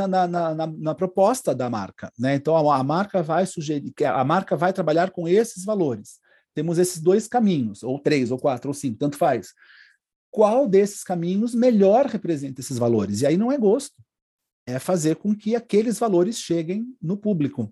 na, 0.08 0.28
na, 0.28 0.56
na, 0.56 0.68
na 0.68 0.96
proposta 0.96 1.54
da 1.54 1.70
marca. 1.70 2.12
Né? 2.18 2.34
Então 2.34 2.58
a, 2.58 2.78
a 2.78 2.84
marca 2.84 3.22
vai 3.22 3.46
sugerir, 3.46 3.94
a 4.04 4.24
marca 4.24 4.58
vai 4.58 4.74
trabalhar 4.74 5.12
com 5.12 5.28
esses 5.28 5.64
valores. 5.64 6.25
Temos 6.56 6.80
esses 6.80 7.00
dois 7.00 7.28
caminhos, 7.28 7.84
ou 7.84 8.00
três, 8.00 8.32
ou 8.32 8.40
quatro, 8.40 8.70
ou 8.70 8.74
cinco, 8.74 8.98
tanto 8.98 9.18
faz. 9.18 9.54
Qual 10.32 10.68
desses 10.68 11.04
caminhos 11.04 11.54
melhor 11.54 12.08
representa 12.08 12.62
esses 12.62 12.78
valores? 12.78 13.22
E 13.22 13.28
aí 13.28 13.38
não 13.38 13.52
é 13.52 13.58
gosto, 13.58 13.96
é 14.66 14.80
fazer 14.80 15.18
com 15.18 15.36
que 15.36 15.56
aqueles 15.56 16.00
valores 16.00 16.40
cheguem 16.40 16.86
no 17.00 17.16
público 17.16 17.72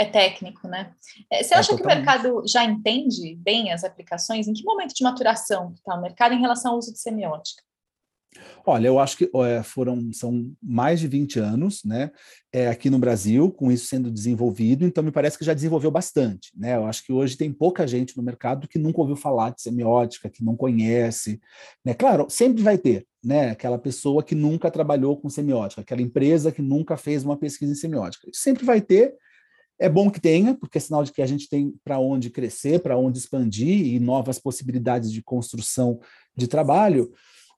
é 0.00 0.04
técnico, 0.06 0.66
né? 0.66 0.94
É, 1.30 1.42
você 1.42 1.54
é, 1.54 1.58
acha 1.58 1.74
é, 1.74 1.76
que 1.76 1.82
o 1.82 1.86
mercado 1.86 2.42
já 2.46 2.64
entende 2.64 3.36
bem 3.36 3.70
as 3.70 3.84
aplicações? 3.84 4.48
Em 4.48 4.54
que 4.54 4.64
momento 4.64 4.94
de 4.94 5.04
maturação 5.04 5.72
está 5.74 5.94
o 5.94 6.00
mercado 6.00 6.32
em 6.32 6.40
relação 6.40 6.72
ao 6.72 6.78
uso 6.78 6.90
de 6.90 6.98
semiótica? 6.98 7.62
Olha, 8.64 8.86
eu 8.86 8.98
acho 8.98 9.16
que 9.16 9.30
é, 9.34 9.62
foram 9.62 10.12
são 10.12 10.52
mais 10.62 11.00
de 11.00 11.08
20 11.08 11.40
anos, 11.40 11.82
né, 11.84 12.10
é, 12.52 12.68
aqui 12.68 12.88
no 12.88 12.98
Brasil, 12.98 13.50
com 13.50 13.72
isso 13.72 13.86
sendo 13.86 14.10
desenvolvido, 14.10 14.84
então 14.84 15.02
me 15.02 15.10
parece 15.10 15.36
que 15.36 15.44
já 15.44 15.52
desenvolveu 15.52 15.90
bastante, 15.90 16.52
né? 16.56 16.76
Eu 16.76 16.86
acho 16.86 17.04
que 17.04 17.12
hoje 17.12 17.36
tem 17.36 17.52
pouca 17.52 17.86
gente 17.86 18.16
no 18.16 18.22
mercado 18.22 18.68
que 18.68 18.78
nunca 18.78 19.00
ouviu 19.00 19.16
falar 19.16 19.50
de 19.50 19.62
semiótica, 19.62 20.30
que 20.30 20.44
não 20.44 20.56
conhece, 20.56 21.40
né? 21.84 21.92
Claro, 21.94 22.26
sempre 22.28 22.62
vai 22.62 22.78
ter, 22.78 23.06
né, 23.22 23.50
aquela 23.50 23.78
pessoa 23.78 24.22
que 24.22 24.34
nunca 24.34 24.70
trabalhou 24.70 25.16
com 25.16 25.28
semiótica, 25.28 25.80
aquela 25.80 26.02
empresa 26.02 26.52
que 26.52 26.62
nunca 26.62 26.96
fez 26.96 27.24
uma 27.24 27.36
pesquisa 27.36 27.72
em 27.72 27.76
semiótica. 27.76 28.28
Sempre 28.32 28.64
vai 28.64 28.80
ter, 28.80 29.14
é 29.78 29.88
bom 29.88 30.10
que 30.10 30.20
tenha, 30.20 30.54
porque 30.54 30.78
é 30.78 30.80
sinal 30.80 31.02
de 31.02 31.12
que 31.12 31.22
a 31.22 31.26
gente 31.26 31.48
tem 31.48 31.74
para 31.82 31.98
onde 31.98 32.30
crescer, 32.30 32.80
para 32.80 32.96
onde 32.96 33.18
expandir 33.18 33.86
e 33.94 33.98
novas 33.98 34.38
possibilidades 34.38 35.10
de 35.10 35.22
construção 35.22 35.98
de 36.36 36.46
trabalho, 36.46 37.12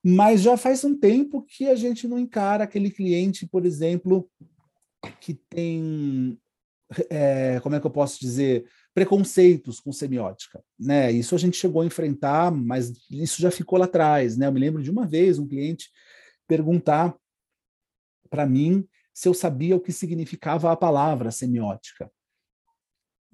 mas 0.04 0.42
já 0.42 0.56
faz 0.56 0.84
um 0.84 0.98
tempo 0.98 1.42
que 1.42 1.68
a 1.68 1.74
gente 1.74 2.08
não 2.08 2.18
encara 2.18 2.64
aquele 2.64 2.90
cliente, 2.90 3.46
por 3.46 3.64
exemplo, 3.64 4.28
que 5.20 5.34
tem, 5.34 6.38
é, 7.08 7.60
como 7.60 7.76
é 7.76 7.80
que 7.80 7.86
eu 7.86 7.90
posso 7.90 8.18
dizer, 8.18 8.66
preconceitos 8.94 9.80
com 9.80 9.92
semiótica, 9.92 10.62
né? 10.78 11.10
Isso 11.10 11.34
a 11.34 11.38
gente 11.38 11.56
chegou 11.56 11.82
a 11.82 11.86
enfrentar, 11.86 12.50
mas 12.50 12.92
isso 13.10 13.40
já 13.40 13.50
ficou 13.50 13.78
lá 13.78 13.84
atrás, 13.84 14.36
né? 14.36 14.46
Eu 14.46 14.52
me 14.52 14.60
lembro 14.60 14.82
de 14.82 14.90
uma 14.90 15.06
vez 15.06 15.38
um 15.38 15.46
cliente 15.46 15.90
perguntar 16.46 17.14
para 18.28 18.46
mim 18.46 18.86
se 19.14 19.28
eu 19.28 19.34
sabia 19.34 19.76
o 19.76 19.80
que 19.80 19.92
significava 19.92 20.72
a 20.72 20.76
palavra 20.76 21.30
semiótica. 21.30 22.10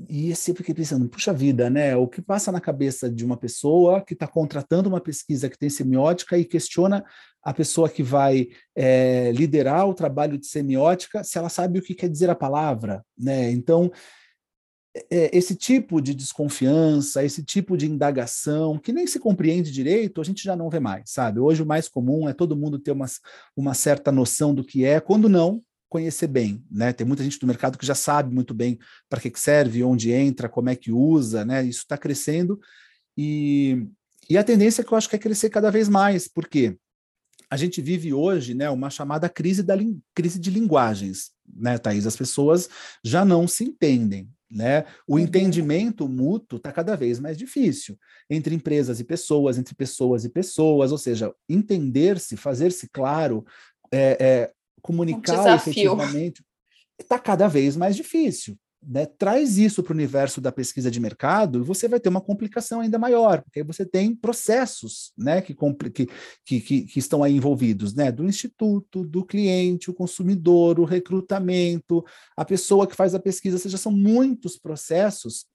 E 0.08 0.32
assim 0.32 0.52
eu 0.52 0.56
fiquei 0.56 0.74
pensando, 0.74 1.08
puxa 1.08 1.32
vida, 1.32 1.68
né? 1.68 1.96
O 1.96 2.06
que 2.06 2.22
passa 2.22 2.52
na 2.52 2.60
cabeça 2.60 3.10
de 3.10 3.24
uma 3.24 3.36
pessoa 3.36 4.00
que 4.00 4.14
está 4.14 4.28
contratando 4.28 4.88
uma 4.88 5.00
pesquisa 5.00 5.48
que 5.48 5.58
tem 5.58 5.68
semiótica 5.68 6.38
e 6.38 6.44
questiona 6.44 7.04
a 7.42 7.52
pessoa 7.52 7.88
que 7.88 8.02
vai 8.02 8.48
é, 8.76 9.32
liderar 9.32 9.88
o 9.88 9.94
trabalho 9.94 10.38
de 10.38 10.46
semiótica 10.46 11.24
se 11.24 11.36
ela 11.36 11.48
sabe 11.48 11.78
o 11.78 11.82
que 11.82 11.94
quer 11.94 12.08
dizer 12.08 12.30
a 12.30 12.34
palavra, 12.34 13.04
né? 13.18 13.50
Então, 13.50 13.90
é, 15.10 15.36
esse 15.36 15.54
tipo 15.54 16.00
de 16.00 16.14
desconfiança, 16.14 17.24
esse 17.24 17.44
tipo 17.44 17.76
de 17.76 17.86
indagação, 17.90 18.78
que 18.78 18.92
nem 18.92 19.06
se 19.06 19.18
compreende 19.18 19.70
direito, 19.70 20.20
a 20.20 20.24
gente 20.24 20.42
já 20.42 20.56
não 20.56 20.70
vê 20.70 20.80
mais, 20.80 21.10
sabe? 21.10 21.40
Hoje 21.40 21.62
o 21.62 21.66
mais 21.66 21.88
comum 21.88 22.28
é 22.28 22.32
todo 22.32 22.56
mundo 22.56 22.78
ter 22.78 22.92
uma, 22.92 23.06
uma 23.56 23.74
certa 23.74 24.10
noção 24.12 24.54
do 24.54 24.64
que 24.64 24.84
é, 24.84 25.00
quando 25.00 25.28
não, 25.28 25.62
conhecer 25.88 26.26
bem, 26.26 26.62
né? 26.70 26.92
Tem 26.92 27.06
muita 27.06 27.22
gente 27.22 27.38
do 27.38 27.46
mercado 27.46 27.78
que 27.78 27.86
já 27.86 27.94
sabe 27.94 28.34
muito 28.34 28.52
bem 28.52 28.78
para 29.08 29.20
que 29.20 29.32
serve, 29.38 29.82
onde 29.82 30.10
entra, 30.10 30.48
como 30.48 30.68
é 30.68 30.76
que 30.76 30.92
usa, 30.92 31.44
né? 31.44 31.64
Isso 31.64 31.80
está 31.80 31.96
crescendo 31.96 32.60
e, 33.20 33.88
e 34.30 34.38
a 34.38 34.44
tendência 34.44 34.82
é 34.82 34.84
que 34.84 34.92
eu 34.92 34.96
acho 34.96 35.08
que 35.08 35.16
é 35.16 35.18
crescer 35.18 35.50
cada 35.50 35.72
vez 35.72 35.88
mais, 35.88 36.28
porque 36.28 36.78
a 37.50 37.56
gente 37.56 37.82
vive 37.82 38.14
hoje, 38.14 38.54
né, 38.54 38.70
uma 38.70 38.90
chamada 38.90 39.28
crise 39.28 39.62
da 39.62 39.74
crise 40.14 40.38
de 40.38 40.50
linguagens, 40.50 41.32
né, 41.52 41.78
Thaís? 41.78 42.06
As 42.06 42.16
pessoas 42.16 42.68
já 43.02 43.24
não 43.24 43.48
se 43.48 43.64
entendem, 43.64 44.30
né? 44.48 44.84
O 45.06 45.14
uhum. 45.14 45.18
entendimento 45.18 46.08
mútuo 46.08 46.58
está 46.58 46.70
cada 46.70 46.94
vez 46.94 47.18
mais 47.18 47.36
difícil 47.36 47.98
entre 48.30 48.54
empresas 48.54 49.00
e 49.00 49.04
pessoas, 49.04 49.58
entre 49.58 49.74
pessoas 49.74 50.24
e 50.24 50.28
pessoas, 50.28 50.92
ou 50.92 50.98
seja, 50.98 51.34
entender-se, 51.48 52.36
fazer-se 52.36 52.88
claro, 52.88 53.44
é, 53.90 54.16
é, 54.20 54.52
comunicar 54.82 55.44
um 55.44 55.54
efetivamente 55.54 56.42
está 56.98 57.18
cada 57.18 57.46
vez 57.48 57.76
mais 57.76 57.94
difícil. 57.96 58.58
Né? 58.80 59.06
Traz 59.06 59.58
isso 59.58 59.82
para 59.82 59.92
o 59.92 59.96
universo 59.96 60.40
da 60.40 60.52
pesquisa 60.52 60.90
de 60.90 61.00
mercado 61.00 61.58
e 61.58 61.64
você 61.64 61.88
vai 61.88 61.98
ter 61.98 62.08
uma 62.08 62.20
complicação 62.20 62.80
ainda 62.80 62.98
maior, 62.98 63.42
porque 63.42 63.60
aí 63.60 63.66
você 63.66 63.84
tem 63.84 64.14
processos 64.14 65.12
né, 65.18 65.40
que, 65.40 65.54
que, 65.92 66.06
que, 66.44 66.82
que 66.82 66.98
estão 66.98 67.24
aí 67.24 67.34
envolvidos, 67.34 67.94
né? 67.94 68.12
do 68.12 68.24
instituto, 68.24 69.04
do 69.04 69.24
cliente, 69.24 69.90
o 69.90 69.94
consumidor, 69.94 70.78
o 70.78 70.84
recrutamento, 70.84 72.04
a 72.36 72.44
pessoa 72.44 72.86
que 72.86 72.94
faz 72.94 73.14
a 73.14 73.20
pesquisa, 73.20 73.56
ou 73.56 73.60
seja, 73.60 73.76
são 73.76 73.92
muitos 73.92 74.56
processos 74.56 75.46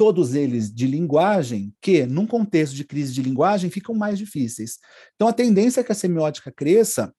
todos 0.00 0.34
eles 0.34 0.72
de 0.72 0.86
linguagem, 0.86 1.74
que, 1.78 2.06
num 2.06 2.26
contexto 2.26 2.74
de 2.74 2.84
crise 2.84 3.12
de 3.12 3.20
linguagem, 3.20 3.68
ficam 3.68 3.94
mais 3.94 4.18
difíceis. 4.18 4.78
Então, 5.14 5.28
a 5.28 5.32
tendência 5.32 5.82
é 5.82 5.84
que 5.84 5.92
a 5.92 5.94
semiótica 5.94 6.50
cresça 6.50 7.12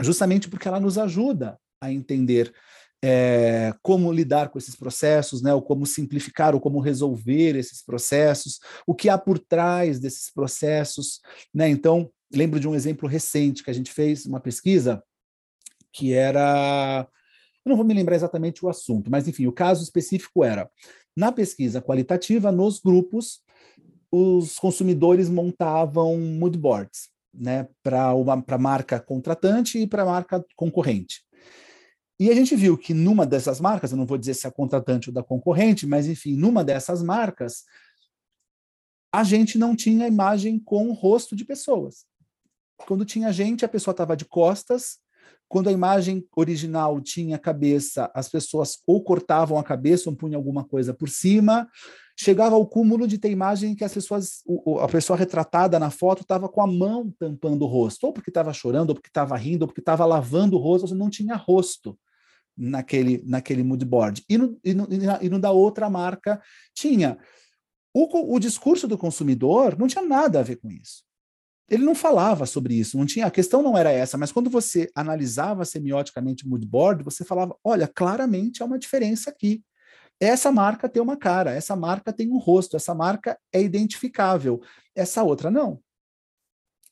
justamente 0.00 0.48
porque 0.48 0.68
ela 0.68 0.80
nos 0.80 0.96
ajuda 0.96 1.58
a 1.80 1.92
entender 1.92 2.52
é, 3.04 3.74
como 3.82 4.12
lidar 4.12 4.50
com 4.50 4.58
esses 4.58 4.76
processos, 4.76 5.42
né, 5.42 5.52
ou 5.52 5.60
como 5.60 5.84
simplificar, 5.84 6.54
ou 6.54 6.60
como 6.60 6.78
resolver 6.78 7.56
esses 7.56 7.82
processos, 7.84 8.60
o 8.86 8.94
que 8.94 9.08
há 9.08 9.18
por 9.18 9.38
trás 9.38 9.98
desses 9.98 10.30
processos. 10.32 11.20
Né? 11.52 11.68
Então, 11.68 12.10
lembro 12.32 12.60
de 12.60 12.68
um 12.68 12.74
exemplo 12.74 13.08
recente 13.08 13.64
que 13.64 13.70
a 13.70 13.74
gente 13.74 13.92
fez, 13.92 14.24
uma 14.24 14.40
pesquisa, 14.40 15.02
que 15.92 16.12
era. 16.12 17.06
Eu 17.64 17.70
não 17.70 17.76
vou 17.76 17.84
me 17.84 17.94
lembrar 17.94 18.16
exatamente 18.16 18.64
o 18.64 18.68
assunto, 18.68 19.10
mas 19.10 19.28
enfim, 19.28 19.46
o 19.46 19.52
caso 19.52 19.82
específico 19.82 20.42
era: 20.44 20.70
na 21.16 21.30
pesquisa 21.30 21.82
qualitativa, 21.82 22.50
nos 22.50 22.80
grupos, 22.80 23.40
os 24.10 24.58
consumidores 24.58 25.28
montavam 25.28 26.16
mood 26.18 26.56
boards 26.56 27.12
né, 27.32 27.68
para 27.82 28.10
a 28.10 28.58
marca 28.58 29.00
contratante 29.00 29.78
e 29.78 29.86
para 29.86 30.02
a 30.02 30.06
marca 30.06 30.44
concorrente. 30.56 31.22
E 32.20 32.30
a 32.30 32.34
gente 32.34 32.54
viu 32.54 32.78
que 32.78 32.94
numa 32.94 33.26
dessas 33.26 33.60
marcas, 33.60 33.90
eu 33.90 33.96
não 33.96 34.06
vou 34.06 34.16
dizer 34.16 34.34
se 34.34 34.46
é 34.46 34.48
a 34.48 34.52
contratante 34.52 35.08
ou 35.08 35.14
da 35.14 35.22
concorrente, 35.24 35.86
mas 35.86 36.06
enfim, 36.06 36.36
numa 36.36 36.62
dessas 36.62 37.02
marcas, 37.02 37.64
a 39.12 39.24
gente 39.24 39.58
não 39.58 39.74
tinha 39.74 40.06
imagem 40.06 40.58
com 40.58 40.88
o 40.88 40.92
rosto 40.92 41.34
de 41.34 41.44
pessoas. 41.44 42.06
Quando 42.76 43.04
tinha 43.04 43.32
gente, 43.32 43.64
a 43.64 43.68
pessoa 43.68 43.92
estava 43.92 44.16
de 44.16 44.24
costas. 44.24 44.98
Quando 45.52 45.68
a 45.68 45.72
imagem 45.72 46.26
original 46.34 46.98
tinha 46.98 47.38
cabeça, 47.38 48.10
as 48.14 48.26
pessoas 48.26 48.78
ou 48.86 49.04
cortavam 49.04 49.58
a 49.58 49.62
cabeça 49.62 50.08
ou 50.08 50.16
punham 50.16 50.38
alguma 50.38 50.64
coisa 50.64 50.94
por 50.94 51.10
cima 51.10 51.68
chegava 52.16 52.54
ao 52.54 52.66
cúmulo 52.66 53.06
de 53.06 53.18
ter 53.18 53.30
imagem 53.30 53.74
que 53.74 53.84
as 53.84 53.92
pessoas, 53.92 54.42
a 54.80 54.88
pessoa 54.88 55.14
retratada 55.14 55.78
na 55.78 55.90
foto 55.90 56.22
estava 56.22 56.48
com 56.48 56.62
a 56.62 56.66
mão 56.66 57.12
tampando 57.18 57.62
o 57.62 57.66
rosto, 57.66 58.06
ou 58.06 58.14
porque 58.14 58.30
estava 58.30 58.50
chorando, 58.54 58.90
ou 58.90 58.94
porque 58.94 59.10
estava 59.10 59.36
rindo, 59.36 59.64
ou 59.64 59.66
porque 59.66 59.82
estava 59.82 60.06
lavando 60.06 60.56
o 60.56 60.58
rosto, 60.58 60.90
ou 60.90 60.94
não 60.94 61.10
tinha 61.10 61.36
rosto 61.36 61.98
naquele, 62.56 63.22
naquele 63.26 63.62
mood 63.62 63.84
board. 63.84 64.24
E 64.30 64.38
no, 64.38 64.58
e, 64.64 64.72
no, 64.72 64.88
e 65.20 65.28
no 65.28 65.38
da 65.38 65.50
outra 65.50 65.90
marca 65.90 66.40
tinha. 66.74 67.18
O, 67.92 68.34
o 68.34 68.38
discurso 68.38 68.88
do 68.88 68.96
consumidor 68.96 69.78
não 69.78 69.86
tinha 69.86 70.02
nada 70.02 70.40
a 70.40 70.42
ver 70.42 70.56
com 70.56 70.70
isso. 70.70 71.04
Ele 71.68 71.84
não 71.84 71.94
falava 71.94 72.44
sobre 72.44 72.74
isso, 72.74 72.98
não 72.98 73.06
tinha. 73.06 73.26
A 73.26 73.30
questão 73.30 73.62
não 73.62 73.76
era 73.76 73.90
essa, 73.90 74.18
mas 74.18 74.32
quando 74.32 74.50
você 74.50 74.90
analisava 74.94 75.64
semioticamente 75.64 76.44
o 76.44 76.48
mood 76.48 76.66
board, 76.66 77.02
você 77.02 77.24
falava: 77.24 77.56
olha, 77.64 77.88
claramente 77.88 78.62
há 78.62 78.66
uma 78.66 78.78
diferença 78.78 79.30
aqui. 79.30 79.62
Essa 80.20 80.52
marca 80.52 80.88
tem 80.88 81.02
uma 81.02 81.16
cara, 81.16 81.52
essa 81.52 81.74
marca 81.74 82.12
tem 82.12 82.30
um 82.30 82.38
rosto, 82.38 82.76
essa 82.76 82.94
marca 82.94 83.38
é 83.52 83.60
identificável, 83.60 84.60
essa 84.94 85.22
outra 85.22 85.50
não. 85.50 85.80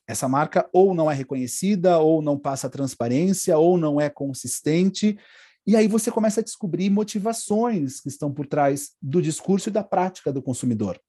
Essa 0.07 0.27
marca 0.27 0.67
ou 0.73 0.93
não 0.93 1.09
é 1.09 1.13
reconhecida, 1.13 1.97
ou 1.99 2.21
não 2.21 2.37
passa 2.37 2.69
transparência, 2.69 3.57
ou 3.57 3.77
não 3.77 4.01
é 4.01 4.09
consistente. 4.09 5.17
E 5.65 5.75
aí 5.75 5.87
você 5.87 6.11
começa 6.11 6.41
a 6.41 6.43
descobrir 6.43 6.89
motivações 6.89 8.01
que 8.01 8.09
estão 8.09 8.33
por 8.33 8.47
trás 8.47 8.91
do 9.01 9.21
discurso 9.21 9.69
e 9.69 9.71
da 9.71 9.83
prática 9.83 10.33
do 10.33 10.41
consumidor. 10.41 10.99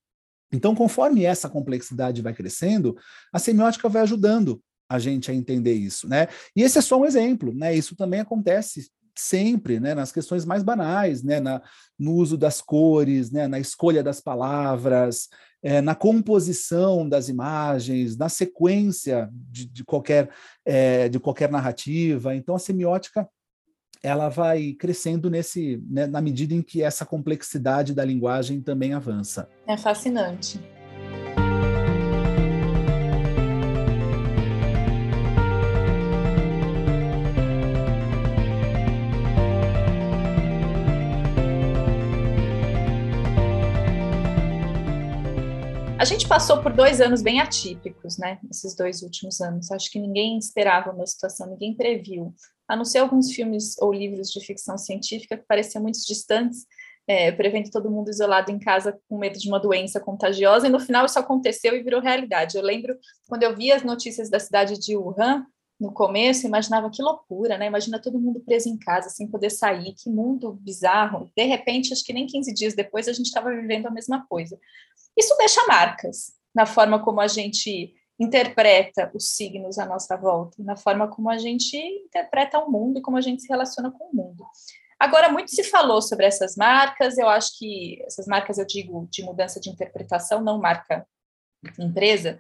Então, 0.53 0.74
conforme 0.74 1.24
essa 1.24 1.48
complexidade 1.48 2.20
vai 2.20 2.34
crescendo, 2.34 2.96
a 3.32 3.38
semiótica 3.38 3.88
vai 3.88 4.03
ajudando 4.03 4.62
a 4.88 4.98
gente 4.98 5.30
a 5.30 5.34
entender 5.34 5.72
isso, 5.72 6.07
né? 6.07 6.28
E 6.55 6.62
esse 6.62 6.78
é 6.78 6.82
só 6.82 7.00
um 7.00 7.07
exemplo, 7.07 7.55
né? 7.55 7.74
Isso 7.74 7.96
também 7.96 8.20
acontece 8.20 8.90
sempre, 9.16 9.78
né, 9.78 9.94
nas 9.94 10.11
questões 10.11 10.44
mais 10.44 10.62
banais, 10.62 11.22
né, 11.22 11.38
na, 11.38 11.61
no 11.98 12.14
uso 12.14 12.36
das 12.36 12.61
cores, 12.61 13.30
né, 13.30 13.46
na 13.46 13.59
escolha 13.59 14.03
das 14.03 14.20
palavras, 14.20 15.28
é, 15.62 15.80
na 15.80 15.94
composição 15.94 17.09
das 17.09 17.28
imagens, 17.28 18.16
na 18.16 18.28
sequência 18.28 19.28
de, 19.32 19.66
de 19.66 19.84
qualquer, 19.84 20.30
é, 20.64 21.09
de 21.09 21.20
qualquer 21.20 21.50
narrativa. 21.50 22.34
Então, 22.34 22.55
a 22.55 22.59
semiótica 22.59 23.28
ela 24.03 24.28
vai 24.28 24.72
crescendo 24.72 25.30
nesse, 25.30 25.82
né, 25.88 26.07
na 26.07 26.20
medida 26.20 26.53
em 26.53 26.62
que 26.62 26.82
essa 26.82 27.07
complexidade 27.07 27.94
da 27.94 28.05
linguagem 28.05 28.61
também 28.61 28.92
avança. 28.92 29.48
É 29.66 29.76
fascinante. 29.76 30.61
A 45.96 46.05
gente 46.05 46.26
passou 46.26 46.61
por 46.61 46.72
dois 46.72 47.00
anos 47.00 47.22
bem 47.22 47.38
atípicos, 47.38 48.18
né? 48.18 48.40
Esses 48.50 48.74
dois 48.74 49.03
últimos 49.03 49.40
anos. 49.40 49.70
Acho 49.70 49.88
que 49.88 50.00
ninguém 50.00 50.36
esperava 50.36 50.90
uma 50.90 51.07
situação, 51.07 51.48
ninguém 51.48 51.76
previu. 51.76 52.34
A 52.68 52.76
não 52.76 52.84
ser 52.84 52.98
alguns 52.98 53.32
filmes 53.32 53.76
ou 53.80 53.92
livros 53.92 54.30
de 54.30 54.40
ficção 54.40 54.78
científica 54.78 55.36
que 55.36 55.44
pareciam 55.46 55.82
muito 55.82 55.98
distantes, 56.06 56.66
é, 57.06 57.32
prevendo 57.32 57.70
todo 57.70 57.90
mundo 57.90 58.10
isolado 58.10 58.50
em 58.50 58.58
casa 58.58 58.98
com 59.08 59.18
medo 59.18 59.38
de 59.38 59.48
uma 59.48 59.58
doença 59.58 60.00
contagiosa, 60.00 60.66
e 60.66 60.70
no 60.70 60.80
final 60.80 61.04
isso 61.04 61.18
aconteceu 61.18 61.74
e 61.74 61.82
virou 61.82 62.00
realidade. 62.00 62.56
Eu 62.56 62.62
lembro 62.62 62.96
quando 63.28 63.42
eu 63.42 63.54
vi 63.56 63.72
as 63.72 63.82
notícias 63.82 64.30
da 64.30 64.38
cidade 64.38 64.78
de 64.78 64.96
Wuhan, 64.96 65.44
no 65.82 65.92
começo, 65.92 66.46
imaginava 66.46 66.88
que 66.90 67.02
loucura, 67.02 67.58
né? 67.58 67.66
Imagina 67.66 68.00
todo 68.00 68.20
mundo 68.20 68.38
preso 68.38 68.68
em 68.68 68.78
casa, 68.78 69.08
sem 69.08 69.26
poder 69.26 69.50
sair, 69.50 69.92
que 69.94 70.08
mundo 70.08 70.52
bizarro. 70.52 71.28
De 71.36 71.42
repente, 71.44 71.92
acho 71.92 72.04
que 72.04 72.12
nem 72.12 72.24
15 72.24 72.54
dias 72.54 72.74
depois 72.74 73.08
a 73.08 73.12
gente 73.12 73.26
estava 73.26 73.50
vivendo 73.50 73.86
a 73.86 73.90
mesma 73.90 74.24
coisa. 74.28 74.56
Isso 75.18 75.36
deixa 75.36 75.66
marcas 75.66 76.34
na 76.54 76.66
forma 76.66 77.02
como 77.02 77.20
a 77.20 77.26
gente 77.26 77.94
interpreta 78.18 79.10
os 79.14 79.30
signos 79.30 79.78
à 79.78 79.86
nossa 79.86 80.16
volta, 80.16 80.56
na 80.62 80.76
forma 80.76 81.08
como 81.08 81.30
a 81.30 81.38
gente 81.38 81.76
interpreta 81.76 82.58
o 82.58 82.70
mundo 82.70 82.98
e 82.98 83.02
como 83.02 83.16
a 83.16 83.20
gente 83.20 83.42
se 83.42 83.48
relaciona 83.48 83.90
com 83.90 84.04
o 84.04 84.14
mundo. 84.14 84.44
Agora, 84.98 85.28
muito 85.28 85.50
se 85.50 85.64
falou 85.64 86.00
sobre 86.00 86.26
essas 86.26 86.54
marcas, 86.56 87.18
eu 87.18 87.28
acho 87.28 87.58
que 87.58 88.00
essas 88.06 88.26
marcas, 88.26 88.58
eu 88.58 88.66
digo, 88.66 89.08
de 89.10 89.24
mudança 89.24 89.58
de 89.58 89.68
interpretação, 89.68 90.40
não 90.40 90.60
marca 90.60 91.06
empresa, 91.78 92.38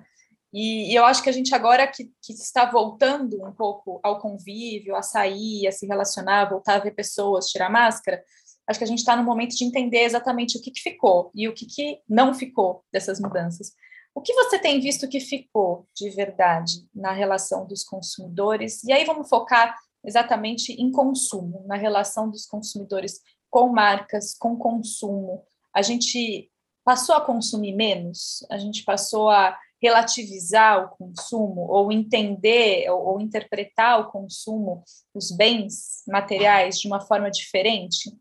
e, 0.52 0.92
e 0.92 0.94
eu 0.94 1.04
acho 1.04 1.22
que 1.22 1.30
a 1.30 1.32
gente 1.32 1.54
agora 1.54 1.86
que, 1.86 2.12
que 2.22 2.32
está 2.32 2.66
voltando 2.66 3.42
um 3.44 3.52
pouco 3.52 3.98
ao 4.02 4.20
convívio, 4.20 4.94
a 4.94 5.02
sair, 5.02 5.66
a 5.66 5.72
se 5.72 5.86
relacionar, 5.86 6.50
voltar 6.50 6.74
a 6.74 6.78
ver 6.78 6.90
pessoas, 6.90 7.46
tirar 7.46 7.70
máscara, 7.70 8.22
acho 8.68 8.78
que 8.78 8.84
a 8.84 8.88
gente 8.88 8.98
está 8.98 9.16
no 9.16 9.24
momento 9.24 9.56
de 9.56 9.64
entender 9.64 10.02
exatamente 10.02 10.58
o 10.58 10.60
que, 10.60 10.70
que 10.70 10.80
ficou 10.80 11.30
e 11.34 11.48
o 11.48 11.54
que, 11.54 11.66
que 11.66 12.00
não 12.08 12.34
ficou 12.34 12.84
dessas 12.92 13.18
mudanças. 13.18 13.72
O 14.14 14.20
que 14.20 14.34
você 14.34 14.58
tem 14.58 14.80
visto 14.80 15.08
que 15.08 15.20
ficou 15.20 15.86
de 15.94 16.10
verdade 16.10 16.86
na 16.94 17.12
relação 17.12 17.66
dos 17.66 17.82
consumidores? 17.82 18.84
E 18.84 18.92
aí 18.92 19.04
vamos 19.04 19.28
focar 19.28 19.74
exatamente 20.04 20.72
em 20.72 20.90
consumo, 20.90 21.64
na 21.66 21.76
relação 21.76 22.30
dos 22.30 22.44
consumidores 22.44 23.20
com 23.48 23.68
marcas, 23.68 24.34
com 24.34 24.56
consumo. 24.56 25.42
A 25.74 25.80
gente 25.80 26.50
passou 26.84 27.14
a 27.14 27.20
consumir 27.20 27.74
menos, 27.74 28.44
a 28.50 28.58
gente 28.58 28.84
passou 28.84 29.30
a 29.30 29.56
relativizar 29.80 30.84
o 30.84 30.96
consumo 30.96 31.62
ou 31.68 31.90
entender 31.90 32.88
ou, 32.90 33.04
ou 33.04 33.20
interpretar 33.20 34.00
o 34.00 34.10
consumo, 34.10 34.84
os 35.12 35.32
bens 35.32 36.02
materiais 36.06 36.78
de 36.78 36.86
uma 36.86 37.00
forma 37.00 37.30
diferente? 37.30 38.16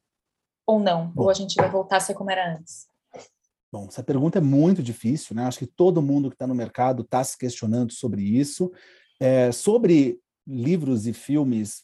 Ou 0.65 0.79
não? 0.79 1.13
Ou 1.15 1.29
a 1.29 1.33
gente 1.33 1.55
vai 1.55 1.69
voltar 1.69 1.97
a 1.97 1.99
ser 1.99 2.13
como 2.13 2.31
era 2.31 2.55
antes? 2.55 2.90
Bom, 3.71 3.87
essa 3.87 4.03
pergunta 4.03 4.37
é 4.37 4.41
muito 4.41 4.83
difícil, 4.83 5.35
né? 5.35 5.45
Acho 5.45 5.59
que 5.59 5.65
todo 5.65 6.01
mundo 6.01 6.29
que 6.29 6.35
está 6.35 6.45
no 6.45 6.53
mercado 6.53 7.03
está 7.03 7.23
se 7.23 7.37
questionando 7.37 7.93
sobre 7.93 8.21
isso. 8.21 8.71
É, 9.19 9.51
sobre 9.51 10.19
livros 10.45 11.07
e 11.07 11.13
filmes 11.13 11.83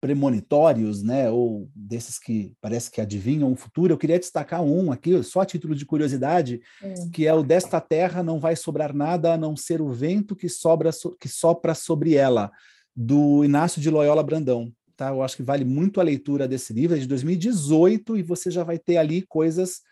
premonitórios, 0.00 1.02
né, 1.02 1.30
ou 1.30 1.68
desses 1.74 2.18
que 2.18 2.54
parece 2.60 2.90
que 2.90 3.02
adivinham 3.02 3.52
o 3.52 3.56
futuro, 3.56 3.92
eu 3.92 3.98
queria 3.98 4.18
destacar 4.18 4.62
um 4.62 4.90
aqui, 4.90 5.22
só 5.22 5.40
a 5.40 5.46
título 5.46 5.74
de 5.74 5.84
curiosidade, 5.84 6.62
hum. 6.82 7.10
que 7.10 7.26
é 7.26 7.34
o 7.34 7.42
Desta 7.42 7.80
Terra 7.80 8.22
não 8.22 8.40
vai 8.40 8.56
sobrar 8.56 8.94
nada 8.94 9.34
a 9.34 9.36
não 9.36 9.54
ser 9.54 9.82
o 9.82 9.90
vento 9.90 10.34
que, 10.34 10.48
sobra, 10.48 10.90
que 11.20 11.28
sopra 11.28 11.74
sobre 11.74 12.14
ela, 12.14 12.50
do 12.96 13.44
Inácio 13.44 13.80
de 13.80 13.90
Loyola 13.90 14.22
Brandão. 14.22 14.72
Tá? 14.96 15.10
Eu 15.10 15.22
acho 15.22 15.36
que 15.36 15.42
vale 15.42 15.64
muito 15.64 16.00
a 16.00 16.04
leitura 16.04 16.48
desse 16.48 16.72
livro, 16.72 16.96
é 16.96 17.00
de 17.00 17.06
2018, 17.06 18.16
e 18.16 18.22
você 18.22 18.50
já 18.50 18.64
vai 18.64 18.78
ter 18.78 18.96
ali 18.96 19.22
coisas 19.22 19.82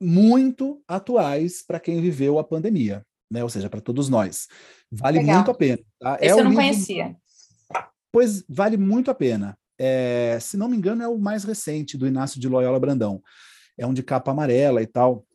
muito 0.00 0.82
atuais 0.86 1.62
para 1.66 1.80
quem 1.80 2.00
viveu 2.00 2.38
a 2.38 2.44
pandemia, 2.44 3.04
né? 3.30 3.42
ou 3.42 3.48
seja, 3.48 3.70
para 3.70 3.80
todos 3.80 4.08
nós. 4.08 4.48
Vale 4.90 5.18
Legal. 5.18 5.36
muito 5.36 5.50
a 5.50 5.54
pena. 5.54 5.78
Tá? 5.98 6.16
Esse 6.20 6.28
é 6.28 6.32
eu 6.32 6.36
não 6.36 6.50
livro... 6.50 6.56
conhecia. 6.56 7.16
Pois 8.12 8.44
vale 8.48 8.76
muito 8.76 9.10
a 9.10 9.14
pena. 9.14 9.58
É, 9.78 10.38
se 10.40 10.56
não 10.56 10.68
me 10.68 10.76
engano, 10.76 11.02
é 11.02 11.08
o 11.08 11.18
mais 11.18 11.44
recente 11.44 11.98
do 11.98 12.06
Inácio 12.06 12.40
de 12.40 12.48
Loyola 12.48 12.78
Brandão. 12.78 13.22
É 13.76 13.86
um 13.86 13.92
de 13.94 14.02
capa 14.02 14.30
amarela 14.30 14.80
e 14.80 14.86
tal. 14.86 15.26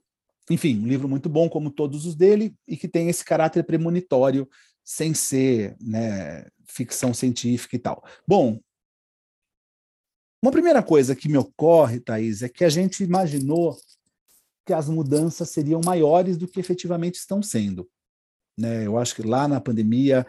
Enfim, 0.49 0.79
um 0.79 0.87
livro 0.87 1.07
muito 1.07 1.29
bom, 1.29 1.49
como 1.49 1.69
todos 1.69 2.05
os 2.05 2.15
dele, 2.15 2.55
e 2.67 2.77
que 2.77 2.87
tem 2.87 3.09
esse 3.09 3.23
caráter 3.23 3.63
premonitório, 3.63 4.47
sem 4.83 5.13
ser 5.13 5.75
né, 5.79 6.47
ficção 6.65 7.13
científica 7.13 7.75
e 7.75 7.79
tal. 7.79 8.03
Bom, 8.27 8.59
uma 10.41 10.51
primeira 10.51 10.81
coisa 10.81 11.15
que 11.15 11.27
me 11.27 11.37
ocorre, 11.37 11.99
Thaís, 11.99 12.41
é 12.41 12.49
que 12.49 12.63
a 12.63 12.69
gente 12.69 13.03
imaginou 13.03 13.77
que 14.69 14.73
as 14.73 14.87
mudanças 14.87 15.49
seriam 15.49 15.81
maiores 15.83 16.37
do 16.37 16.47
que 16.47 16.59
efetivamente 16.59 17.15
estão 17.15 17.41
sendo. 17.41 17.89
Né? 18.55 18.85
Eu 18.85 18.99
acho 18.99 19.15
que 19.15 19.23
lá 19.23 19.47
na 19.47 19.59
pandemia, 19.59 20.23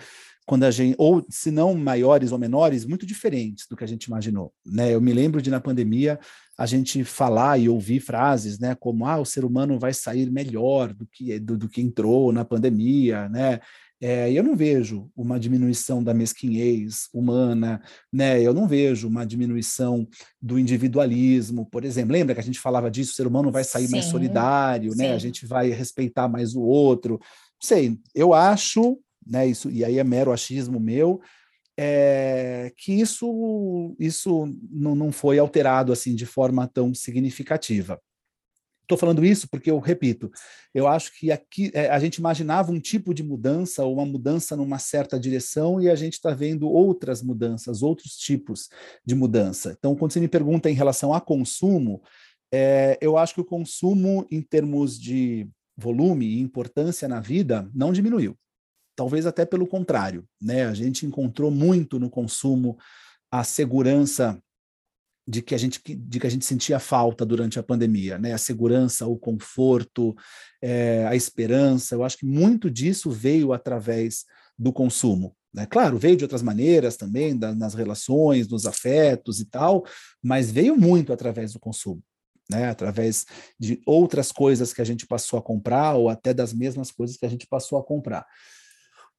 quando 0.47 0.65
a 0.65 0.71
gente, 0.71 0.95
ou 0.97 1.23
se 1.29 1.51
não 1.51 1.75
maiores 1.75 2.33
ou 2.33 2.39
menores, 2.39 2.87
muito 2.87 3.05
diferentes 3.05 3.67
do 3.69 3.77
que 3.77 3.85
a 3.85 3.87
gente 3.87 4.05
imaginou. 4.05 4.51
Né? 4.65 4.95
Eu 4.95 5.01
me 5.03 5.13
lembro 5.13 5.43
de 5.43 5.51
na 5.51 5.61
pandemia 5.61 6.19
a 6.57 6.65
gente 6.65 7.05
falar 7.05 7.61
e 7.61 7.69
ouvir 7.69 8.01
frases, 8.01 8.59
né, 8.59 8.75
como 8.75 9.05
ah, 9.05 9.19
o 9.19 9.27
ser 9.27 9.45
humano 9.45 9.79
vai 9.79 9.93
sair 9.93 10.31
melhor 10.31 10.95
do 10.95 11.07
que 11.07 11.39
do, 11.39 11.59
do 11.59 11.69
que 11.69 11.83
entrou 11.83 12.33
na 12.33 12.43
pandemia, 12.43 13.29
né? 13.29 13.61
É, 14.03 14.33
eu 14.33 14.43
não 14.43 14.57
vejo 14.57 15.11
uma 15.15 15.39
diminuição 15.39 16.03
da 16.03 16.15
mesquinhez 16.15 17.09
humana, 17.13 17.83
né? 18.11 18.41
Eu 18.41 18.55
não 18.55 18.67
vejo 18.67 19.07
uma 19.07 19.27
diminuição 19.27 20.09
do 20.41 20.59
individualismo, 20.59 21.67
por 21.67 21.85
exemplo. 21.85 22.13
Lembra 22.13 22.35
que 22.35 22.41
a 22.41 22.45
gente 22.45 22.59
falava 22.59 22.91
disso? 22.91 23.13
O 23.13 23.15
ser 23.15 23.27
humano 23.27 23.53
vai 23.53 23.63
sair 23.63 23.87
sim, 23.87 23.93
mais 23.93 24.07
solidário, 24.07 24.93
sim. 24.93 24.99
né? 24.99 25.13
A 25.13 25.19
gente 25.19 25.45
vai 25.45 25.69
respeitar 25.69 26.29
mais 26.29 26.55
o 26.55 26.63
outro. 26.63 27.21
Sei, 27.61 27.99
eu 28.15 28.33
acho, 28.33 28.99
né? 29.27 29.47
Isso 29.47 29.71
e 29.71 29.85
aí 29.85 29.99
é 29.99 30.05
mero 30.05 30.33
achismo 30.33 30.81
meu, 30.81 31.21
é, 31.79 32.73
que 32.79 32.95
isso 32.95 33.95
isso 33.99 34.47
não, 34.71 34.95
não 34.95 35.13
foi 35.13 35.39
alterado 35.39 35.93
assim 35.93 36.15
de 36.15 36.25
forma 36.25 36.67
tão 36.67 36.95
significativa. 36.95 38.01
Estou 38.91 38.99
falando 38.99 39.25
isso 39.25 39.49
porque 39.49 39.71
eu 39.71 39.79
repito, 39.79 40.29
eu 40.75 40.89
acho 40.89 41.17
que 41.17 41.31
aqui 41.31 41.71
é, 41.73 41.89
a 41.91 42.01
gente 42.01 42.17
imaginava 42.17 42.73
um 42.73 42.81
tipo 42.81 43.15
de 43.15 43.23
mudança 43.23 43.85
ou 43.85 43.95
uma 43.95 44.05
mudança 44.05 44.57
numa 44.57 44.81
certa 44.81 45.17
direção 45.17 45.81
e 45.81 45.89
a 45.89 45.95
gente 45.95 46.15
está 46.15 46.35
vendo 46.35 46.69
outras 46.69 47.23
mudanças, 47.23 47.85
outros 47.85 48.17
tipos 48.17 48.69
de 49.07 49.15
mudança. 49.15 49.77
Então, 49.79 49.95
quando 49.95 50.11
você 50.11 50.19
me 50.19 50.27
pergunta 50.27 50.69
em 50.69 50.75
relação 50.75 51.15
a 51.15 51.21
consumo, 51.21 52.03
é, 52.53 52.99
eu 53.01 53.17
acho 53.17 53.35
que 53.35 53.41
o 53.41 53.45
consumo 53.45 54.27
em 54.29 54.43
termos 54.43 54.99
de 54.99 55.49
volume 55.77 56.27
e 56.27 56.41
importância 56.41 57.07
na 57.07 57.21
vida 57.21 57.71
não 57.73 57.93
diminuiu. 57.93 58.37
Talvez 58.97 59.25
até 59.25 59.47
pelo 59.47 59.69
contrário, 59.69 60.25
né? 60.43 60.65
A 60.65 60.75
gente 60.75 61.07
encontrou 61.07 61.53
muito 61.53 61.97
no 62.01 62.11
consumo 62.11 62.77
a 63.31 63.45
segurança 63.45 64.37
de 65.31 65.41
que 65.41 65.55
a 65.55 65.59
gente 65.59 65.81
de 65.95 66.19
que 66.19 66.27
a 66.27 66.31
gente 66.31 66.45
sentia 66.45 66.81
falta 66.81 67.25
durante 67.25 67.57
a 67.59 67.63
pandemia, 67.63 68.19
né? 68.19 68.33
A 68.33 68.39
segurança, 68.39 69.07
o 69.07 69.17
conforto, 69.17 70.15
é, 70.61 71.07
a 71.07 71.15
esperança. 71.15 71.95
Eu 71.95 72.03
acho 72.03 72.19
que 72.19 72.27
muito 72.27 72.69
disso 72.69 73.11
veio 73.11 73.53
através 73.53 74.25
do 74.59 74.73
consumo. 74.73 75.37
Né? 75.55 75.67
Claro, 75.67 75.99
veio 75.99 76.17
de 76.17 76.25
outras 76.25 76.43
maneiras 76.43 76.97
também, 76.97 77.39
da, 77.39 77.55
nas 77.55 77.75
relações, 77.75 78.49
nos 78.49 78.67
afetos 78.67 79.41
e 79.41 79.45
tal, 79.45 79.85
mas 80.21 80.51
veio 80.51 80.77
muito 80.77 81.13
através 81.13 81.53
do 81.53 81.61
consumo. 81.61 82.03
Né, 82.51 82.69
através 82.69 83.27
de 83.61 83.81
outras 83.87 84.33
coisas 84.33 84.73
que 84.73 84.83
a 84.83 84.85
gente 84.85 85.07
passou 85.07 85.39
a 85.39 85.43
comprar, 85.43 85.95
ou 85.95 86.09
até 86.09 86.35
das 86.35 86.53
mesmas 86.53 86.91
coisas 86.91 87.17
que 87.17 87.25
a 87.25 87.29
gente 87.29 87.47
passou 87.47 87.79
a 87.79 87.85
comprar. 87.85 88.27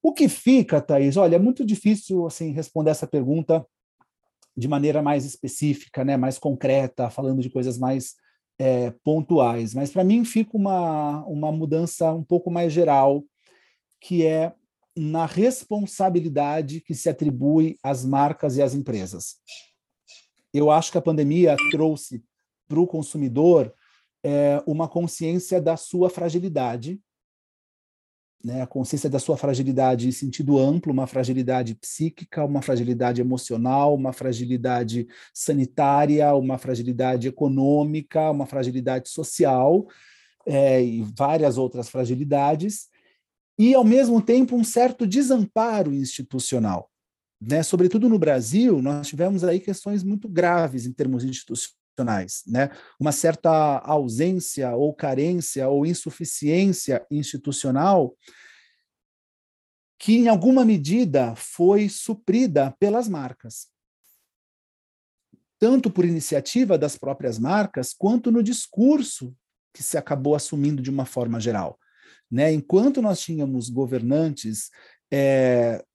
O 0.04 0.12
que 0.12 0.28
fica, 0.28 0.82
Thaís? 0.82 1.16
Olha, 1.16 1.38
é 1.38 1.40
muito 1.40 1.66
difícil 1.66 2.26
assim 2.26 2.52
responder 2.52 2.92
essa 2.92 3.08
pergunta 3.08 3.66
de 4.56 4.68
maneira 4.68 5.02
mais 5.02 5.26
específica, 5.26 6.04
né, 6.04 6.18
mais 6.18 6.38
concreta, 6.38 7.10
falando 7.10 7.42
de 7.42 7.50
coisas 7.50 7.78
mais 7.78 8.16
é, 8.60 8.92
pontuais. 9.04 9.74
Mas 9.74 9.92
para 9.92 10.04
mim 10.04 10.24
fica 10.24 10.56
uma, 10.56 11.26
uma 11.26 11.52
mudança 11.52 12.14
um 12.14 12.24
pouco 12.24 12.52
mais 12.52 12.72
geral, 12.72 13.24
que 14.00 14.26
é 14.26 14.54
na 14.96 15.26
responsabilidade 15.26 16.82
que 16.82 16.94
se 16.94 17.10
atribui 17.10 17.78
às 17.82 18.04
marcas 18.04 18.58
e 18.58 18.62
às 18.62 18.74
empresas. 18.74 19.38
Eu 20.54 20.70
acho 20.70 20.92
que 20.92 20.98
a 20.98 21.02
pandemia 21.02 21.56
trouxe 21.72 22.24
para 22.68 22.80
o 22.80 22.88
consumidor 22.88 23.74
é, 24.24 24.62
uma 24.68 24.88
consciência 24.88 25.62
da 25.62 25.78
sua 25.78 26.10
fragilidade 26.10 27.02
né, 28.44 28.62
a 28.62 28.68
consciência 28.68 29.10
da 29.10 29.20
sua 29.20 29.38
fragilidade 29.38 30.08
em 30.08 30.12
sentido 30.12 30.58
amplo, 30.60 30.92
uma 30.92 31.08
fragilidade 31.08 31.76
psíquica, 31.76 32.46
uma 32.46 32.62
fragilidade 32.62 33.22
emocional, 33.22 33.94
uma 33.96 34.14
fragilidade 34.14 35.08
sanitária, 35.34 36.34
uma 36.34 36.58
fragilidade 36.58 37.28
econômica, 37.28 38.32
uma 38.32 38.46
fragilidade 38.46 39.10
social 39.10 39.88
é, 40.46 40.84
e 40.84 41.02
várias 41.16 41.58
outras 41.58 41.90
fragilidades, 41.90 42.88
e 43.58 43.74
ao 43.74 43.84
mesmo 43.84 44.22
tempo 44.22 44.56
um 44.56 44.64
certo 44.64 45.06
desamparo 45.06 45.94
institucional. 45.94 46.90
Né? 47.40 47.64
Sobretudo 47.64 48.08
no 48.08 48.20
Brasil, 48.20 48.82
nós 48.82 49.08
tivemos 49.08 49.44
aí 49.44 49.60
questões 49.60 50.04
muito 50.04 50.30
graves 50.30 50.86
em 50.86 50.94
termos 50.94 51.24
institucionais 51.24 51.81
né? 52.04 52.70
Uma 53.00 53.12
certa 53.12 53.80
ausência 53.80 54.76
ou 54.76 54.94
carência 54.94 55.68
ou 55.68 55.86
insuficiência 55.86 57.06
institucional 57.10 58.16
que 60.00 60.16
em 60.16 60.28
alguma 60.28 60.66
medida 60.66 61.36
foi 61.36 61.88
suprida 61.88 62.76
pelas 62.80 63.08
marcas. 63.08 63.68
Tanto 65.60 65.92
por 65.92 66.06
iniciativa 66.06 66.76
das 66.76 66.98
próprias 66.98 67.38
marcas, 67.38 67.94
quanto 67.94 68.32
no 68.32 68.42
discurso 68.42 69.36
que 69.72 69.84
se 69.84 69.98
acabou 69.98 70.34
assumindo 70.34 70.82
de 70.82 70.90
uma 70.90 71.06
forma 71.06 71.40
geral. 71.40 71.80
Né? 72.32 72.52
Enquanto 72.52 73.00
nós 73.00 73.22
tínhamos 73.22 73.70
governantes 73.70 74.72
é, 75.14 75.86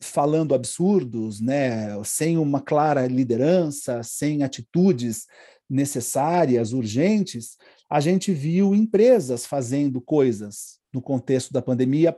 falando 0.00 0.54
absurdos, 0.54 1.40
né, 1.40 1.88
sem 2.04 2.36
uma 2.36 2.60
clara 2.60 3.06
liderança, 3.06 4.02
sem 4.02 4.42
atitudes 4.42 5.26
necessárias, 5.68 6.72
urgentes, 6.72 7.56
a 7.90 8.00
gente 8.00 8.32
viu 8.32 8.74
empresas 8.74 9.46
fazendo 9.46 10.00
coisas 10.00 10.78
no 10.92 11.00
contexto 11.00 11.52
da 11.52 11.62
pandemia 11.62 12.16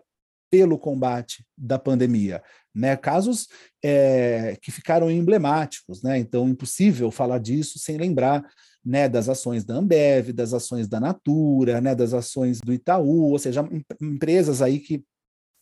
pelo 0.51 0.79
combate 0.79 1.45
da 1.57 1.79
pandemia, 1.79 2.43
né? 2.75 2.97
Casos 2.97 3.49
é, 3.85 4.57
que 4.63 4.71
ficaram 4.71 5.11
emblemáticos, 5.11 6.03
né? 6.03 6.19
Então, 6.19 6.49
impossível 6.49 7.11
falar 7.11 7.39
disso 7.39 7.79
sem 7.79 7.99
lembrar, 7.99 8.43
né? 8.85 9.09
Das 9.09 9.29
ações 9.29 9.65
da 9.65 9.75
Ambev, 9.75 10.33
das 10.33 10.55
ações 10.55 10.89
da 10.89 10.99
Natura, 10.99 11.81
né? 11.83 11.95
Das 11.95 12.15
ações 12.15 12.61
do 12.61 12.73
Itaú, 12.73 13.31
ou 13.31 13.39
seja, 13.39 13.69
empresas 14.01 14.63
aí 14.63 14.79
que 14.79 15.05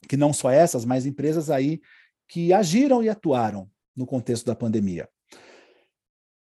que 0.08 0.16
não 0.16 0.32
só 0.32 0.50
essas, 0.50 0.84
mas 0.84 1.04
empresas 1.04 1.50
aí 1.50 1.80
que 2.28 2.52
agiram 2.52 3.02
e 3.02 3.08
atuaram 3.08 3.68
no 3.96 4.06
contexto 4.06 4.46
da 4.46 4.54
pandemia. 4.54 5.08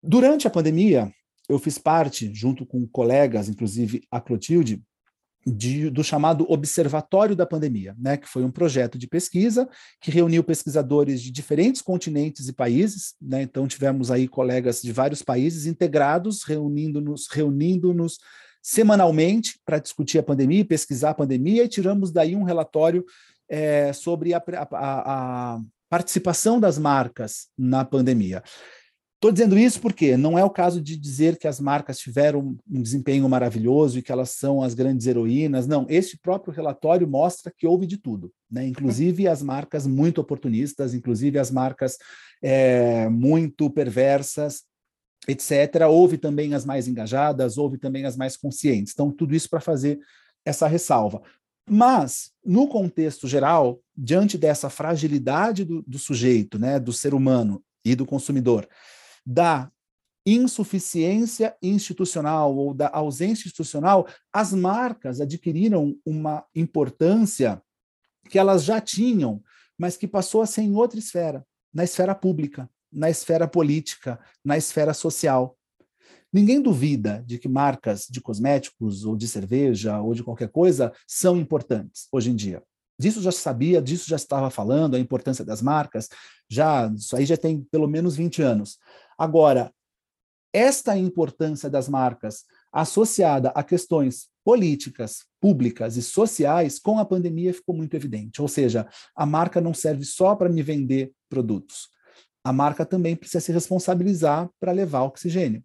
Durante 0.03 0.47
a 0.47 0.51
pandemia, 0.51 1.13
eu 1.49 1.59
fiz 1.59 1.79
parte, 1.79 2.33
junto 2.35 2.65
com 2.67 2.87
colegas, 2.87 3.49
inclusive 3.49 4.03
a 4.11 4.21
Clotilde, 4.21 4.83
de, 5.47 5.91
do 5.91 6.03
chamado 6.03 6.51
Observatório 6.51 7.37
da 7.37 7.45
Pandemia, 7.45 7.95
né, 7.99 8.17
que 8.17 8.27
foi 8.27 8.45
um 8.45 8.51
projeto 8.51 8.97
de 8.97 9.07
pesquisa 9.07 9.69
que 10.01 10.11
reuniu 10.11 10.43
pesquisadores 10.43 11.21
de 11.21 11.31
diferentes 11.31 11.83
continentes 11.83 12.49
e 12.49 12.53
países. 12.53 13.15
Né, 13.21 13.43
então, 13.43 13.67
tivemos 13.67 14.11
aí 14.11 14.27
colegas 14.27 14.81
de 14.81 14.93
vários 14.93 15.23
países 15.23 15.67
integrados, 15.67 16.45
reunindo-nos 16.45 17.29
reunindo-nos 17.31 18.19
semanalmente 18.63 19.61
para 19.67 19.79
discutir 19.79 20.19
a 20.19 20.23
pandemia 20.23 20.65
pesquisar 20.65 21.11
a 21.11 21.15
pandemia, 21.15 21.65
e 21.65 21.69
tiramos 21.69 22.11
daí 22.11 22.35
um 22.35 22.45
relatório 22.45 23.05
é, 23.49 23.93
sobre 23.93 24.35
a, 24.35 24.43
a, 24.73 25.55
a 25.57 25.61
participação 25.89 26.59
das 26.59 26.79
marcas 26.79 27.49
na 27.57 27.85
pandemia. 27.85 28.43
Estou 29.25 29.33
dizendo 29.33 29.59
isso 29.59 29.81
porque 29.81 30.19
não 30.19 30.39
é 30.39 30.45
o 30.45 30.51
caso 30.51 30.83
de 30.83 30.99
dizer 30.99 31.39
que 31.39 31.49
as 31.49 31.59
marcas 31.59 31.99
tiveram 31.99 32.59
um 32.71 32.83
desempenho 32.83 33.27
maravilhoso 33.27 33.99
e 33.99 34.03
que 34.03 34.13
elas 34.13 34.29
são 34.31 34.63
as 34.63 34.75
grandes 34.75 35.07
heroínas. 35.07 35.67
Não, 35.67 35.87
este 35.89 36.19
próprio 36.19 36.53
relatório 36.53 37.09
mostra 37.09 37.51
que 37.57 37.67
houve 37.67 37.87
de 37.87 37.97
tudo, 37.97 38.31
né? 38.51 38.67
Inclusive 38.67 39.27
as 39.27 39.43
marcas 39.43 39.87
muito 39.87 40.21
oportunistas, 40.21 40.93
inclusive 40.93 41.39
as 41.39 41.51
marcas 41.51 41.97
é, 42.43 43.09
muito 43.09 43.71
perversas, 43.71 44.65
etc. 45.27 45.87
Houve 45.89 46.19
também 46.19 46.53
as 46.53 46.67
mais 46.67 46.87
engajadas, 46.87 47.57
houve 47.57 47.79
também 47.79 48.05
as 48.05 48.19
mais 48.19 48.37
conscientes. 48.37 48.93
Então, 48.93 49.11
tudo 49.11 49.35
isso 49.35 49.49
para 49.49 49.61
fazer 49.61 49.99
essa 50.45 50.67
ressalva. 50.67 51.23
Mas, 51.69 52.31
no 52.45 52.69
contexto 52.69 53.27
geral, 53.27 53.81
diante 53.97 54.37
dessa 54.37 54.69
fragilidade 54.69 55.65
do, 55.65 55.83
do 55.83 55.99
sujeito, 55.99 56.59
né, 56.59 56.79
do 56.79 56.93
ser 56.93 57.15
humano 57.15 57.63
e 57.85 57.95
do 57.95 58.05
consumidor, 58.05 58.69
da 59.25 59.71
insuficiência 60.27 61.55
institucional 61.63 62.55
ou 62.55 62.73
da 62.73 62.91
ausência 62.93 63.47
institucional, 63.47 64.07
as 64.33 64.53
marcas 64.53 65.21
adquiriram 65.21 65.97
uma 66.05 66.45
importância 66.55 67.63
que 68.29 68.39
elas 68.39 68.65
já 68.65 68.81
tinham, 68.81 69.43
mas 69.79 69.97
que 69.97 70.09
passou 70.09 70.41
a 70.41 70.47
ser 70.47 70.63
em 70.63 70.75
outra 70.75 70.99
esfera, 70.99 71.47
na 71.73 71.85
esfera 71.85 72.15
pública, 72.15 72.71
na 72.91 73.11
esfera 73.11 73.47
política, 73.47 74.19
na 74.45 74.57
esfera 74.57 74.95
social. 74.95 75.59
Ninguém 76.35 76.61
duvida 76.61 77.23
de 77.25 77.39
que 77.39 77.49
marcas 77.49 78.09
de 78.11 78.21
cosméticos 78.21 79.05
ou 79.05 79.17
de 79.17 79.29
cerveja 79.29 80.01
ou 80.01 80.13
de 80.15 80.25
qualquer 80.25 80.49
coisa 80.49 80.93
são 81.07 81.37
importantes 81.37 82.09
hoje 82.11 82.29
em 82.29 82.35
dia. 82.35 82.61
Disso 82.99 83.23
já 83.23 83.31
sabia, 83.31 83.81
disso 83.81 84.09
já 84.09 84.17
estava 84.17 84.51
falando, 84.51 84.97
a 84.97 84.99
importância 84.99 85.45
das 85.45 85.63
marcas, 85.63 86.09
já 86.51 86.93
isso 86.93 87.15
aí 87.15 87.25
já 87.25 87.37
tem 87.37 87.63
pelo 87.71 87.87
menos 87.87 88.17
20 88.17 88.43
anos. 88.43 88.81
Agora, 89.17 89.73
esta 90.53 90.99
importância 90.99 91.71
das 91.71 91.89
marcas 91.89 92.43
associada 92.73 93.51
a 93.51 93.63
questões 93.63 94.27
políticas, 94.45 95.27
públicas 95.41 95.97
e 95.97 96.03
sociais, 96.03 96.81
com 96.81 96.99
a 96.99 97.05
pandemia 97.05 97.55
ficou 97.55 97.77
muito 97.77 97.95
evidente. 97.95 98.43
Ou 98.43 98.49
seja, 98.49 98.89
a 99.15 99.25
marca 99.25 99.61
não 99.61 99.73
serve 99.73 100.05
só 100.05 100.35
para 100.35 100.49
me 100.49 100.65
vender 100.65 101.13
produtos. 101.29 101.91
A 102.43 102.53
marca 102.53 102.85
também 102.85 103.15
precisa 103.15 103.39
se 103.41 103.53
responsabilizar 103.53 104.51
para 104.59 104.73
levar 104.73 105.03
oxigênio 105.03 105.63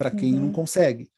para 0.00 0.10
quem 0.10 0.32
uhum. 0.32 0.46
não 0.46 0.52
consegue. 0.52 1.10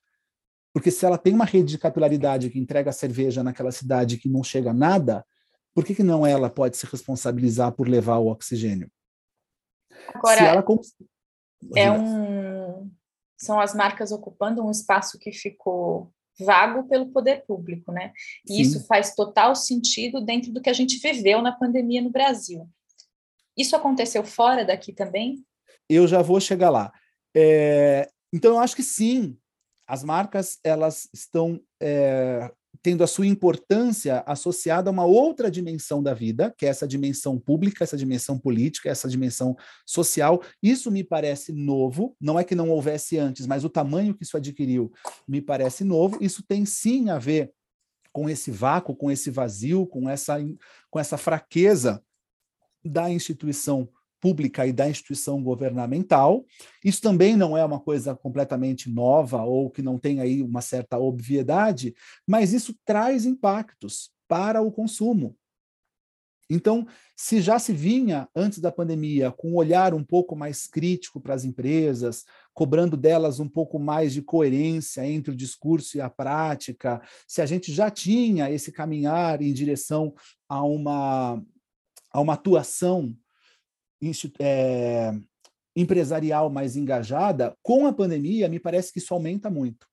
Porque 0.73 0.91
se 0.91 1.07
ela 1.07 1.17
tem 1.17 1.33
uma 1.33 1.45
rede 1.45 1.71
de 1.71 1.79
capilaridade 1.79 2.51
que 2.51 2.59
entrega 2.59 2.91
cerveja 2.91 3.41
naquela 3.41 3.71
cidade 3.71 4.19
que 4.19 4.29
não 4.29 4.43
chega 4.43 4.71
a 4.71 4.75
nada, 4.75 5.25
por 5.73 5.85
que, 5.85 5.95
que 5.95 6.03
não 6.03 6.27
ela 6.27 6.51
pode 6.51 6.77
se 6.77 6.85
responsabilizar 6.87 7.71
por 7.71 7.87
levar 7.87 8.19
o 8.19 8.27
oxigênio? 8.27 8.91
Agora, 10.13 10.37
se 10.37 10.45
ela 10.45 10.63
cons... 10.65 10.95
é 11.77 11.93
um 11.93 12.91
são 13.39 13.61
as 13.61 13.73
marcas 13.73 14.11
ocupando 14.11 14.65
um 14.65 14.71
espaço 14.71 15.17
que 15.17 15.31
ficou 15.31 16.13
vago 16.41 16.89
pelo 16.89 17.07
poder 17.07 17.45
público, 17.45 17.93
né? 17.93 18.13
E 18.49 18.55
Sim. 18.55 18.61
isso 18.63 18.87
faz 18.87 19.15
total 19.15 19.55
sentido 19.55 20.21
dentro 20.21 20.53
do 20.53 20.61
que 20.61 20.71
a 20.71 20.73
gente 20.73 20.99
viveu 20.99 21.41
na 21.41 21.53
pandemia 21.53 22.03
no 22.03 22.11
Brasil. 22.11 22.69
Isso 23.57 23.77
aconteceu 23.77 24.25
fora 24.25 24.65
daqui 24.65 24.93
também? 24.93 25.45
Eu 25.89 26.09
já 26.09 26.21
vou 26.21 26.41
chegar 26.41 26.71
lá. 26.71 26.93
É, 27.35 28.09
então, 28.33 28.53
eu 28.53 28.59
acho 28.59 28.77
que 28.77 28.83
sim, 28.83 29.37
as 29.87 30.03
marcas 30.03 30.59
elas 30.65 31.09
estão 31.13 31.61
é, 31.81 32.51
tendo 32.81 33.05
a 33.05 33.07
sua 33.07 33.27
importância 33.27 34.23
associada 34.27 34.89
a 34.89 34.93
uma 34.93 35.05
outra 35.05 35.51
dimensão 35.51 36.03
da 36.03 36.15
vida, 36.15 36.55
que 36.57 36.65
é 36.65 36.69
essa 36.69 36.87
dimensão 36.87 37.39
pública, 37.39 37.85
essa 37.85 37.97
dimensão 37.97 38.39
política, 38.39 38.89
essa 38.89 39.09
dimensão 39.09 39.57
social. 39.85 40.43
Isso 40.63 40.91
me 40.91 41.05
parece 41.05 41.53
novo, 41.53 42.17
não 42.21 42.39
é 42.39 42.45
que 42.45 42.55
não 42.55 42.71
houvesse 42.71 43.19
antes, 43.19 43.47
mas 43.47 43.65
o 43.65 43.71
tamanho 43.71 44.15
que 44.15 44.25
isso 44.25 44.37
adquiriu 44.37 44.93
me 45.29 45.43
parece 45.43 45.85
novo. 45.85 46.19
Isso 46.21 46.43
tem 46.43 46.65
sim 46.65 47.11
a 47.11 47.19
ver 47.19 47.53
com 48.13 48.29
esse 48.29 48.51
vácuo, 48.51 48.97
com 48.97 49.11
esse 49.11 49.31
vazio, 49.31 49.87
com 49.87 50.09
essa, 50.09 50.39
com 50.91 50.99
essa 50.99 51.17
fraqueza 51.17 52.03
da 52.85 53.11
instituição 53.11 53.89
pública 54.23 54.65
e 54.65 54.73
da 54.73 54.89
instituição 54.89 55.43
governamental. 55.43 56.47
Isso 56.85 57.03
também 57.03 57.37
não 57.37 57.59
é 57.59 57.65
uma 57.65 57.81
coisa 57.81 58.15
completamente 58.15 58.89
nova 58.89 59.43
ou 59.43 59.69
que 59.69 59.83
não 59.83 59.99
tem 59.99 60.21
aí 60.21 60.41
uma 60.41 60.61
certa 60.61 60.97
obviedade, 60.97 61.93
mas 62.25 62.53
isso 62.53 62.73
traz 62.87 63.27
impactos 63.27 64.13
para 64.29 64.63
o 64.63 64.71
consumo. 64.71 65.37
Então, 66.49 66.87
se 67.17 67.41
já 67.41 67.59
se 67.59 67.73
vinha 67.73 68.29
antes 68.35 68.59
da 68.59 68.71
pandemia 68.71 69.33
com 69.33 69.53
um 69.53 69.57
olhar 69.57 69.95
um 69.95 70.05
pouco 70.05 70.37
mais 70.37 70.67
crítico 70.67 71.21
para 71.21 71.35
as 71.35 71.45
empresas, 71.45 72.25
cobrando 72.53 72.97
delas 72.97 73.41
um 73.41 73.49
pouco 73.49 73.79
mais 73.79 74.13
de 74.13 74.21
coerência 74.23 75.07
entre 75.07 75.33
o 75.33 75.37
discurso 75.37 75.97
e 75.97 76.01
a 76.01 76.11
prática, 76.11 77.01
se 77.27 77.41
a 77.41 77.47
gente 77.47 77.73
já 77.73 77.91
tinha 77.91 78.51
esse 78.51 78.71
caminhar 78.71 79.41
em 79.41 79.53
direção 79.53 80.15
a 80.49 80.63
uma, 80.63 81.43
a 82.13 82.21
uma 82.21 82.35
atuação 82.35 83.17
é, 84.39 85.13
empresarial 85.77 86.51
mais 86.51 86.77
engajada, 86.77 87.57
com 87.63 87.87
a 87.87 87.93
pandemia, 87.93 88.49
me 88.49 88.59
parece 88.59 88.93
que 88.93 88.99
isso 88.99 89.15
aumenta 89.15 89.49
muito. 89.49 89.87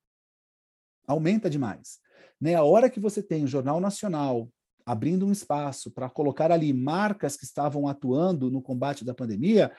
Aumenta 1.07 1.49
demais. 1.49 1.99
Né? 2.39 2.55
A 2.55 2.64
hora 2.64 2.89
que 2.89 2.99
você 2.99 3.22
tem 3.22 3.43
o 3.43 3.47
Jornal 3.47 3.80
Nacional 3.80 4.49
abrindo 4.86 5.26
um 5.26 5.32
espaço 5.32 5.91
para 5.91 6.10
colocar 6.10 6.51
ali 6.51 6.74
marcas 6.74 7.38
que 7.38 7.45
estavam 7.45 7.88
atuando 7.88 8.49
no 8.49 8.62
combate 8.62 9.05
da 9.05 9.14
pandemia, 9.14 9.72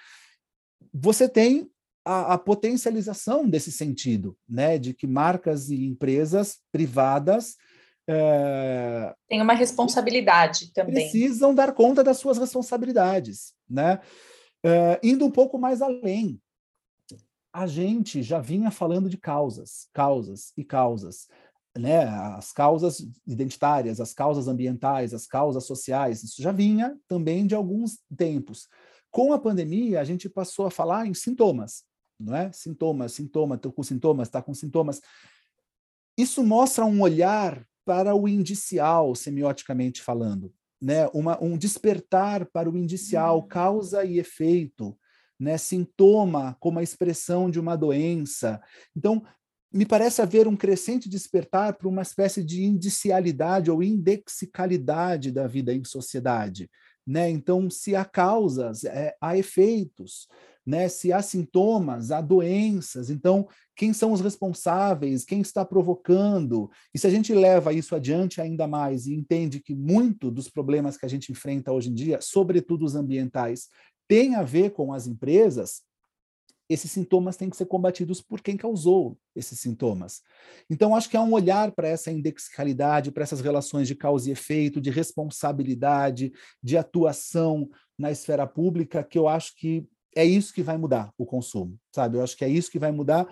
você 0.95 1.29
tem 1.29 1.69
a, 2.05 2.35
a, 2.35 2.39
potencialização 2.39 3.49
desse 3.49 3.73
sentido, 3.73 4.37
né, 4.49 4.79
de 4.79 4.95
que 4.95 5.07
marcas 5.07 5.69
e 5.69 5.85
empresas 5.85 6.59
privadas 6.71 7.57
é, 8.13 9.15
tem 9.29 9.41
uma 9.41 9.53
responsabilidade 9.55 10.73
também. 10.73 10.95
Precisam 10.95 11.55
dar 11.55 11.73
conta 11.73 12.03
das 12.03 12.19
suas 12.19 12.39
responsabilidades, 12.39 13.55
né? 13.69 14.01
É, 14.65 14.99
indo 15.01 15.25
um 15.25 15.31
pouco 15.31 15.57
mais 15.57 15.81
além, 15.81 16.41
a 17.53 17.69
gente 17.69 18.21
já 18.21 18.41
vinha 18.41 18.73
falando 18.73 19.09
de 19.09 19.17
causas, 19.17 19.89
causas 19.93 20.53
e 20.57 20.65
causas, 20.65 21.29
né? 21.79 22.03
As 22.03 22.53
causas 22.53 23.07
identitárias, 23.25 24.01
as 24.01 24.13
causas 24.13 24.49
ambientais, 24.49 25.15
as 25.15 25.29
causas 25.29 25.65
sociais, 25.65 26.25
isso 26.25 26.43
já 26.43 26.51
vinha 26.51 26.99
também 27.07 27.47
de 27.47 27.55
alguns 27.55 28.01
tempos. 28.17 28.67
Com 29.09 29.33
a 29.33 29.39
pandemia, 29.39 30.01
a 30.01 30.05
gente 30.05 30.29
passou 30.29 30.67
a 30.67 30.71
falar 30.71 31.07
em 31.07 31.15
sintomas, 31.15 31.85
não 32.19 32.35
é? 32.35 32.51
Sintomas, 32.51 33.13
sintoma, 33.13 33.55
estou 33.55 33.73
com 33.73 33.85
sintomas, 33.85 34.27
está 34.27 34.43
com 34.43 34.53
sintomas. 34.53 35.01
Isso 36.19 36.43
mostra 36.45 36.85
um 36.85 37.01
olhar 37.03 37.70
para 37.91 38.15
o 38.15 38.29
indicial, 38.29 39.17
semioticamente 39.17 40.01
falando, 40.01 40.55
né? 40.81 41.09
Uma, 41.09 41.43
um 41.43 41.59
despertar 41.59 42.47
para 42.47 42.71
o 42.71 42.79
indicial, 42.79 43.41
uhum. 43.41 43.49
causa 43.49 44.05
e 44.05 44.21
efeito, 44.21 44.97
né? 45.37 45.59
Sintoma 45.59 46.57
como 46.61 46.79
a 46.79 46.85
expressão 46.85 47.51
de 47.51 47.59
uma 47.59 47.75
doença. 47.75 48.63
Então, 48.97 49.25
me 49.73 49.85
parece 49.85 50.23
haver 50.23 50.47
um 50.47 50.55
crescente 50.55 51.09
despertar 51.09 51.77
para 51.77 51.89
uma 51.89 52.03
espécie 52.03 52.45
de 52.45 52.63
indicialidade 52.63 53.73
ou 53.73 53.83
indexicalidade 53.83 55.33
da 55.33 55.49
vida 55.49 55.75
em 55.75 55.83
sociedade. 55.83 56.71
Né? 57.05 57.29
Então, 57.29 57.69
se 57.69 57.97
há 57.97 58.05
causas, 58.05 58.85
é, 58.85 59.17
há 59.21 59.37
efeitos, 59.37 60.29
né? 60.67 60.89
se 60.89 61.13
há 61.13 61.23
sintomas, 61.23 62.11
há 62.11 62.21
doenças. 62.21 63.11
Então, 63.11 63.49
quem 63.77 63.93
são 63.93 64.13
os 64.13 64.21
responsáveis? 64.21 65.25
Quem 65.25 65.41
está 65.41 65.65
provocando? 65.65 66.71
E 66.95 66.99
se 66.99 67.07
a 67.07 67.11
gente 67.11 67.35
leva 67.35 67.73
isso 67.73 67.95
adiante 67.95 68.41
ainda 68.41 68.67
mais 68.67 69.07
e 69.07 69.15
entende 69.15 69.61
que 69.61 69.75
muito 69.75 70.31
dos 70.31 70.49
problemas 70.49 70.97
que 70.97 71.07
a 71.07 71.09
gente 71.09 71.33
enfrenta 71.33 71.73
hoje 71.73 71.91
em 71.91 71.95
dia, 71.95 72.21
sobretudo 72.21 72.85
os 72.85 72.95
ambientais, 72.95 73.69
tem 74.09 74.35
a 74.35 74.43
ver 74.43 74.71
com 74.71 74.93
as 74.93 75.07
empresas, 75.07 75.83
esses 76.71 76.91
sintomas 76.93 77.37
têm 77.37 77.51
que 77.51 77.57
ser 77.57 77.67
combatidos 77.67 78.21
por 78.21 78.41
quem 78.41 78.57
causou 78.57 79.19
esses 79.35 79.59
sintomas. 79.59 80.23
Então, 80.71 80.95
acho 80.95 81.11
que 81.11 81.17
há 81.17 81.21
um 81.21 81.33
olhar 81.33 81.73
para 81.73 81.89
essa 81.89 82.13
indexicalidade, 82.13 83.11
para 83.11 83.25
essas 83.25 83.41
relações 83.41 83.89
de 83.89 83.97
causa 83.97 84.29
e 84.29 84.33
efeito, 84.33 84.81
de 84.81 84.89
responsabilidade, 84.89 86.33
de 86.63 86.77
atuação 86.77 87.69
na 87.99 88.13
esfera 88.13 88.47
pública, 88.47 89.03
que 89.03 89.19
eu 89.19 89.27
acho 89.27 89.57
que 89.57 89.85
é 90.17 90.25
isso 90.25 90.53
que 90.53 90.63
vai 90.63 90.77
mudar 90.77 91.13
o 91.17 91.25
consumo, 91.25 91.79
sabe? 91.95 92.17
Eu 92.17 92.23
acho 92.23 92.37
que 92.37 92.45
é 92.45 92.49
isso 92.49 92.71
que 92.71 92.79
vai 92.79 92.93
mudar, 92.93 93.29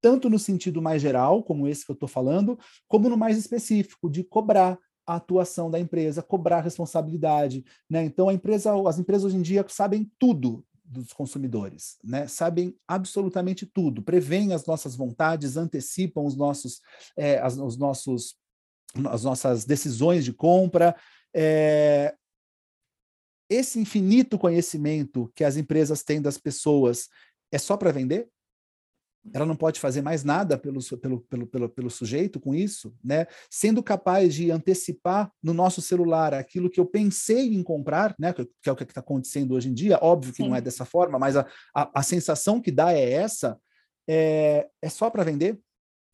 tanto 0.00 0.28
no 0.28 0.38
sentido 0.38 0.82
mais 0.82 1.00
geral, 1.00 1.42
como 1.42 1.68
esse 1.68 1.84
que 1.84 1.90
eu 1.90 1.94
estou 1.94 2.08
falando, 2.08 2.58
como 2.88 3.08
no 3.08 3.16
mais 3.16 3.38
específico, 3.38 4.10
de 4.10 4.24
cobrar 4.24 4.78
a 5.06 5.16
atuação 5.16 5.70
da 5.70 5.78
empresa, 5.78 6.22
cobrar 6.22 6.60
responsabilidade, 6.60 7.64
né? 7.88 8.04
Então 8.04 8.28
a 8.28 8.34
empresa, 8.34 8.72
as 8.88 8.98
empresas 8.98 9.24
hoje 9.24 9.36
em 9.36 9.42
dia 9.42 9.64
sabem 9.68 10.10
tudo 10.18 10.64
dos 10.84 11.12
consumidores, 11.12 11.98
né? 12.04 12.26
Sabem 12.26 12.76
absolutamente 12.86 13.66
tudo, 13.66 14.02
preveem 14.02 14.52
as 14.52 14.66
nossas 14.66 14.94
vontades, 14.94 15.56
antecipam 15.56 16.24
os 16.24 16.36
nossos, 16.36 16.80
é, 17.16 17.38
as, 17.38 17.56
os 17.56 17.76
nossos, 17.76 18.36
as 19.08 19.24
nossas 19.24 19.64
decisões 19.64 20.24
de 20.24 20.32
compra. 20.32 20.94
É... 21.34 22.14
Esse 23.52 23.78
infinito 23.78 24.38
conhecimento 24.38 25.30
que 25.34 25.44
as 25.44 25.56
empresas 25.56 26.02
têm 26.02 26.20
das 26.22 26.38
pessoas 26.38 27.08
é 27.50 27.58
só 27.58 27.76
para 27.76 27.92
vender? 27.92 28.28
ela 29.32 29.46
não 29.46 29.54
pode 29.54 29.78
fazer 29.78 30.02
mais 30.02 30.24
nada 30.24 30.58
pelo, 30.58 30.80
pelo, 30.98 31.20
pelo, 31.20 31.46
pelo, 31.46 31.68
pelo 31.68 31.90
sujeito 31.90 32.40
com 32.40 32.54
isso, 32.54 32.94
né? 33.04 33.26
Sendo 33.48 33.82
capaz 33.82 34.34
de 34.34 34.50
antecipar 34.50 35.30
no 35.42 35.54
nosso 35.54 35.80
celular 35.80 36.34
aquilo 36.34 36.68
que 36.68 36.80
eu 36.80 36.86
pensei 36.86 37.54
em 37.54 37.62
comprar, 37.62 38.14
né? 38.18 38.32
Que, 38.32 38.48
é 38.66 38.72
o 38.72 38.76
que 38.76 38.82
está 38.82 39.00
acontecendo 39.00 39.54
hoje 39.54 39.68
em 39.68 39.74
dia. 39.74 39.98
Óbvio 40.02 40.32
que 40.32 40.42
Sim. 40.42 40.48
não 40.48 40.56
é 40.56 40.60
dessa 40.60 40.84
forma, 40.84 41.18
mas 41.18 41.36
a, 41.36 41.46
a, 41.74 42.00
a, 42.00 42.02
sensação 42.02 42.60
que 42.60 42.72
dá 42.72 42.92
é 42.92 43.12
essa. 43.12 43.56
É, 44.08 44.66
é 44.80 44.88
só 44.88 45.08
para 45.08 45.22
vender. 45.22 45.60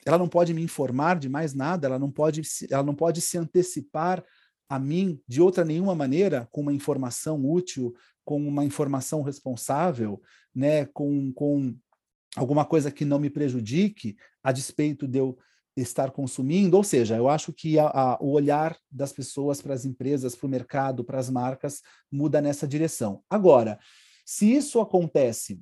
Ela 0.04 0.18
não 0.18 0.28
pode 0.28 0.52
me 0.52 0.62
informar 0.62 1.18
de 1.18 1.28
mais 1.28 1.54
nada. 1.54 1.86
Ela 1.86 1.98
não 1.98 2.10
pode, 2.10 2.42
ela 2.70 2.82
não 2.82 2.94
pode 2.94 3.22
se 3.22 3.38
antecipar 3.38 4.22
a 4.68 4.78
mim 4.78 5.20
de 5.26 5.40
outra 5.40 5.64
nenhuma 5.64 5.94
maneira, 5.94 6.48
com 6.52 6.60
uma 6.60 6.72
informação 6.72 7.44
útil, 7.44 7.94
com 8.24 8.46
uma 8.46 8.64
informação 8.64 9.22
responsável, 9.22 10.20
né? 10.54 10.84
Com, 10.86 11.32
com 11.32 11.74
alguma 12.36 12.64
coisa 12.64 12.90
que 12.90 13.04
não 13.04 13.18
me 13.18 13.30
prejudique 13.30 14.16
a 14.42 14.52
despeito 14.52 15.08
de 15.08 15.18
eu 15.18 15.38
estar 15.76 16.10
consumindo, 16.10 16.76
ou 16.76 16.82
seja, 16.82 17.16
eu 17.16 17.28
acho 17.28 17.52
que 17.52 17.78
a, 17.78 17.86
a, 17.86 18.18
o 18.20 18.32
olhar 18.32 18.76
das 18.90 19.12
pessoas 19.12 19.62
para 19.62 19.74
as 19.74 19.84
empresas, 19.84 20.34
para 20.34 20.46
o 20.46 20.50
mercado, 20.50 21.04
para 21.04 21.18
as 21.18 21.30
marcas 21.30 21.82
muda 22.10 22.40
nessa 22.40 22.66
direção. 22.66 23.22
Agora, 23.30 23.78
se 24.26 24.52
isso 24.52 24.80
acontece 24.80 25.60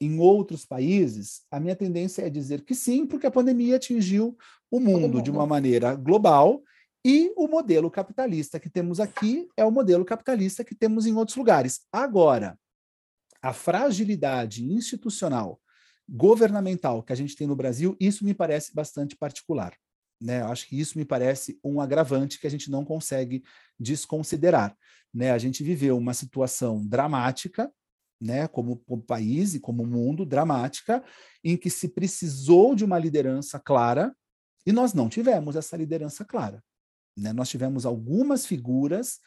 em 0.00 0.18
outros 0.18 0.66
países, 0.66 1.42
a 1.50 1.58
minha 1.58 1.76
tendência 1.76 2.22
é 2.22 2.30
dizer 2.30 2.64
que 2.64 2.74
sim, 2.74 3.06
porque 3.06 3.26
a 3.26 3.30
pandemia 3.30 3.76
atingiu 3.76 4.36
o 4.70 4.78
mundo 4.78 5.22
de 5.22 5.30
uma 5.30 5.46
maneira 5.46 5.94
global 5.94 6.62
e 7.08 7.32
o 7.36 7.46
modelo 7.46 7.88
capitalista 7.88 8.58
que 8.58 8.68
temos 8.68 8.98
aqui 8.98 9.48
é 9.56 9.64
o 9.64 9.70
modelo 9.70 10.04
capitalista 10.04 10.64
que 10.64 10.74
temos 10.74 11.06
em 11.06 11.14
outros 11.14 11.36
lugares. 11.36 11.82
Agora, 11.92 12.58
a 13.40 13.52
fragilidade 13.52 14.64
institucional 14.64 15.60
governamental 16.08 17.04
que 17.04 17.12
a 17.12 17.16
gente 17.16 17.36
tem 17.36 17.46
no 17.46 17.54
Brasil, 17.54 17.96
isso 18.00 18.24
me 18.24 18.34
parece 18.34 18.74
bastante 18.74 19.14
particular. 19.14 19.72
Né? 20.20 20.42
Acho 20.42 20.66
que 20.66 20.80
isso 20.80 20.98
me 20.98 21.04
parece 21.04 21.60
um 21.62 21.80
agravante 21.80 22.40
que 22.40 22.46
a 22.48 22.50
gente 22.50 22.72
não 22.72 22.84
consegue 22.84 23.44
desconsiderar. 23.78 24.76
Né? 25.14 25.30
A 25.30 25.38
gente 25.38 25.62
viveu 25.62 25.96
uma 25.96 26.12
situação 26.12 26.84
dramática, 26.84 27.72
né, 28.20 28.48
como, 28.48 28.78
como 28.78 29.00
país 29.00 29.54
e 29.54 29.60
como 29.60 29.86
mundo, 29.86 30.26
dramática, 30.26 31.04
em 31.44 31.56
que 31.56 31.70
se 31.70 31.86
precisou 31.86 32.74
de 32.74 32.84
uma 32.84 32.98
liderança 32.98 33.60
clara 33.60 34.12
e 34.66 34.72
nós 34.72 34.92
não 34.92 35.08
tivemos 35.08 35.54
essa 35.54 35.76
liderança 35.76 36.24
clara. 36.24 36.64
Né? 37.16 37.32
Nós 37.32 37.48
tivemos 37.48 37.86
algumas 37.86 38.46
figuras 38.46 39.18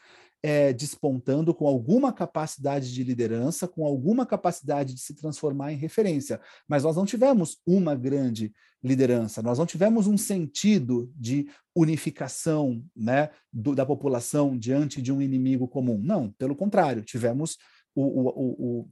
é, 0.42 0.72
despontando 0.72 1.54
com 1.54 1.68
alguma 1.68 2.14
capacidade 2.14 2.94
de 2.94 3.04
liderança, 3.04 3.68
com 3.68 3.86
alguma 3.86 4.26
capacidade 4.26 4.94
de 4.94 5.02
se 5.02 5.14
transformar 5.14 5.74
em 5.74 5.78
referência. 5.78 6.40
Mas 6.68 6.84
nós 6.84 6.96
não 6.96 7.06
tivemos 7.06 7.58
uma 7.66 7.96
grande 7.96 8.54
liderança, 8.82 9.42
nós 9.42 9.60
não 9.60 9.66
tivemos 9.66 10.08
um 10.08 10.18
sentido 10.18 11.12
de 11.14 11.50
unificação 11.76 12.82
né, 12.96 13.30
do, 13.52 13.76
da 13.76 13.86
população 13.86 14.58
diante 14.58 15.02
de 15.02 15.12
um 15.12 15.22
inimigo 15.22 15.68
comum. 15.68 16.00
Não, 16.02 16.32
pelo 16.32 16.56
contrário, 16.56 17.04
tivemos 17.04 17.58
o, 17.94 18.04
o, 18.04 18.80
o 18.82 18.90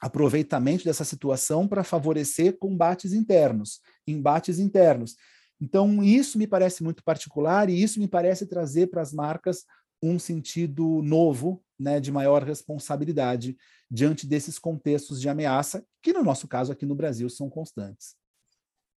aproveitamento 0.00 0.84
dessa 0.84 1.04
situação 1.04 1.68
para 1.68 1.84
favorecer 1.84 2.56
combates 2.58 3.12
internos, 3.12 3.80
embates 4.06 4.58
internos. 4.58 5.16
Então, 5.60 6.02
isso 6.02 6.38
me 6.38 6.46
parece 6.46 6.82
muito 6.82 7.02
particular 7.02 7.68
e 7.68 7.82
isso 7.82 7.98
me 7.98 8.08
parece 8.08 8.46
trazer 8.46 8.88
para 8.88 9.02
as 9.02 9.12
marcas 9.12 9.64
um 10.02 10.18
sentido 10.18 11.02
novo, 11.02 11.62
né, 11.78 11.98
de 11.98 12.12
maior 12.12 12.42
responsabilidade 12.42 13.56
diante 13.90 14.26
desses 14.26 14.58
contextos 14.58 15.20
de 15.20 15.28
ameaça, 15.28 15.84
que 16.02 16.12
no 16.12 16.22
nosso 16.22 16.46
caso 16.46 16.72
aqui 16.72 16.86
no 16.86 16.94
Brasil 16.94 17.28
são 17.28 17.48
constantes. 17.48 18.16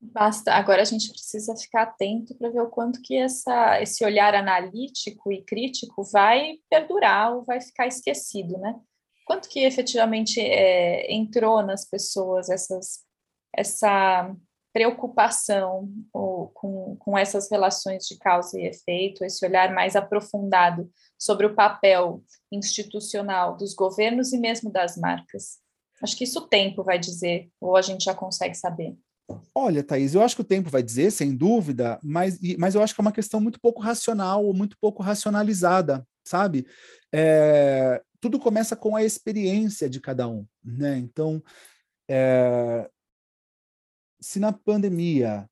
Basta. 0.01 0.53
Agora 0.53 0.81
a 0.81 0.85
gente 0.85 1.11
precisa 1.11 1.55
ficar 1.55 1.83
atento 1.83 2.35
para 2.35 2.49
ver 2.49 2.61
o 2.61 2.69
quanto 2.69 3.01
que 3.03 3.15
essa, 3.15 3.79
esse 3.81 4.03
olhar 4.03 4.33
analítico 4.33 5.31
e 5.31 5.43
crítico 5.43 6.03
vai 6.11 6.55
perdurar 6.69 7.35
ou 7.35 7.43
vai 7.43 7.61
ficar 7.61 7.85
esquecido, 7.85 8.57
né? 8.57 8.79
Quanto 9.27 9.47
que 9.47 9.59
efetivamente 9.59 10.41
é, 10.41 11.13
entrou 11.13 11.63
nas 11.63 11.87
pessoas 11.87 12.49
essas, 12.49 13.01
essa 13.55 14.35
preocupação 14.73 15.89
ou, 16.13 16.47
com, 16.49 16.95
com 16.97 17.17
essas 17.17 17.49
relações 17.49 18.05
de 18.05 18.17
causa 18.17 18.59
e 18.59 18.65
efeito, 18.65 19.23
esse 19.23 19.45
olhar 19.45 19.73
mais 19.73 19.95
aprofundado 19.95 20.89
sobre 21.17 21.45
o 21.45 21.55
papel 21.55 22.23
institucional 22.51 23.55
dos 23.57 23.73
governos 23.73 24.33
e 24.33 24.37
mesmo 24.37 24.71
das 24.71 24.97
marcas? 24.97 25.59
Acho 26.01 26.17
que 26.17 26.23
isso 26.23 26.39
o 26.39 26.47
tempo 26.47 26.83
vai 26.83 26.97
dizer, 26.97 27.49
ou 27.59 27.75
a 27.75 27.81
gente 27.81 28.05
já 28.05 28.15
consegue 28.15 28.55
saber. 28.55 28.95
Olha, 29.53 29.83
Thaís, 29.83 30.13
eu 30.13 30.21
acho 30.21 30.35
que 30.35 30.41
o 30.41 30.45
tempo 30.45 30.69
vai 30.69 30.81
dizer, 30.81 31.11
sem 31.11 31.35
dúvida, 31.35 31.99
mas, 32.03 32.39
mas 32.57 32.75
eu 32.75 32.81
acho 32.81 32.93
que 32.93 33.01
é 33.01 33.03
uma 33.03 33.11
questão 33.11 33.39
muito 33.39 33.59
pouco 33.59 33.81
racional, 33.81 34.45
ou 34.45 34.53
muito 34.53 34.77
pouco 34.79 35.03
racionalizada, 35.03 36.05
sabe? 36.23 36.65
É, 37.13 38.01
tudo 38.19 38.39
começa 38.39 38.75
com 38.75 38.95
a 38.95 39.03
experiência 39.03 39.89
de 39.89 40.01
cada 40.01 40.27
um, 40.27 40.45
né? 40.63 40.97
Então, 40.97 41.41
é, 42.09 42.89
se 44.21 44.39
na 44.39 44.53
pandemia 44.53 45.49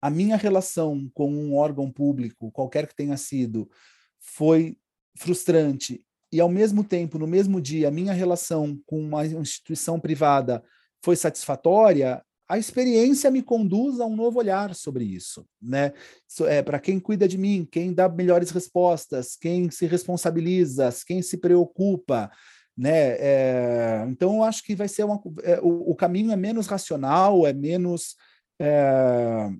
a 0.00 0.10
minha 0.10 0.36
relação 0.36 1.08
com 1.14 1.32
um 1.32 1.54
órgão 1.54 1.90
público, 1.90 2.50
qualquer 2.50 2.88
que 2.88 2.96
tenha 2.96 3.16
sido, 3.16 3.70
foi 4.18 4.76
frustrante 5.16 6.04
e 6.32 6.40
ao 6.40 6.48
mesmo 6.48 6.82
tempo, 6.82 7.18
no 7.18 7.26
mesmo 7.26 7.60
dia, 7.60 7.88
a 7.88 7.90
minha 7.90 8.14
relação 8.14 8.80
com 8.86 8.98
uma 8.98 9.24
instituição 9.26 10.00
privada 10.00 10.64
foi 11.04 11.14
satisfatória, 11.14 12.24
a 12.48 12.58
experiência 12.58 13.30
me 13.30 13.42
conduz 13.42 14.00
a 14.00 14.06
um 14.06 14.16
novo 14.16 14.38
olhar 14.38 14.74
sobre 14.74 15.04
isso, 15.04 15.46
né? 15.60 15.92
É 16.46 16.62
para 16.62 16.80
quem 16.80 16.98
cuida 16.98 17.28
de 17.28 17.36
mim, 17.36 17.68
quem 17.70 17.92
dá 17.92 18.08
melhores 18.08 18.50
respostas, 18.50 19.36
quem 19.36 19.70
se 19.70 19.86
responsabiliza, 19.86 20.90
quem 21.06 21.20
se 21.20 21.36
preocupa, 21.36 22.30
né? 22.76 23.16
É, 23.18 24.04
então 24.08 24.36
eu 24.36 24.42
acho 24.42 24.62
que 24.62 24.74
vai 24.74 24.88
ser 24.88 25.04
uma, 25.04 25.20
é, 25.42 25.60
o, 25.60 25.90
o, 25.90 25.94
caminho 25.94 26.32
é 26.32 26.36
menos 26.36 26.66
racional, 26.66 27.46
é 27.46 27.52
menos 27.52 28.16
é, 28.60 29.50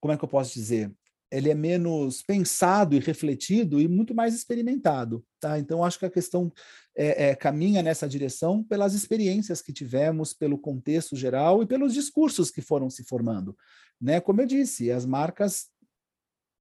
como 0.00 0.12
é 0.12 0.16
que 0.16 0.24
eu 0.24 0.28
posso 0.28 0.54
dizer? 0.54 0.92
ele 1.30 1.50
é 1.50 1.54
menos 1.54 2.22
pensado 2.22 2.96
e 2.96 2.98
refletido 2.98 3.80
e 3.80 3.86
muito 3.86 4.14
mais 4.14 4.34
experimentado, 4.34 5.24
tá? 5.38 5.58
Então 5.58 5.84
acho 5.84 5.98
que 5.98 6.06
a 6.06 6.10
questão 6.10 6.52
é, 6.96 7.28
é, 7.28 7.34
caminha 7.36 7.82
nessa 7.82 8.08
direção 8.08 8.62
pelas 8.64 8.94
experiências 8.94 9.60
que 9.60 9.72
tivemos, 9.72 10.32
pelo 10.32 10.58
contexto 10.58 11.14
geral 11.14 11.62
e 11.62 11.66
pelos 11.66 11.92
discursos 11.92 12.50
que 12.50 12.62
foram 12.62 12.88
se 12.88 13.04
formando, 13.04 13.56
né? 14.00 14.20
Como 14.20 14.40
eu 14.40 14.46
disse, 14.46 14.90
as 14.90 15.04
marcas 15.04 15.66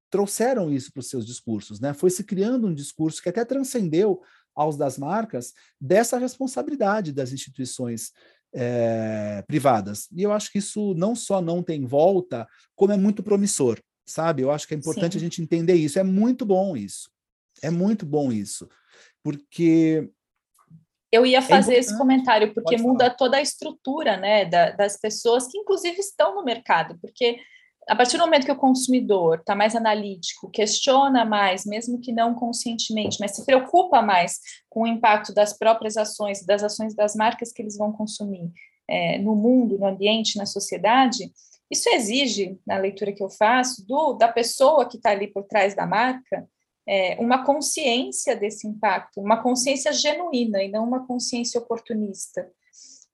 trouxeram 0.10 0.72
isso 0.72 0.92
para 0.92 1.02
os 1.02 1.10
seus 1.10 1.26
discursos, 1.26 1.80
né? 1.80 1.94
Foi 1.94 2.10
se 2.10 2.24
criando 2.24 2.68
um 2.68 2.74
discurso 2.74 3.22
que 3.22 3.30
até 3.30 3.46
transcendeu 3.46 4.22
aos 4.58 4.76
das 4.76 4.98
marcas 4.98 5.54
dessa 5.80 6.18
responsabilidade 6.18 7.14
das 7.14 7.32
instituições 7.32 8.12
é, 8.54 9.44
privadas. 9.48 10.08
E 10.12 10.24
eu 10.24 10.34
acho 10.34 10.52
que 10.52 10.58
isso 10.58 10.94
não 10.96 11.16
só 11.16 11.42
não 11.42 11.64
tem 11.64 11.86
volta, 11.86 12.46
como 12.76 12.92
é 12.92 12.98
muito 12.98 13.24
promissor 13.24 13.80
sabe? 14.08 14.42
Eu 14.42 14.50
acho 14.50 14.68
que 14.68 14.74
é 14.74 14.78
importante 14.78 15.14
Sim. 15.14 15.18
a 15.18 15.22
gente 15.22 15.42
entender 15.42 15.76
isso. 15.76 16.00
É 16.00 16.04
muito 16.04 16.46
bom 16.46 16.76
isso. 16.76 17.12
É 17.62 17.70
muito 17.70 18.06
bom 18.06 18.32
isso. 18.32 18.68
Porque. 19.22 20.10
Eu 21.12 21.26
ia 21.26 21.40
é 21.40 21.42
fazer 21.42 21.76
é 21.76 21.80
esse 21.80 21.98
comentário, 21.98 22.54
porque 22.54 22.78
muda 22.78 23.10
toda 23.10 23.38
a 23.38 23.42
estrutura 23.42 24.18
né, 24.18 24.46
da, 24.46 24.72
das 24.72 25.00
pessoas 25.00 25.48
que, 25.48 25.58
inclusive, 25.58 26.00
estão 26.00 26.36
no 26.36 26.44
mercado. 26.44 26.98
Porque 27.00 27.40
a 27.88 27.96
partir 27.96 28.18
do 28.18 28.24
momento 28.24 28.46
que 28.46 28.52
o 28.52 28.58
consumidor 28.58 29.40
está 29.40 29.56
mais 29.56 29.76
analítico, 29.76 30.50
questiona 30.50 31.24
mais, 31.24 31.66
mesmo 31.66 32.00
que 32.00 32.12
não 32.12 32.36
conscientemente, 32.36 33.18
mas 33.20 33.36
se 33.36 33.46
preocupa 33.46 34.02
mais 34.02 34.40
com 34.70 34.84
o 34.84 34.88
impacto 34.88 35.34
das 35.34 35.58
próprias 35.58 35.96
ações, 35.96 36.46
das 36.46 36.64
ações 36.64 36.94
das 36.94 37.16
marcas 37.16 37.52
que 37.52 37.62
eles 37.62 37.78
vão 37.78 37.92
consumir 37.92 38.52
é, 38.90 39.18
no 39.20 39.36
mundo, 39.36 39.78
no 39.78 39.86
ambiente, 39.86 40.38
na 40.38 40.46
sociedade, 40.46 41.32
isso 41.70 41.90
exige, 41.90 42.58
na 42.66 42.78
leitura 42.78 43.12
que 43.12 43.24
eu 43.24 43.30
faço, 43.30 43.86
do, 43.86 44.14
da 44.14 44.28
pessoa 44.28 44.88
que 44.88 44.98
está 44.98 45.12
ali 45.12 45.28
por 45.28 45.44
trás 45.44 45.76
da 45.76 45.86
marca, 45.86 46.48
é, 46.88 47.18
uma 47.20 47.44
consciência 47.44 48.36
desse 48.36 48.66
impacto, 48.66 49.20
uma 49.20 49.44
consciência 49.44 49.92
genuína 49.92 50.64
e 50.64 50.70
não 50.70 50.86
uma 50.86 51.06
consciência 51.06 51.60
oportunista. 51.60 52.50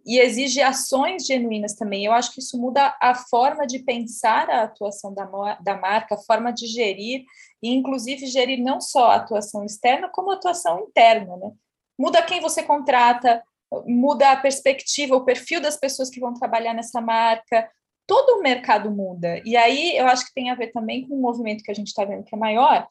E 0.05 0.19
exige 0.19 0.61
ações 0.61 1.25
genuínas 1.25 1.75
também. 1.75 2.05
Eu 2.05 2.11
acho 2.11 2.33
que 2.33 2.39
isso 2.39 2.59
muda 2.59 2.95
a 3.01 3.15
forma 3.15 3.65
de 3.65 3.79
pensar 3.79 4.49
a 4.49 4.63
atuação 4.63 5.13
da, 5.13 5.25
da 5.61 5.77
marca, 5.77 6.15
a 6.15 6.17
forma 6.17 6.51
de 6.51 6.67
gerir, 6.67 7.23
e 7.61 7.69
inclusive 7.73 8.25
gerir 8.25 8.61
não 8.61 8.81
só 8.81 9.11
a 9.11 9.15
atuação 9.15 9.63
externa, 9.63 10.09
como 10.09 10.31
a 10.31 10.35
atuação 10.35 10.79
interna. 10.81 11.37
Né? 11.37 11.51
Muda 11.97 12.21
quem 12.21 12.41
você 12.41 12.61
contrata, 12.61 13.41
muda 13.85 14.31
a 14.31 14.37
perspectiva, 14.37 15.15
o 15.15 15.25
perfil 15.25 15.61
das 15.61 15.77
pessoas 15.77 16.09
que 16.09 16.19
vão 16.19 16.33
trabalhar 16.33 16.73
nessa 16.73 16.99
marca, 16.99 17.69
todo 18.05 18.37
o 18.37 18.41
mercado 18.41 18.91
muda. 18.91 19.41
E 19.45 19.55
aí 19.55 19.97
eu 19.97 20.07
acho 20.07 20.25
que 20.25 20.33
tem 20.33 20.51
a 20.51 20.55
ver 20.55 20.71
também 20.71 21.07
com 21.07 21.15
o 21.15 21.21
movimento 21.21 21.63
que 21.63 21.71
a 21.71 21.75
gente 21.75 21.87
está 21.87 22.03
vendo 22.03 22.23
que 22.23 22.35
é 22.35 22.37
maior, 22.37 22.87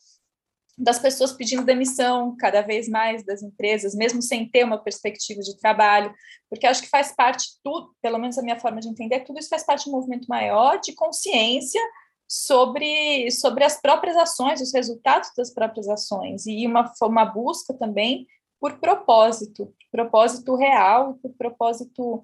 das 0.79 0.99
pessoas 0.99 1.33
pedindo 1.33 1.65
demissão 1.65 2.35
cada 2.37 2.63
vez 2.63 2.89
mais 2.89 3.25
das 3.25 3.43
empresas, 3.43 3.95
mesmo 3.95 4.23
sem 4.23 4.49
ter 4.49 4.65
uma 4.65 4.79
perspectiva 4.79 5.41
de 5.41 5.57
trabalho, 5.59 6.13
porque 6.49 6.67
acho 6.67 6.83
que 6.83 6.89
faz 6.89 7.15
parte, 7.15 7.59
tudo, 7.63 7.95
pelo 8.01 8.19
menos 8.19 8.39
a 8.39 8.43
minha 8.43 8.59
forma 8.59 8.81
de 8.81 8.89
entender, 8.89 9.21
tudo 9.21 9.39
isso 9.39 9.49
faz 9.49 9.65
parte 9.65 9.85
de 9.85 9.91
um 9.91 9.93
movimento 9.93 10.27
maior 10.27 10.81
de 10.81 10.95
consciência 10.95 11.81
sobre, 12.29 13.31
sobre 13.31 13.65
as 13.65 13.81
próprias 13.81 14.17
ações, 14.17 14.61
os 14.61 14.73
resultados 14.73 15.31
das 15.37 15.53
próprias 15.53 15.89
ações, 15.89 16.47
e 16.47 16.67
uma, 16.67 16.91
uma 17.03 17.27
busca 17.27 17.75
também 17.75 18.27
por 18.59 18.79
propósito, 18.79 19.75
propósito 19.91 20.57
real, 20.57 21.19
por 21.21 21.33
propósito 21.35 22.23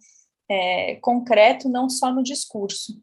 é, 0.49 0.97
concreto, 0.97 1.69
não 1.69 1.91
só 1.91 2.13
no 2.13 2.23
discurso. 2.23 2.99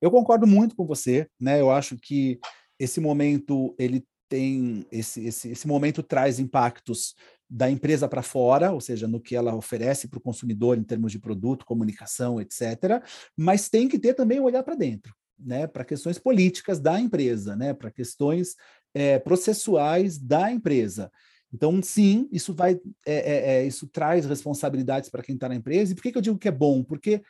Eu 0.00 0.10
concordo 0.10 0.46
muito 0.46 0.76
com 0.76 0.84
você, 0.84 1.28
né? 1.40 1.60
Eu 1.60 1.70
acho 1.70 1.96
que 1.96 2.38
esse 2.78 3.00
momento 3.00 3.74
ele 3.78 4.06
tem 4.28 4.86
esse, 4.90 5.26
esse, 5.26 5.50
esse 5.50 5.66
momento 5.66 6.02
traz 6.02 6.38
impactos 6.38 7.14
da 7.48 7.70
empresa 7.70 8.06
para 8.06 8.22
fora, 8.22 8.72
ou 8.72 8.80
seja, 8.80 9.08
no 9.08 9.20
que 9.20 9.34
ela 9.34 9.54
oferece 9.54 10.06
para 10.06 10.18
o 10.18 10.22
consumidor 10.22 10.76
em 10.76 10.82
termos 10.82 11.12
de 11.12 11.18
produto, 11.18 11.64
comunicação, 11.64 12.40
etc. 12.40 13.02
Mas 13.36 13.68
tem 13.68 13.88
que 13.88 13.98
ter 13.98 14.14
também 14.14 14.38
o 14.38 14.44
olhar 14.44 14.62
para 14.62 14.74
dentro, 14.74 15.14
né? 15.38 15.66
Para 15.66 15.84
questões 15.84 16.18
políticas 16.18 16.78
da 16.78 17.00
empresa, 17.00 17.56
né? 17.56 17.72
Para 17.72 17.90
questões 17.90 18.54
é, 18.92 19.18
processuais 19.18 20.18
da 20.18 20.52
empresa. 20.52 21.10
Então, 21.52 21.80
sim, 21.82 22.28
isso 22.30 22.52
vai, 22.52 22.78
é, 23.06 23.14
é, 23.14 23.54
é 23.54 23.66
isso 23.66 23.86
traz 23.86 24.26
responsabilidades 24.26 25.08
para 25.08 25.22
quem 25.22 25.34
está 25.34 25.48
na 25.48 25.54
empresa. 25.54 25.92
E 25.92 25.94
por 25.94 26.02
que, 26.02 26.12
que 26.12 26.18
eu 26.18 26.22
digo 26.22 26.38
que 26.38 26.48
é 26.48 26.52
bom? 26.52 26.84
Porque 26.84 27.22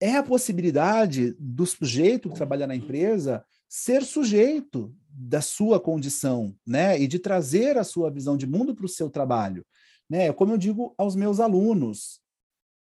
é 0.00 0.16
a 0.16 0.22
possibilidade 0.22 1.34
do 1.38 1.66
sujeito 1.66 2.28
que 2.28 2.36
trabalha 2.36 2.66
na 2.66 2.76
empresa 2.76 3.44
ser 3.68 4.04
sujeito 4.04 4.94
da 5.18 5.40
sua 5.40 5.80
condição, 5.80 6.54
né? 6.66 7.00
E 7.00 7.06
de 7.06 7.18
trazer 7.18 7.78
a 7.78 7.84
sua 7.84 8.10
visão 8.10 8.36
de 8.36 8.46
mundo 8.46 8.74
para 8.74 8.84
o 8.84 8.88
seu 8.88 9.08
trabalho, 9.08 9.64
né? 10.08 10.30
Como 10.32 10.52
eu 10.52 10.58
digo 10.58 10.94
aos 10.98 11.16
meus 11.16 11.40
alunos, 11.40 12.20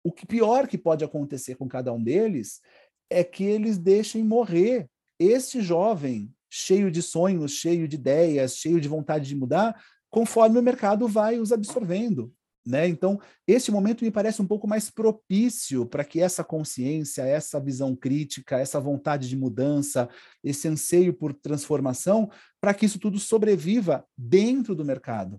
o 0.02 0.10
que 0.10 0.26
pior 0.26 0.66
que 0.66 0.76
pode 0.76 1.04
acontecer 1.04 1.54
com 1.54 1.68
cada 1.68 1.92
um 1.92 2.02
deles 2.02 2.60
é 3.08 3.22
que 3.22 3.44
eles 3.44 3.78
deixem 3.78 4.24
morrer 4.24 4.88
este 5.18 5.62
jovem 5.62 6.34
cheio 6.50 6.90
de 6.90 7.02
sonhos, 7.02 7.52
cheio 7.52 7.86
de 7.86 7.96
ideias, 7.96 8.56
cheio 8.56 8.80
de 8.80 8.88
vontade 8.88 9.28
de 9.28 9.36
mudar, 9.36 9.80
conforme 10.10 10.58
o 10.58 10.62
mercado 10.62 11.06
vai 11.06 11.38
os 11.38 11.52
absorvendo. 11.52 12.32
Né? 12.66 12.88
Então, 12.88 13.20
este 13.46 13.70
momento 13.70 14.02
me 14.02 14.10
parece 14.10 14.40
um 14.40 14.46
pouco 14.46 14.66
mais 14.66 14.90
propício 14.90 15.84
para 15.84 16.02
que 16.02 16.20
essa 16.20 16.42
consciência, 16.42 17.22
essa 17.22 17.60
visão 17.60 17.94
crítica, 17.94 18.58
essa 18.58 18.80
vontade 18.80 19.28
de 19.28 19.36
mudança, 19.36 20.08
esse 20.42 20.66
anseio 20.66 21.12
por 21.12 21.34
transformação, 21.34 22.30
para 22.60 22.72
que 22.72 22.86
isso 22.86 22.98
tudo 22.98 23.18
sobreviva 23.18 24.06
dentro 24.16 24.74
do 24.74 24.84
mercado, 24.84 25.38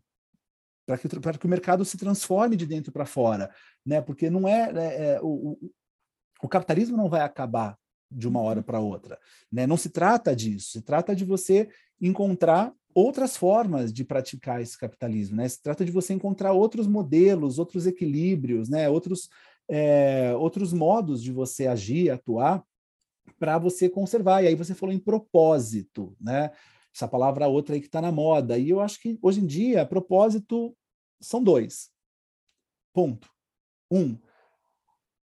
para 0.86 1.00
que, 1.00 1.08
que 1.08 1.46
o 1.46 1.50
mercado 1.50 1.84
se 1.84 1.98
transforme 1.98 2.56
de 2.56 2.68
dentro 2.68 2.92
para 2.92 3.08
fora, 3.08 3.52
né? 3.84 4.02
Porque 4.02 4.30
não 4.30 4.48
é, 4.48 4.72
é, 4.72 5.06
é 5.14 5.22
o, 5.22 5.54
o, 5.54 5.72
o 6.44 6.48
capitalismo 6.48 6.96
não 6.96 7.10
vai 7.10 7.22
acabar 7.22 7.76
de 8.12 8.28
uma 8.28 8.40
hora 8.40 8.62
para 8.62 8.80
outra, 8.80 9.20
né? 9.52 9.66
Não 9.66 9.78
se 9.78 9.90
trata 9.90 10.36
disso, 10.36 10.74
se 10.74 10.82
trata 10.84 11.16
de 11.16 11.26
você 11.26 11.68
encontrar 12.00 12.72
outras 12.96 13.36
formas 13.36 13.92
de 13.92 14.06
praticar 14.06 14.62
esse 14.62 14.78
capitalismo, 14.78 15.36
né? 15.36 15.48
Se 15.50 15.62
trata 15.62 15.84
de 15.84 15.92
você 15.92 16.14
encontrar 16.14 16.54
outros 16.54 16.88
modelos, 16.88 17.60
outros 17.60 17.86
equilíbrios, 17.86 18.70
né? 18.70 18.90
Outros, 18.90 19.30
é, 19.70 20.34
outros 20.36 20.72
modos 20.72 21.22
de 21.22 21.34
você 21.34 21.68
agir, 21.68 22.10
atuar, 22.10 22.64
para 23.38 23.58
você 23.58 23.90
conservar. 23.90 24.42
E 24.42 24.48
aí 24.48 24.56
você 24.56 24.74
falou 24.74 24.96
em 24.96 25.00
propósito, 25.00 26.16
né? 26.20 26.52
Essa 26.96 27.08
palavra 27.08 27.48
outra 27.48 27.76
aí 27.76 27.82
que 27.82 27.88
está 27.88 28.02
na 28.02 28.14
moda. 28.14 28.58
E 28.58 28.70
eu 28.70 28.80
acho 28.80 29.02
que 29.02 29.20
hoje 29.22 29.42
em 29.42 29.46
dia, 29.46 29.86
propósito 29.86 30.74
são 31.20 31.44
dois. 31.44 31.90
Ponto. 32.94 33.30
Um, 33.92 34.18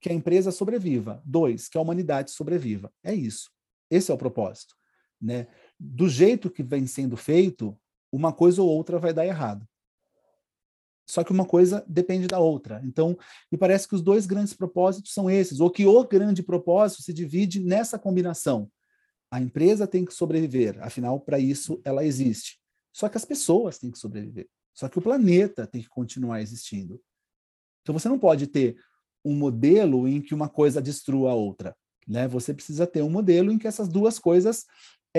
que 0.00 0.08
a 0.08 0.14
empresa 0.14 0.52
sobreviva. 0.52 1.20
Dois, 1.24 1.68
que 1.68 1.76
a 1.76 1.80
humanidade 1.80 2.30
sobreviva. 2.30 2.92
É 3.02 3.12
isso. 3.12 3.50
Esse 3.90 4.12
é 4.12 4.14
o 4.14 4.18
propósito, 4.18 4.76
né? 5.20 5.48
Do 5.78 6.08
jeito 6.08 6.50
que 6.50 6.62
vem 6.62 6.86
sendo 6.86 7.16
feito, 7.16 7.78
uma 8.10 8.32
coisa 8.32 8.62
ou 8.62 8.68
outra 8.68 8.98
vai 8.98 9.12
dar 9.12 9.26
errado. 9.26 9.66
Só 11.08 11.22
que 11.22 11.30
uma 11.30 11.44
coisa 11.44 11.84
depende 11.86 12.26
da 12.26 12.40
outra. 12.40 12.80
Então, 12.84 13.16
me 13.50 13.56
parece 13.56 13.86
que 13.86 13.94
os 13.94 14.02
dois 14.02 14.26
grandes 14.26 14.52
propósitos 14.52 15.12
são 15.12 15.30
esses, 15.30 15.60
ou 15.60 15.70
que 15.70 15.86
o 15.86 16.04
grande 16.04 16.42
propósito 16.42 17.02
se 17.02 17.12
divide 17.12 17.60
nessa 17.60 17.98
combinação. 17.98 18.68
A 19.30 19.40
empresa 19.40 19.86
tem 19.86 20.04
que 20.04 20.12
sobreviver, 20.12 20.82
afinal, 20.82 21.20
para 21.20 21.38
isso 21.38 21.80
ela 21.84 22.04
existe. 22.04 22.58
Só 22.92 23.08
que 23.08 23.16
as 23.16 23.24
pessoas 23.24 23.78
têm 23.78 23.90
que 23.90 23.98
sobreviver. 23.98 24.48
Só 24.74 24.88
que 24.88 24.98
o 24.98 25.02
planeta 25.02 25.66
tem 25.66 25.80
que 25.80 25.88
continuar 25.88 26.40
existindo. 26.40 27.00
Então, 27.82 27.96
você 27.96 28.08
não 28.08 28.18
pode 28.18 28.46
ter 28.48 28.76
um 29.24 29.34
modelo 29.34 30.08
em 30.08 30.20
que 30.20 30.34
uma 30.34 30.48
coisa 30.48 30.82
destrua 30.82 31.30
a 31.30 31.34
outra. 31.34 31.76
Né? 32.06 32.26
Você 32.28 32.52
precisa 32.52 32.86
ter 32.86 33.02
um 33.02 33.10
modelo 33.10 33.52
em 33.52 33.58
que 33.58 33.66
essas 33.66 33.88
duas 33.88 34.18
coisas 34.18 34.64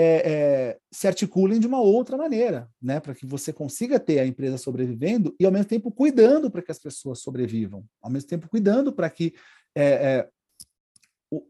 é, 0.00 0.22
é, 0.24 0.78
se 0.92 1.08
articulem 1.08 1.58
de 1.58 1.66
uma 1.66 1.80
outra 1.80 2.16
maneira, 2.16 2.70
né? 2.80 3.00
Para 3.00 3.16
que 3.16 3.26
você 3.26 3.52
consiga 3.52 3.98
ter 3.98 4.20
a 4.20 4.26
empresa 4.26 4.56
sobrevivendo 4.56 5.34
e, 5.40 5.44
ao 5.44 5.50
mesmo 5.50 5.64
tempo, 5.64 5.90
cuidando 5.90 6.48
para 6.48 6.62
que 6.62 6.70
as 6.70 6.78
pessoas 6.78 7.18
sobrevivam, 7.18 7.84
ao 8.00 8.08
mesmo 8.08 8.28
tempo, 8.28 8.48
cuidando 8.48 8.92
para 8.92 9.10
que 9.10 9.34
é, 9.74 9.84
é 9.84 10.28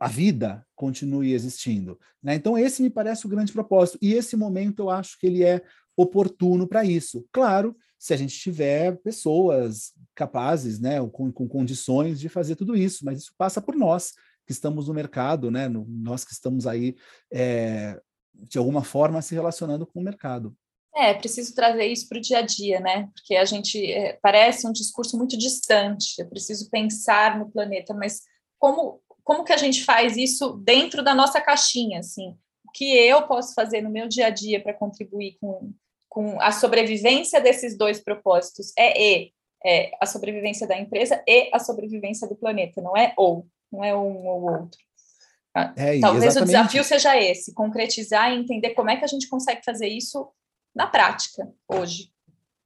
a 0.00 0.08
vida 0.08 0.66
continue 0.74 1.34
existindo. 1.34 2.00
Né? 2.22 2.36
Então, 2.36 2.56
esse 2.56 2.80
me 2.80 2.88
parece 2.88 3.26
o 3.26 3.28
grande 3.28 3.52
propósito. 3.52 3.98
E 4.00 4.14
esse 4.14 4.34
momento 4.34 4.80
eu 4.80 4.90
acho 4.90 5.18
que 5.18 5.26
ele 5.26 5.44
é 5.44 5.62
oportuno 5.94 6.66
para 6.66 6.84
isso. 6.84 7.26
Claro, 7.30 7.76
se 7.98 8.14
a 8.14 8.16
gente 8.16 8.38
tiver 8.38 8.96
pessoas 9.02 9.92
capazes, 10.14 10.80
né, 10.80 11.06
com, 11.10 11.30
com 11.30 11.46
condições 11.46 12.18
de 12.18 12.30
fazer 12.30 12.56
tudo 12.56 12.74
isso, 12.74 13.04
mas 13.04 13.18
isso 13.18 13.32
passa 13.36 13.60
por 13.60 13.76
nós 13.76 14.14
que 14.46 14.52
estamos 14.52 14.88
no 14.88 14.94
mercado, 14.94 15.50
né? 15.50 15.68
No, 15.68 15.84
nós 15.86 16.24
que 16.24 16.32
estamos 16.32 16.66
aí 16.66 16.96
é, 17.30 18.00
de 18.38 18.58
alguma 18.58 18.84
forma 18.84 19.22
se 19.22 19.34
relacionando 19.34 19.86
com 19.86 20.00
o 20.00 20.02
mercado. 20.02 20.56
É, 20.94 21.14
preciso 21.14 21.54
trazer 21.54 21.86
isso 21.86 22.08
para 22.08 22.18
o 22.18 22.20
dia 22.20 22.38
a 22.38 22.42
dia, 22.42 22.80
né? 22.80 23.08
Porque 23.14 23.36
a 23.36 23.44
gente 23.44 23.92
é, 23.92 24.18
parece 24.20 24.66
um 24.66 24.72
discurso 24.72 25.16
muito 25.16 25.36
distante. 25.38 26.14
Eu 26.18 26.28
preciso 26.28 26.70
pensar 26.70 27.38
no 27.38 27.50
planeta, 27.50 27.94
mas 27.94 28.22
como 28.58 29.00
como 29.28 29.44
que 29.44 29.52
a 29.52 29.58
gente 29.58 29.84
faz 29.84 30.16
isso 30.16 30.54
dentro 30.64 31.04
da 31.04 31.14
nossa 31.14 31.38
caixinha, 31.38 31.98
assim? 31.98 32.34
O 32.64 32.70
que 32.72 32.96
eu 32.96 33.26
posso 33.26 33.52
fazer 33.52 33.82
no 33.82 33.90
meu 33.90 34.08
dia 34.08 34.28
a 34.28 34.30
dia 34.30 34.58
para 34.58 34.72
contribuir 34.72 35.36
com, 35.38 35.70
com 36.08 36.40
a 36.40 36.50
sobrevivência 36.50 37.38
desses 37.38 37.76
dois 37.76 38.00
propósitos? 38.00 38.72
É 38.74 38.98
e 38.98 39.32
é 39.62 39.90
a 40.00 40.06
sobrevivência 40.06 40.66
da 40.66 40.78
empresa 40.78 41.22
e 41.26 41.50
a 41.52 41.58
sobrevivência 41.58 42.26
do 42.26 42.36
planeta, 42.36 42.80
não 42.80 42.96
é 42.96 43.12
ou, 43.18 43.46
não 43.70 43.84
é 43.84 43.94
um 43.94 44.26
ou 44.26 44.50
outro. 44.50 44.78
Ah, 45.58 45.74
é, 45.76 46.00
Talvez 46.00 46.24
exatamente. 46.24 46.56
o 46.56 46.58
desafio 46.58 46.84
seja 46.84 47.16
esse, 47.16 47.52
concretizar 47.54 48.32
e 48.32 48.38
entender 48.38 48.70
como 48.70 48.90
é 48.90 48.96
que 48.96 49.04
a 49.04 49.08
gente 49.08 49.28
consegue 49.28 49.62
fazer 49.64 49.88
isso 49.88 50.30
na 50.74 50.86
prática 50.86 51.48
hoje 51.68 52.12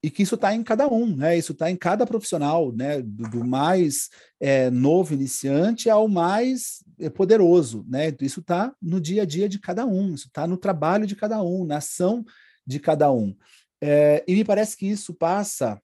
e 0.03 0.11
que 0.11 0.23
isso 0.23 0.35
está 0.35 0.53
em 0.53 0.65
cada 0.65 0.89
um, 0.89 1.15
né? 1.15 1.39
Isso 1.39 1.53
está 1.53 1.71
em 1.71 1.77
cada 1.77 2.05
profissional, 2.05 2.73
né? 2.73 3.01
Do, 3.01 3.31
do 3.31 3.45
mais 3.45 4.11
é, 4.41 4.69
novo 4.69 5.15
iniciante 5.15 5.89
ao 5.89 6.09
mais 6.09 6.83
é, 6.99 7.09
poderoso, 7.09 7.85
né? 7.89 8.13
Isso 8.21 8.41
está 8.41 8.75
no 8.83 9.01
dia 9.01 9.23
a 9.23 9.25
dia 9.25 9.49
de 9.49 9.61
cada 9.61 9.87
um, 9.87 10.13
isso 10.13 10.27
está 10.27 10.47
no 10.47 10.57
trabalho 10.57 11.07
de 11.07 11.15
cada 11.15 11.41
um, 11.41 11.65
na 11.65 11.77
ação 11.77 12.25
de 12.67 12.81
cada 12.81 13.13
um. 13.13 13.37
É, 13.81 14.25
e 14.27 14.35
me 14.35 14.45
parece 14.45 14.77
que 14.77 14.87
isso 14.87 15.15
passa, 15.15 15.81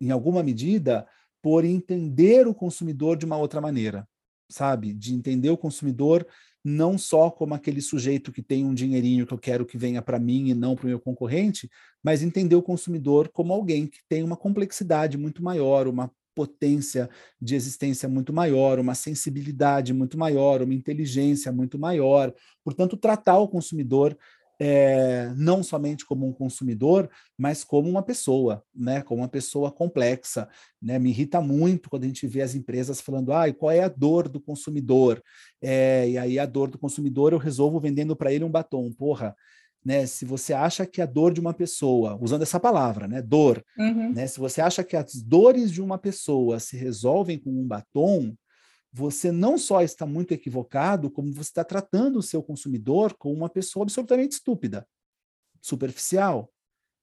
em 0.00 0.10
alguma 0.10 0.42
medida, 0.42 1.06
por 1.40 1.64
entender 1.64 2.48
o 2.48 2.54
consumidor 2.54 3.16
de 3.16 3.24
uma 3.24 3.36
outra 3.36 3.60
maneira, 3.60 4.06
sabe? 4.48 4.92
De 4.92 5.14
entender 5.14 5.50
o 5.50 5.56
consumidor 5.56 6.26
não 6.64 6.98
só 6.98 7.30
como 7.30 7.54
aquele 7.54 7.80
sujeito 7.80 8.32
que 8.32 8.42
tem 8.42 8.64
um 8.64 8.74
dinheirinho 8.74 9.26
que 9.26 9.32
eu 9.32 9.38
quero 9.38 9.64
que 9.64 9.78
venha 9.78 10.02
para 10.02 10.18
mim 10.18 10.48
e 10.48 10.54
não 10.54 10.74
para 10.74 10.84
o 10.84 10.88
meu 10.88 11.00
concorrente, 11.00 11.70
mas 12.02 12.22
entender 12.22 12.56
o 12.56 12.62
consumidor 12.62 13.28
como 13.28 13.52
alguém 13.52 13.86
que 13.86 14.00
tem 14.08 14.22
uma 14.22 14.36
complexidade 14.36 15.16
muito 15.16 15.42
maior, 15.42 15.86
uma 15.86 16.10
potência 16.34 17.10
de 17.40 17.56
existência 17.56 18.08
muito 18.08 18.32
maior, 18.32 18.78
uma 18.78 18.94
sensibilidade 18.94 19.92
muito 19.92 20.16
maior, 20.16 20.62
uma 20.62 20.74
inteligência 20.74 21.50
muito 21.50 21.76
maior. 21.78 22.32
Portanto, 22.62 22.96
tratar 22.96 23.38
o 23.38 23.48
consumidor 23.48 24.16
é, 24.58 25.32
não 25.36 25.62
somente 25.62 26.04
como 26.04 26.26
um 26.26 26.32
consumidor, 26.32 27.08
mas 27.36 27.62
como 27.62 27.88
uma 27.88 28.02
pessoa, 28.02 28.62
né? 28.74 29.02
Como 29.02 29.22
uma 29.22 29.28
pessoa 29.28 29.70
complexa, 29.70 30.48
né? 30.82 30.98
Me 30.98 31.10
irrita 31.10 31.40
muito 31.40 31.88
quando 31.88 32.04
a 32.04 32.06
gente 32.06 32.26
vê 32.26 32.42
as 32.42 32.54
empresas 32.54 33.00
falando, 33.00 33.32
ah, 33.32 33.52
qual 33.52 33.70
é 33.70 33.84
a 33.84 33.88
dor 33.88 34.28
do 34.28 34.40
consumidor? 34.40 35.22
É, 35.62 36.08
e 36.08 36.18
aí 36.18 36.38
a 36.38 36.46
dor 36.46 36.70
do 36.70 36.78
consumidor 36.78 37.32
eu 37.32 37.38
resolvo 37.38 37.78
vendendo 37.78 38.16
para 38.16 38.32
ele 38.32 38.44
um 38.44 38.50
batom, 38.50 38.92
porra. 38.92 39.34
Né, 39.84 40.04
se 40.06 40.24
você 40.24 40.52
acha 40.52 40.84
que 40.84 41.00
a 41.00 41.06
dor 41.06 41.32
de 41.32 41.40
uma 41.40 41.54
pessoa, 41.54 42.18
usando 42.20 42.42
essa 42.42 42.58
palavra, 42.58 43.06
né, 43.06 43.22
dor, 43.22 43.64
uhum. 43.78 44.12
né, 44.12 44.26
se 44.26 44.38
você 44.38 44.60
acha 44.60 44.82
que 44.82 44.96
as 44.96 45.14
dores 45.22 45.70
de 45.70 45.80
uma 45.80 45.96
pessoa 45.96 46.58
se 46.58 46.76
resolvem 46.76 47.38
com 47.38 47.48
um 47.48 47.66
batom, 47.66 48.36
você 48.98 49.30
não 49.30 49.56
só 49.56 49.80
está 49.80 50.04
muito 50.04 50.32
equivocado, 50.34 51.08
como 51.08 51.32
você 51.32 51.50
está 51.50 51.62
tratando 51.62 52.18
o 52.18 52.22
seu 52.22 52.42
consumidor 52.42 53.14
como 53.16 53.32
uma 53.32 53.48
pessoa 53.48 53.84
absolutamente 53.84 54.32
estúpida, 54.32 54.86
superficial, 55.62 56.52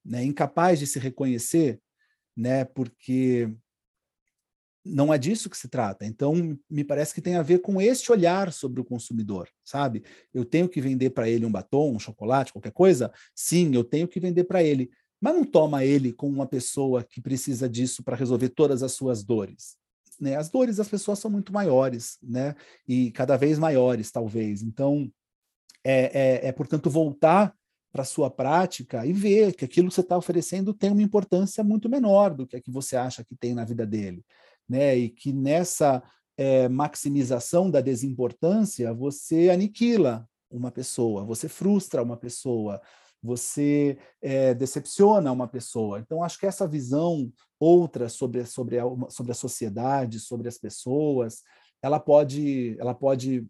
né, 0.03 0.21
incapaz 0.21 0.77
de 0.77 0.87
se 0.87 0.99
reconhecer, 0.99 1.81
né, 2.35 2.65
porque 2.65 3.49
não 4.83 5.13
é 5.13 5.17
disso 5.17 5.49
que 5.49 5.57
se 5.57 5.69
trata. 5.69 6.05
Então, 6.05 6.59
me 6.69 6.83
parece 6.83 7.13
que 7.13 7.21
tem 7.21 7.37
a 7.37 7.41
ver 7.41 7.59
com 7.59 7.81
este 7.81 8.11
olhar 8.11 8.51
sobre 8.51 8.81
o 8.81 8.85
consumidor, 8.85 9.49
sabe? 9.63 10.03
Eu 10.33 10.43
tenho 10.43 10.67
que 10.67 10.81
vender 10.81 11.11
para 11.11 11.29
ele 11.29 11.45
um 11.45 11.51
batom, 11.51 11.95
um 11.95 11.99
chocolate, 11.99 12.51
qualquer 12.51 12.73
coisa? 12.73 13.11
Sim, 13.33 13.73
eu 13.73 13.83
tenho 13.85 14.07
que 14.07 14.19
vender 14.19 14.43
para 14.43 14.61
ele. 14.61 14.91
Mas 15.19 15.33
não 15.33 15.43
toma 15.43 15.85
ele 15.85 16.11
como 16.13 16.33
uma 16.35 16.45
pessoa 16.45 17.03
que 17.03 17.19
precisa 17.21 17.67
disso 17.67 18.03
para 18.03 18.17
resolver 18.17 18.49
todas 18.49 18.83
as 18.83 18.91
suas 18.91 19.23
dores 19.23 19.75
né, 20.19 20.35
as 20.35 20.49
dores 20.49 20.77
das 20.77 20.87
pessoas 20.87 21.19
são 21.19 21.29
muito 21.29 21.53
maiores, 21.53 22.17
né, 22.21 22.55
e 22.87 23.11
cada 23.11 23.37
vez 23.37 23.59
maiores, 23.59 24.11
talvez. 24.11 24.61
Então, 24.61 25.11
é, 25.83 26.45
é, 26.45 26.47
é 26.47 26.51
portanto, 26.51 26.89
voltar 26.89 27.53
para 27.91 28.01
a 28.01 28.05
sua 28.05 28.29
prática 28.29 29.05
e 29.05 29.13
ver 29.13 29.53
que 29.53 29.63
aquilo 29.63 29.87
que 29.87 29.95
você 29.95 30.01
está 30.01 30.17
oferecendo 30.17 30.73
tem 30.73 30.91
uma 30.91 31.01
importância 31.01 31.63
muito 31.63 31.87
menor 31.87 32.33
do 32.33 32.45
que 32.45 32.57
a 32.57 32.61
que 32.61 32.71
você 32.71 32.97
acha 32.97 33.23
que 33.23 33.35
tem 33.35 33.53
na 33.53 33.63
vida 33.63 33.85
dele, 33.85 34.25
né, 34.67 34.97
e 34.97 35.09
que 35.09 35.31
nessa 35.31 36.03
é, 36.37 36.67
maximização 36.67 37.71
da 37.71 37.81
desimportância, 37.81 38.93
você 38.93 39.49
aniquila 39.49 40.27
uma 40.49 40.71
pessoa, 40.71 41.23
você 41.23 41.47
frustra 41.47 42.03
uma 42.03 42.17
pessoa, 42.17 42.81
você 43.25 43.97
é, 44.21 44.53
decepciona 44.53 45.31
uma 45.31 45.47
pessoa. 45.47 45.99
Então, 45.99 46.23
acho 46.23 46.39
que 46.39 46.45
essa 46.45 46.67
visão 46.67 47.31
outra 47.59 48.07
sobre, 48.07 48.45
sobre, 48.45 48.79
a, 48.79 48.83
sobre 49.09 49.31
a 49.31 49.35
sociedade, 49.35 50.19
sobre 50.19 50.47
as 50.47 50.57
pessoas, 50.57 51.41
ela 51.81 51.99
pode, 51.99 52.77
ela 52.79 52.93
pode 52.93 53.45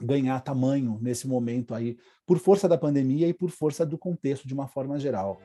ganhar 0.00 0.40
tamanho 0.40 0.98
nesse 1.00 1.26
momento 1.26 1.74
aí, 1.74 1.96
por 2.26 2.38
força 2.38 2.68
da 2.68 2.78
pandemia 2.78 3.28
e 3.28 3.34
por 3.34 3.50
força 3.50 3.84
do 3.84 3.98
contexto 3.98 4.46
de 4.46 4.54
uma 4.54 4.66
forma 4.66 4.98
geral. 4.98 5.40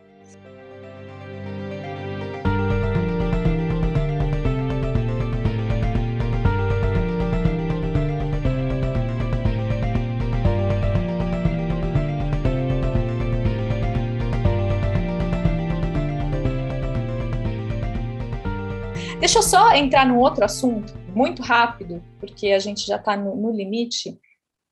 Deixa 19.21 19.37
eu 19.37 19.43
só 19.43 19.71
entrar 19.75 20.03
num 20.03 20.17
outro 20.17 20.43
assunto, 20.43 20.97
muito 21.15 21.43
rápido, 21.43 22.03
porque 22.19 22.47
a 22.47 22.57
gente 22.57 22.87
já 22.87 22.95
está 22.95 23.15
no, 23.15 23.35
no, 23.35 23.51
limite, 23.51 24.19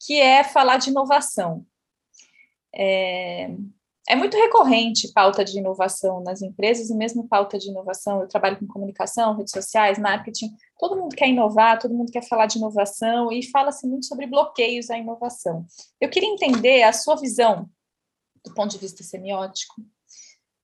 que 0.04 0.20
é 0.20 0.43
falar 0.43 0.78
de 0.78 0.89
inovação. 0.89 1.64
É, 2.74 3.52
é 4.08 4.16
muito 4.16 4.36
recorrente 4.36 5.14
pauta 5.14 5.45
de 5.45 5.60
inovação 5.60 6.24
nas 6.24 6.41
empresas 6.41 6.89
e 6.89 6.95
mesmo 6.95 7.28
pauta 7.28 7.60
de 7.60 7.70
inovação. 7.70 8.22
Eu 8.22 8.28
trabalho 8.28 8.58
com 8.58 8.66
comunicação, 8.66 9.38
redes 9.38 9.52
sociais, 9.52 10.00
marketing. 10.00 10.50
Todo 10.80 10.97
mundo 11.00 11.16
quer 11.16 11.30
inovar, 11.30 11.78
todo 11.78 11.93
mundo 11.93 12.12
quer 12.12 12.28
falar 12.28 12.47
de 12.47 12.58
inovação 12.58 13.32
e 13.32 13.47
fala-se 13.52 13.86
muito 13.86 14.08
sobre 14.08 14.26
bloqueios 14.26 14.89
à 14.89 14.97
inovação. 14.97 15.64
Eu 16.02 16.10
queria 16.10 16.28
entender 16.28 16.82
a 16.82 16.91
sua 16.91 17.16
visão, 17.16 17.70
do 18.43 18.52
ponto 18.56 18.72
de 18.72 18.80
vista 18.80 19.04
semiótico, 19.04 19.76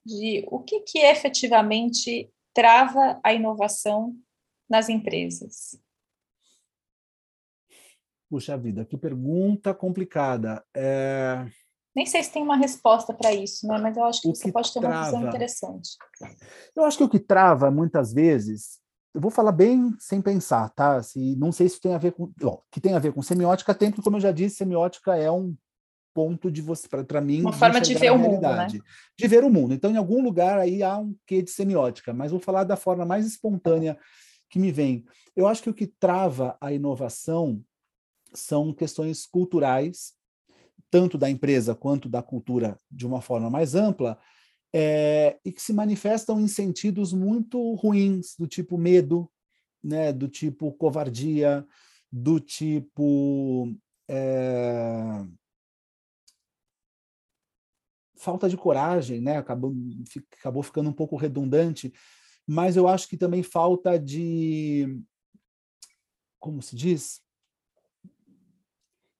de 0.03 0.43
o 0.49 0.59
que, 0.59 0.79
que 0.79 0.97
efetivamente 0.97 2.31
trava 2.55 3.19
a 3.21 3.33
inovação 3.33 4.15
nas 4.67 4.89
empresas? 4.89 5.79
Puxa 8.29 8.57
vida, 8.57 8.85
que 8.85 8.97
pergunta 8.97 9.73
complicada. 9.73 10.63
É... 10.75 11.45
Nem 11.95 12.05
sei 12.05 12.23
se 12.23 12.31
tem 12.31 12.41
uma 12.41 12.57
resposta 12.57 13.13
para 13.13 13.31
isso, 13.33 13.67
né? 13.67 13.77
mas 13.77 13.95
eu 13.95 14.03
acho 14.03 14.21
que, 14.21 14.31
que 14.31 14.37
você 14.37 14.51
pode 14.51 14.73
ter 14.73 14.79
trava... 14.79 14.95
uma 14.95 15.05
visão 15.05 15.27
interessante. 15.27 15.89
Eu 16.75 16.83
acho 16.85 16.97
que 16.97 17.03
o 17.03 17.09
que 17.09 17.19
trava, 17.19 17.69
muitas 17.69 18.11
vezes, 18.11 18.79
eu 19.13 19.21
vou 19.21 19.31
falar 19.31 19.51
bem 19.51 19.93
sem 19.99 20.21
pensar, 20.21 20.69
tá? 20.71 21.01
Se, 21.03 21.35
não 21.37 21.51
sei 21.51 21.69
se 21.69 21.79
tem 21.79 21.93
a 21.93 21.97
ver 21.97 22.13
com. 22.13 22.33
Bom, 22.37 22.61
que 22.71 22.81
tem 22.81 22.93
a 22.95 22.99
ver 22.99 23.13
com 23.13 23.21
semiótica, 23.21 23.73
tem, 23.73 23.91
porque, 23.91 24.01
como 24.01 24.17
eu 24.17 24.21
já 24.21 24.31
disse, 24.31 24.57
semiótica 24.57 25.15
é 25.15 25.31
um 25.31 25.55
ponto 26.15 26.49
de 26.49 26.61
você, 26.61 26.87
para 26.87 27.19
mim, 27.19 27.41
uma 27.41 27.51
forma 27.51 27.81
de 27.81 27.93
ver 27.93 28.09
o 28.13 28.17
mundo, 28.17 28.41
né? 28.41 28.67
de 29.19 29.27
ver 29.27 29.43
o 29.43 29.49
mundo. 29.49 29.73
Então, 29.73 29.91
em 29.91 29.97
algum 29.97 30.23
lugar 30.23 30.57
aí 30.57 30.81
há 30.81 30.97
um 30.97 31.13
quê 31.27 31.41
de 31.41 31.51
semiótica, 31.51 32.13
mas 32.13 32.31
vou 32.31 32.39
falar 32.39 32.63
da 32.63 32.77
forma 32.77 33.05
mais 33.05 33.25
espontânea 33.25 33.99
que 34.49 34.57
me 34.57 34.71
vem. 34.71 35.03
Eu 35.35 35.45
acho 35.45 35.61
que 35.61 35.69
o 35.69 35.73
que 35.73 35.85
trava 35.85 36.57
a 36.61 36.71
inovação 36.71 37.61
são 38.33 38.73
questões 38.73 39.25
culturais, 39.25 40.13
tanto 40.89 41.17
da 41.17 41.29
empresa 41.29 41.75
quanto 41.75 42.07
da 42.07 42.23
cultura 42.23 42.77
de 42.89 43.05
uma 43.05 43.19
forma 43.19 43.49
mais 43.49 43.75
ampla, 43.75 44.17
é, 44.73 45.37
e 45.43 45.51
que 45.51 45.61
se 45.61 45.73
manifestam 45.73 46.39
em 46.39 46.47
sentidos 46.47 47.11
muito 47.11 47.73
ruins, 47.75 48.35
do 48.39 48.47
tipo 48.47 48.77
medo, 48.77 49.29
né, 49.83 50.13
do 50.13 50.29
tipo 50.29 50.71
covardia, 50.71 51.65
do 52.09 52.39
tipo 52.39 53.75
é, 54.09 55.25
falta 58.25 58.49
de 58.49 58.57
coragem, 58.57 59.21
né? 59.21 59.37
Acabou, 59.37 59.73
acabou 60.39 60.63
ficando 60.63 60.89
um 60.89 60.93
pouco 60.93 61.15
redundante, 61.15 61.93
mas 62.47 62.75
eu 62.75 62.87
acho 62.87 63.07
que 63.07 63.15
também 63.15 63.43
falta 63.43 63.99
de, 63.99 64.99
como 66.39 66.61
se 66.61 66.75
diz, 66.75 67.21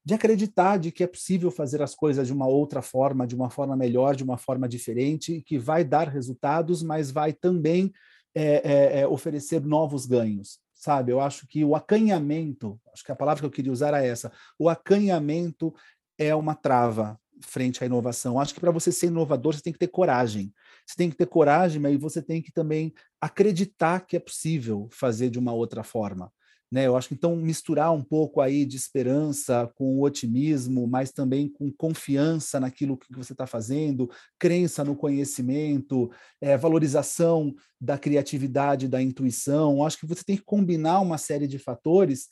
de 0.04 0.14
acreditar 0.14 0.78
de 0.78 0.92
que 0.92 1.04
é 1.04 1.08
possível 1.08 1.52
fazer 1.52 1.82
as 1.82 1.96
coisas 1.96 2.28
de 2.28 2.34
uma 2.34 2.48
outra 2.48 2.82
forma, 2.82 3.28
de 3.28 3.36
uma 3.36 3.50
forma 3.50 3.76
melhor, 3.76 4.16
de 4.16 4.24
uma 4.24 4.38
forma 4.38 4.68
diferente, 4.68 5.42
que 5.46 5.58
vai 5.58 5.84
dar 5.84 6.08
resultados, 6.08 6.82
mas 6.82 7.12
vai 7.12 7.32
também 7.32 7.92
é, 8.34 9.02
é, 9.02 9.08
oferecer 9.08 9.62
novos 9.62 10.06
ganhos, 10.06 10.60
sabe? 10.74 11.12
Eu 11.12 11.20
acho 11.20 11.48
que 11.48 11.64
o 11.64 11.76
acanhamento, 11.76 12.80
acho 12.94 13.04
que 13.04 13.12
a 13.12 13.16
palavra 13.16 13.42
que 13.42 13.46
eu 13.46 13.52
queria 13.52 13.72
usar 13.72 13.94
é 13.94 14.08
essa, 14.08 14.32
o 14.60 14.68
acanhamento 14.68 15.74
é 16.18 16.36
uma 16.36 16.56
trava 16.56 17.20
frente 17.42 17.84
à 17.84 17.86
inovação. 17.86 18.40
Acho 18.40 18.54
que 18.54 18.60
para 18.60 18.72
você 18.72 18.92
ser 18.92 19.08
inovador, 19.08 19.54
você 19.54 19.62
tem 19.62 19.74
que 19.74 19.80
ter 19.80 19.88
coragem. 19.88 20.54
Você 20.86 20.96
tem 20.96 21.10
que 21.10 21.16
ter 21.16 21.26
coragem, 21.26 21.82
mas 21.82 22.00
você 22.00 22.22
tem 22.22 22.42
que 22.42 22.52
também 22.52 22.94
acreditar 23.20 24.02
que 24.02 24.16
é 24.16 24.20
possível 24.20 24.88
fazer 24.92 25.30
de 25.30 25.40
uma 25.40 25.54
outra 25.54 25.84
forma. 25.84 26.32
Né? 26.72 26.88
Eu 26.88 26.98
acho 26.98 27.10
que 27.10 27.14
então 27.14 27.36
misturar 27.36 27.94
um 27.94 28.04
pouco 28.04 28.42
aí 28.42 28.66
de 28.66 28.76
esperança 28.76 29.72
com 29.76 30.02
otimismo, 30.02 30.88
mas 30.88 31.12
também 31.12 31.48
com 31.48 31.72
confiança 31.72 32.60
naquilo 32.60 32.98
que 32.98 33.14
você 33.16 33.34
está 33.34 33.46
fazendo, 33.46 34.10
crença 34.40 34.84
no 34.84 34.96
conhecimento, 34.96 36.12
é, 36.42 36.58
valorização 36.58 37.54
da 37.80 37.98
criatividade, 37.98 38.88
da 38.88 39.02
intuição. 39.02 39.78
Eu 39.78 39.84
acho 39.84 39.98
que 39.98 40.08
você 40.08 40.24
tem 40.24 40.38
que 40.38 40.44
combinar 40.44 41.00
uma 41.02 41.18
série 41.18 41.48
de 41.48 41.60
fatores 41.60 42.28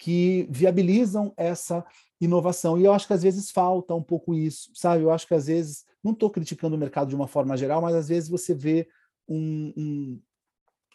que 0.00 0.48
viabilizam 0.50 1.32
essa 1.36 1.84
inovação. 2.18 2.78
E 2.78 2.84
eu 2.84 2.92
acho 2.92 3.06
que 3.06 3.12
às 3.12 3.22
vezes 3.22 3.50
falta 3.50 3.94
um 3.94 4.02
pouco 4.02 4.34
isso, 4.34 4.70
sabe? 4.74 5.02
Eu 5.02 5.10
acho 5.10 5.26
que 5.26 5.34
às 5.34 5.46
vezes, 5.46 5.84
não 6.02 6.12
estou 6.12 6.30
criticando 6.30 6.74
o 6.74 6.78
mercado 6.78 7.10
de 7.10 7.14
uma 7.14 7.28
forma 7.28 7.54
geral, 7.54 7.82
mas 7.82 7.94
às 7.94 8.08
vezes 8.08 8.28
você 8.28 8.54
vê 8.54 8.88
um, 9.28 9.72
um, 9.76 10.20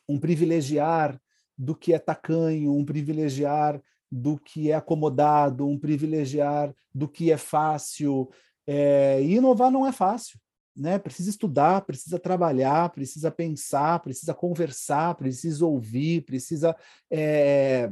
um 0.09 0.19
privilegiar 0.19 1.21
do 1.55 1.75
que 1.75 1.93
é 1.93 1.99
tacanho, 1.99 2.75
um 2.75 2.83
privilegiar 2.83 3.79
do 4.11 4.39
que 4.39 4.71
é 4.71 4.75
acomodado, 4.75 5.67
um 5.67 5.77
privilegiar 5.77 6.73
do 6.93 7.07
que 7.07 7.31
é 7.31 7.37
fácil. 7.37 8.27
É, 8.65 9.21
e 9.21 9.35
inovar 9.35 9.69
não 9.69 9.85
é 9.85 9.91
fácil. 9.91 10.39
Né? 10.75 10.97
Precisa 10.97 11.29
estudar, 11.29 11.81
precisa 11.81 12.17
trabalhar, 12.17 12.89
precisa 12.89 13.29
pensar, 13.29 13.99
precisa 13.99 14.33
conversar, 14.33 15.13
precisa 15.13 15.63
ouvir, 15.63 16.25
precisa 16.25 16.75
é, 17.09 17.91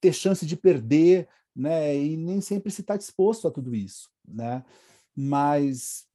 ter 0.00 0.12
chance 0.12 0.46
de 0.46 0.56
perder, 0.56 1.28
né? 1.54 1.96
E 1.96 2.16
nem 2.16 2.40
sempre 2.40 2.70
se 2.70 2.80
está 2.82 2.96
disposto 2.96 3.48
a 3.48 3.50
tudo 3.50 3.74
isso, 3.74 4.08
né? 4.26 4.64
Mas 5.14 6.06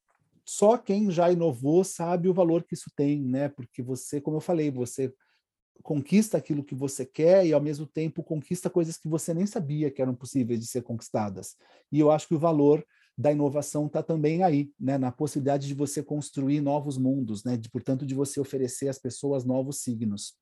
só 0.46 0.78
quem 0.78 1.10
já 1.10 1.32
inovou 1.32 1.84
sabe 1.84 2.30
o 2.30 2.34
valor 2.34 2.64
que 2.64 2.74
isso 2.76 2.92
tem, 2.96 3.22
né? 3.22 3.50
Porque 3.50 3.82
você, 3.82 4.20
como 4.22 4.38
eu 4.38 4.42
falei, 4.42 4.72
você 4.72 5.14
conquista 5.82 6.38
aquilo 6.38 6.64
que 6.64 6.76
você 6.76 7.06
quer 7.06 7.46
e 7.46 7.54
ao 7.54 7.62
mesmo 7.62 7.86
tempo 7.86 8.24
conquista 8.24 8.70
coisas 8.70 8.98
que 8.98 9.08
você 9.08 9.34
nem 9.34 9.46
sabia 9.46 9.92
que 9.92 10.02
eram 10.02 10.16
possíveis 10.16 10.60
de 10.60 10.68
ser 10.68 10.82
conquistadas. 10.82 11.56
E 11.92 12.00
eu 12.00 12.12
acho 12.12 12.28
que 12.28 12.36
o 12.36 12.40
valor 12.40 12.86
da 13.18 13.32
inovação 13.32 13.86
está 13.88 14.02
também 14.02 14.44
aí, 14.44 14.72
né, 14.80 14.98
na 14.98 15.12
possibilidade 15.12 15.68
de 15.68 15.74
você 15.74 16.02
construir 16.02 16.62
novos 16.62 16.98
mundos, 16.98 17.44
né, 17.44 17.58
de, 17.58 17.70
portanto, 17.70 18.06
de 18.06 18.16
você 18.16 18.40
oferecer 18.40 18.88
às 18.88 18.98
pessoas 18.98 19.46
novos 19.46 19.82
signos. 19.82 20.36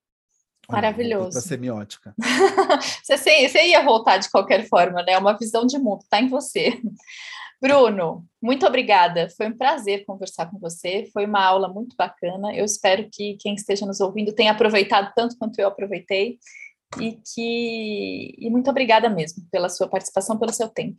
Maravilhoso. 0.70 1.32
Para 1.32 1.41
semiótica. 1.41 2.16
você, 3.03 3.47
você 3.47 3.68
ia 3.68 3.84
voltar 3.84 4.18
de 4.18 4.30
qualquer 4.30 4.68
forma, 4.68 5.03
né? 5.03 5.14
É 5.14 5.18
uma 5.18 5.38
visão 5.38 5.66
de 5.66 5.78
mundo, 5.78 6.01
está 6.01 6.20
em 6.20 6.28
você. 6.28 6.80
Bruno, 7.62 8.26
muito 8.41 8.66
obrigada. 8.66 9.30
Foi 9.38 9.47
um 9.47 9.55
prazer 9.55 10.03
conversar 10.05 10.49
com 10.49 10.57
você. 10.57 11.07
Foi 11.14 11.26
uma 11.26 11.43
aula 11.43 11.68
muito 11.68 11.95
bacana. 11.95 12.55
Eu 12.55 12.66
espero 12.66 13.07
que 13.12 13.38
quem 13.39 13.53
esteja 13.53 13.86
nos 13.86 13.99
ouvindo 13.99 14.34
tenha 14.34 14.51
aproveitado 14.51 15.14
tanto 15.16 15.38
quanto 15.38 15.59
eu 15.59 15.68
aproveitei. 15.68 16.39
E 16.99 17.20
que 17.34 18.36
e 18.38 18.49
muito 18.49 18.70
obrigada 18.70 19.09
mesmo 19.09 19.45
pela 19.51 19.70
sua 19.70 19.88
participação, 19.88 20.39
pelo 20.39 20.51
seu 20.51 20.68
tempo. 20.68 20.97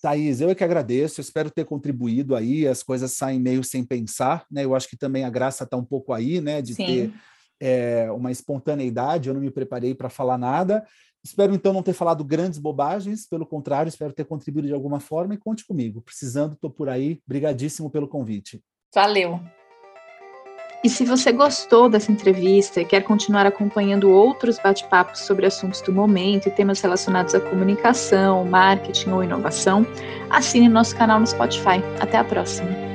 Thaís, 0.00 0.40
eu 0.40 0.50
é 0.50 0.54
que 0.54 0.64
agradeço, 0.64 1.20
eu 1.20 1.22
espero 1.22 1.50
ter 1.50 1.64
contribuído 1.64 2.34
aí, 2.34 2.66
as 2.66 2.82
coisas 2.82 3.12
saem 3.12 3.38
meio 3.38 3.62
sem 3.62 3.84
pensar, 3.84 4.44
né? 4.50 4.64
Eu 4.64 4.74
acho 4.74 4.88
que 4.88 4.96
também 4.96 5.24
a 5.24 5.30
graça 5.30 5.62
está 5.62 5.76
um 5.76 5.84
pouco 5.84 6.12
aí, 6.12 6.40
né? 6.40 6.60
De 6.60 6.74
Sim. 6.74 6.86
ter 6.86 7.14
é, 7.62 8.10
uma 8.10 8.32
espontaneidade, 8.32 9.28
eu 9.28 9.34
não 9.34 9.40
me 9.40 9.50
preparei 9.50 9.94
para 9.94 10.10
falar 10.10 10.36
nada, 10.36 10.84
Espero 11.24 11.54
então 11.54 11.72
não 11.72 11.84
ter 11.84 11.92
falado 11.92 12.24
grandes 12.24 12.58
bobagens, 12.58 13.26
pelo 13.26 13.46
contrário, 13.46 13.88
espero 13.88 14.12
ter 14.12 14.24
contribuído 14.24 14.66
de 14.66 14.74
alguma 14.74 14.98
forma 14.98 15.34
e 15.34 15.38
conte 15.38 15.64
comigo. 15.64 16.02
Precisando, 16.02 16.54
estou 16.54 16.68
por 16.68 16.88
aí. 16.88 17.20
Brigadíssimo 17.26 17.88
pelo 17.88 18.08
convite. 18.08 18.60
Valeu. 18.92 19.38
E 20.84 20.88
se 20.88 21.04
você 21.04 21.30
gostou 21.30 21.88
dessa 21.88 22.10
entrevista 22.10 22.80
e 22.80 22.84
quer 22.84 23.02
continuar 23.02 23.46
acompanhando 23.46 24.10
outros 24.10 24.58
bate-papos 24.58 25.20
sobre 25.20 25.46
assuntos 25.46 25.80
do 25.80 25.92
momento 25.92 26.48
e 26.48 26.50
temas 26.50 26.80
relacionados 26.80 27.36
à 27.36 27.40
comunicação, 27.40 28.44
marketing 28.44 29.10
ou 29.10 29.22
inovação, 29.22 29.86
assine 30.28 30.68
nosso 30.68 30.96
canal 30.96 31.20
no 31.20 31.26
Spotify. 31.26 31.78
Até 32.00 32.16
a 32.18 32.24
próxima. 32.24 32.91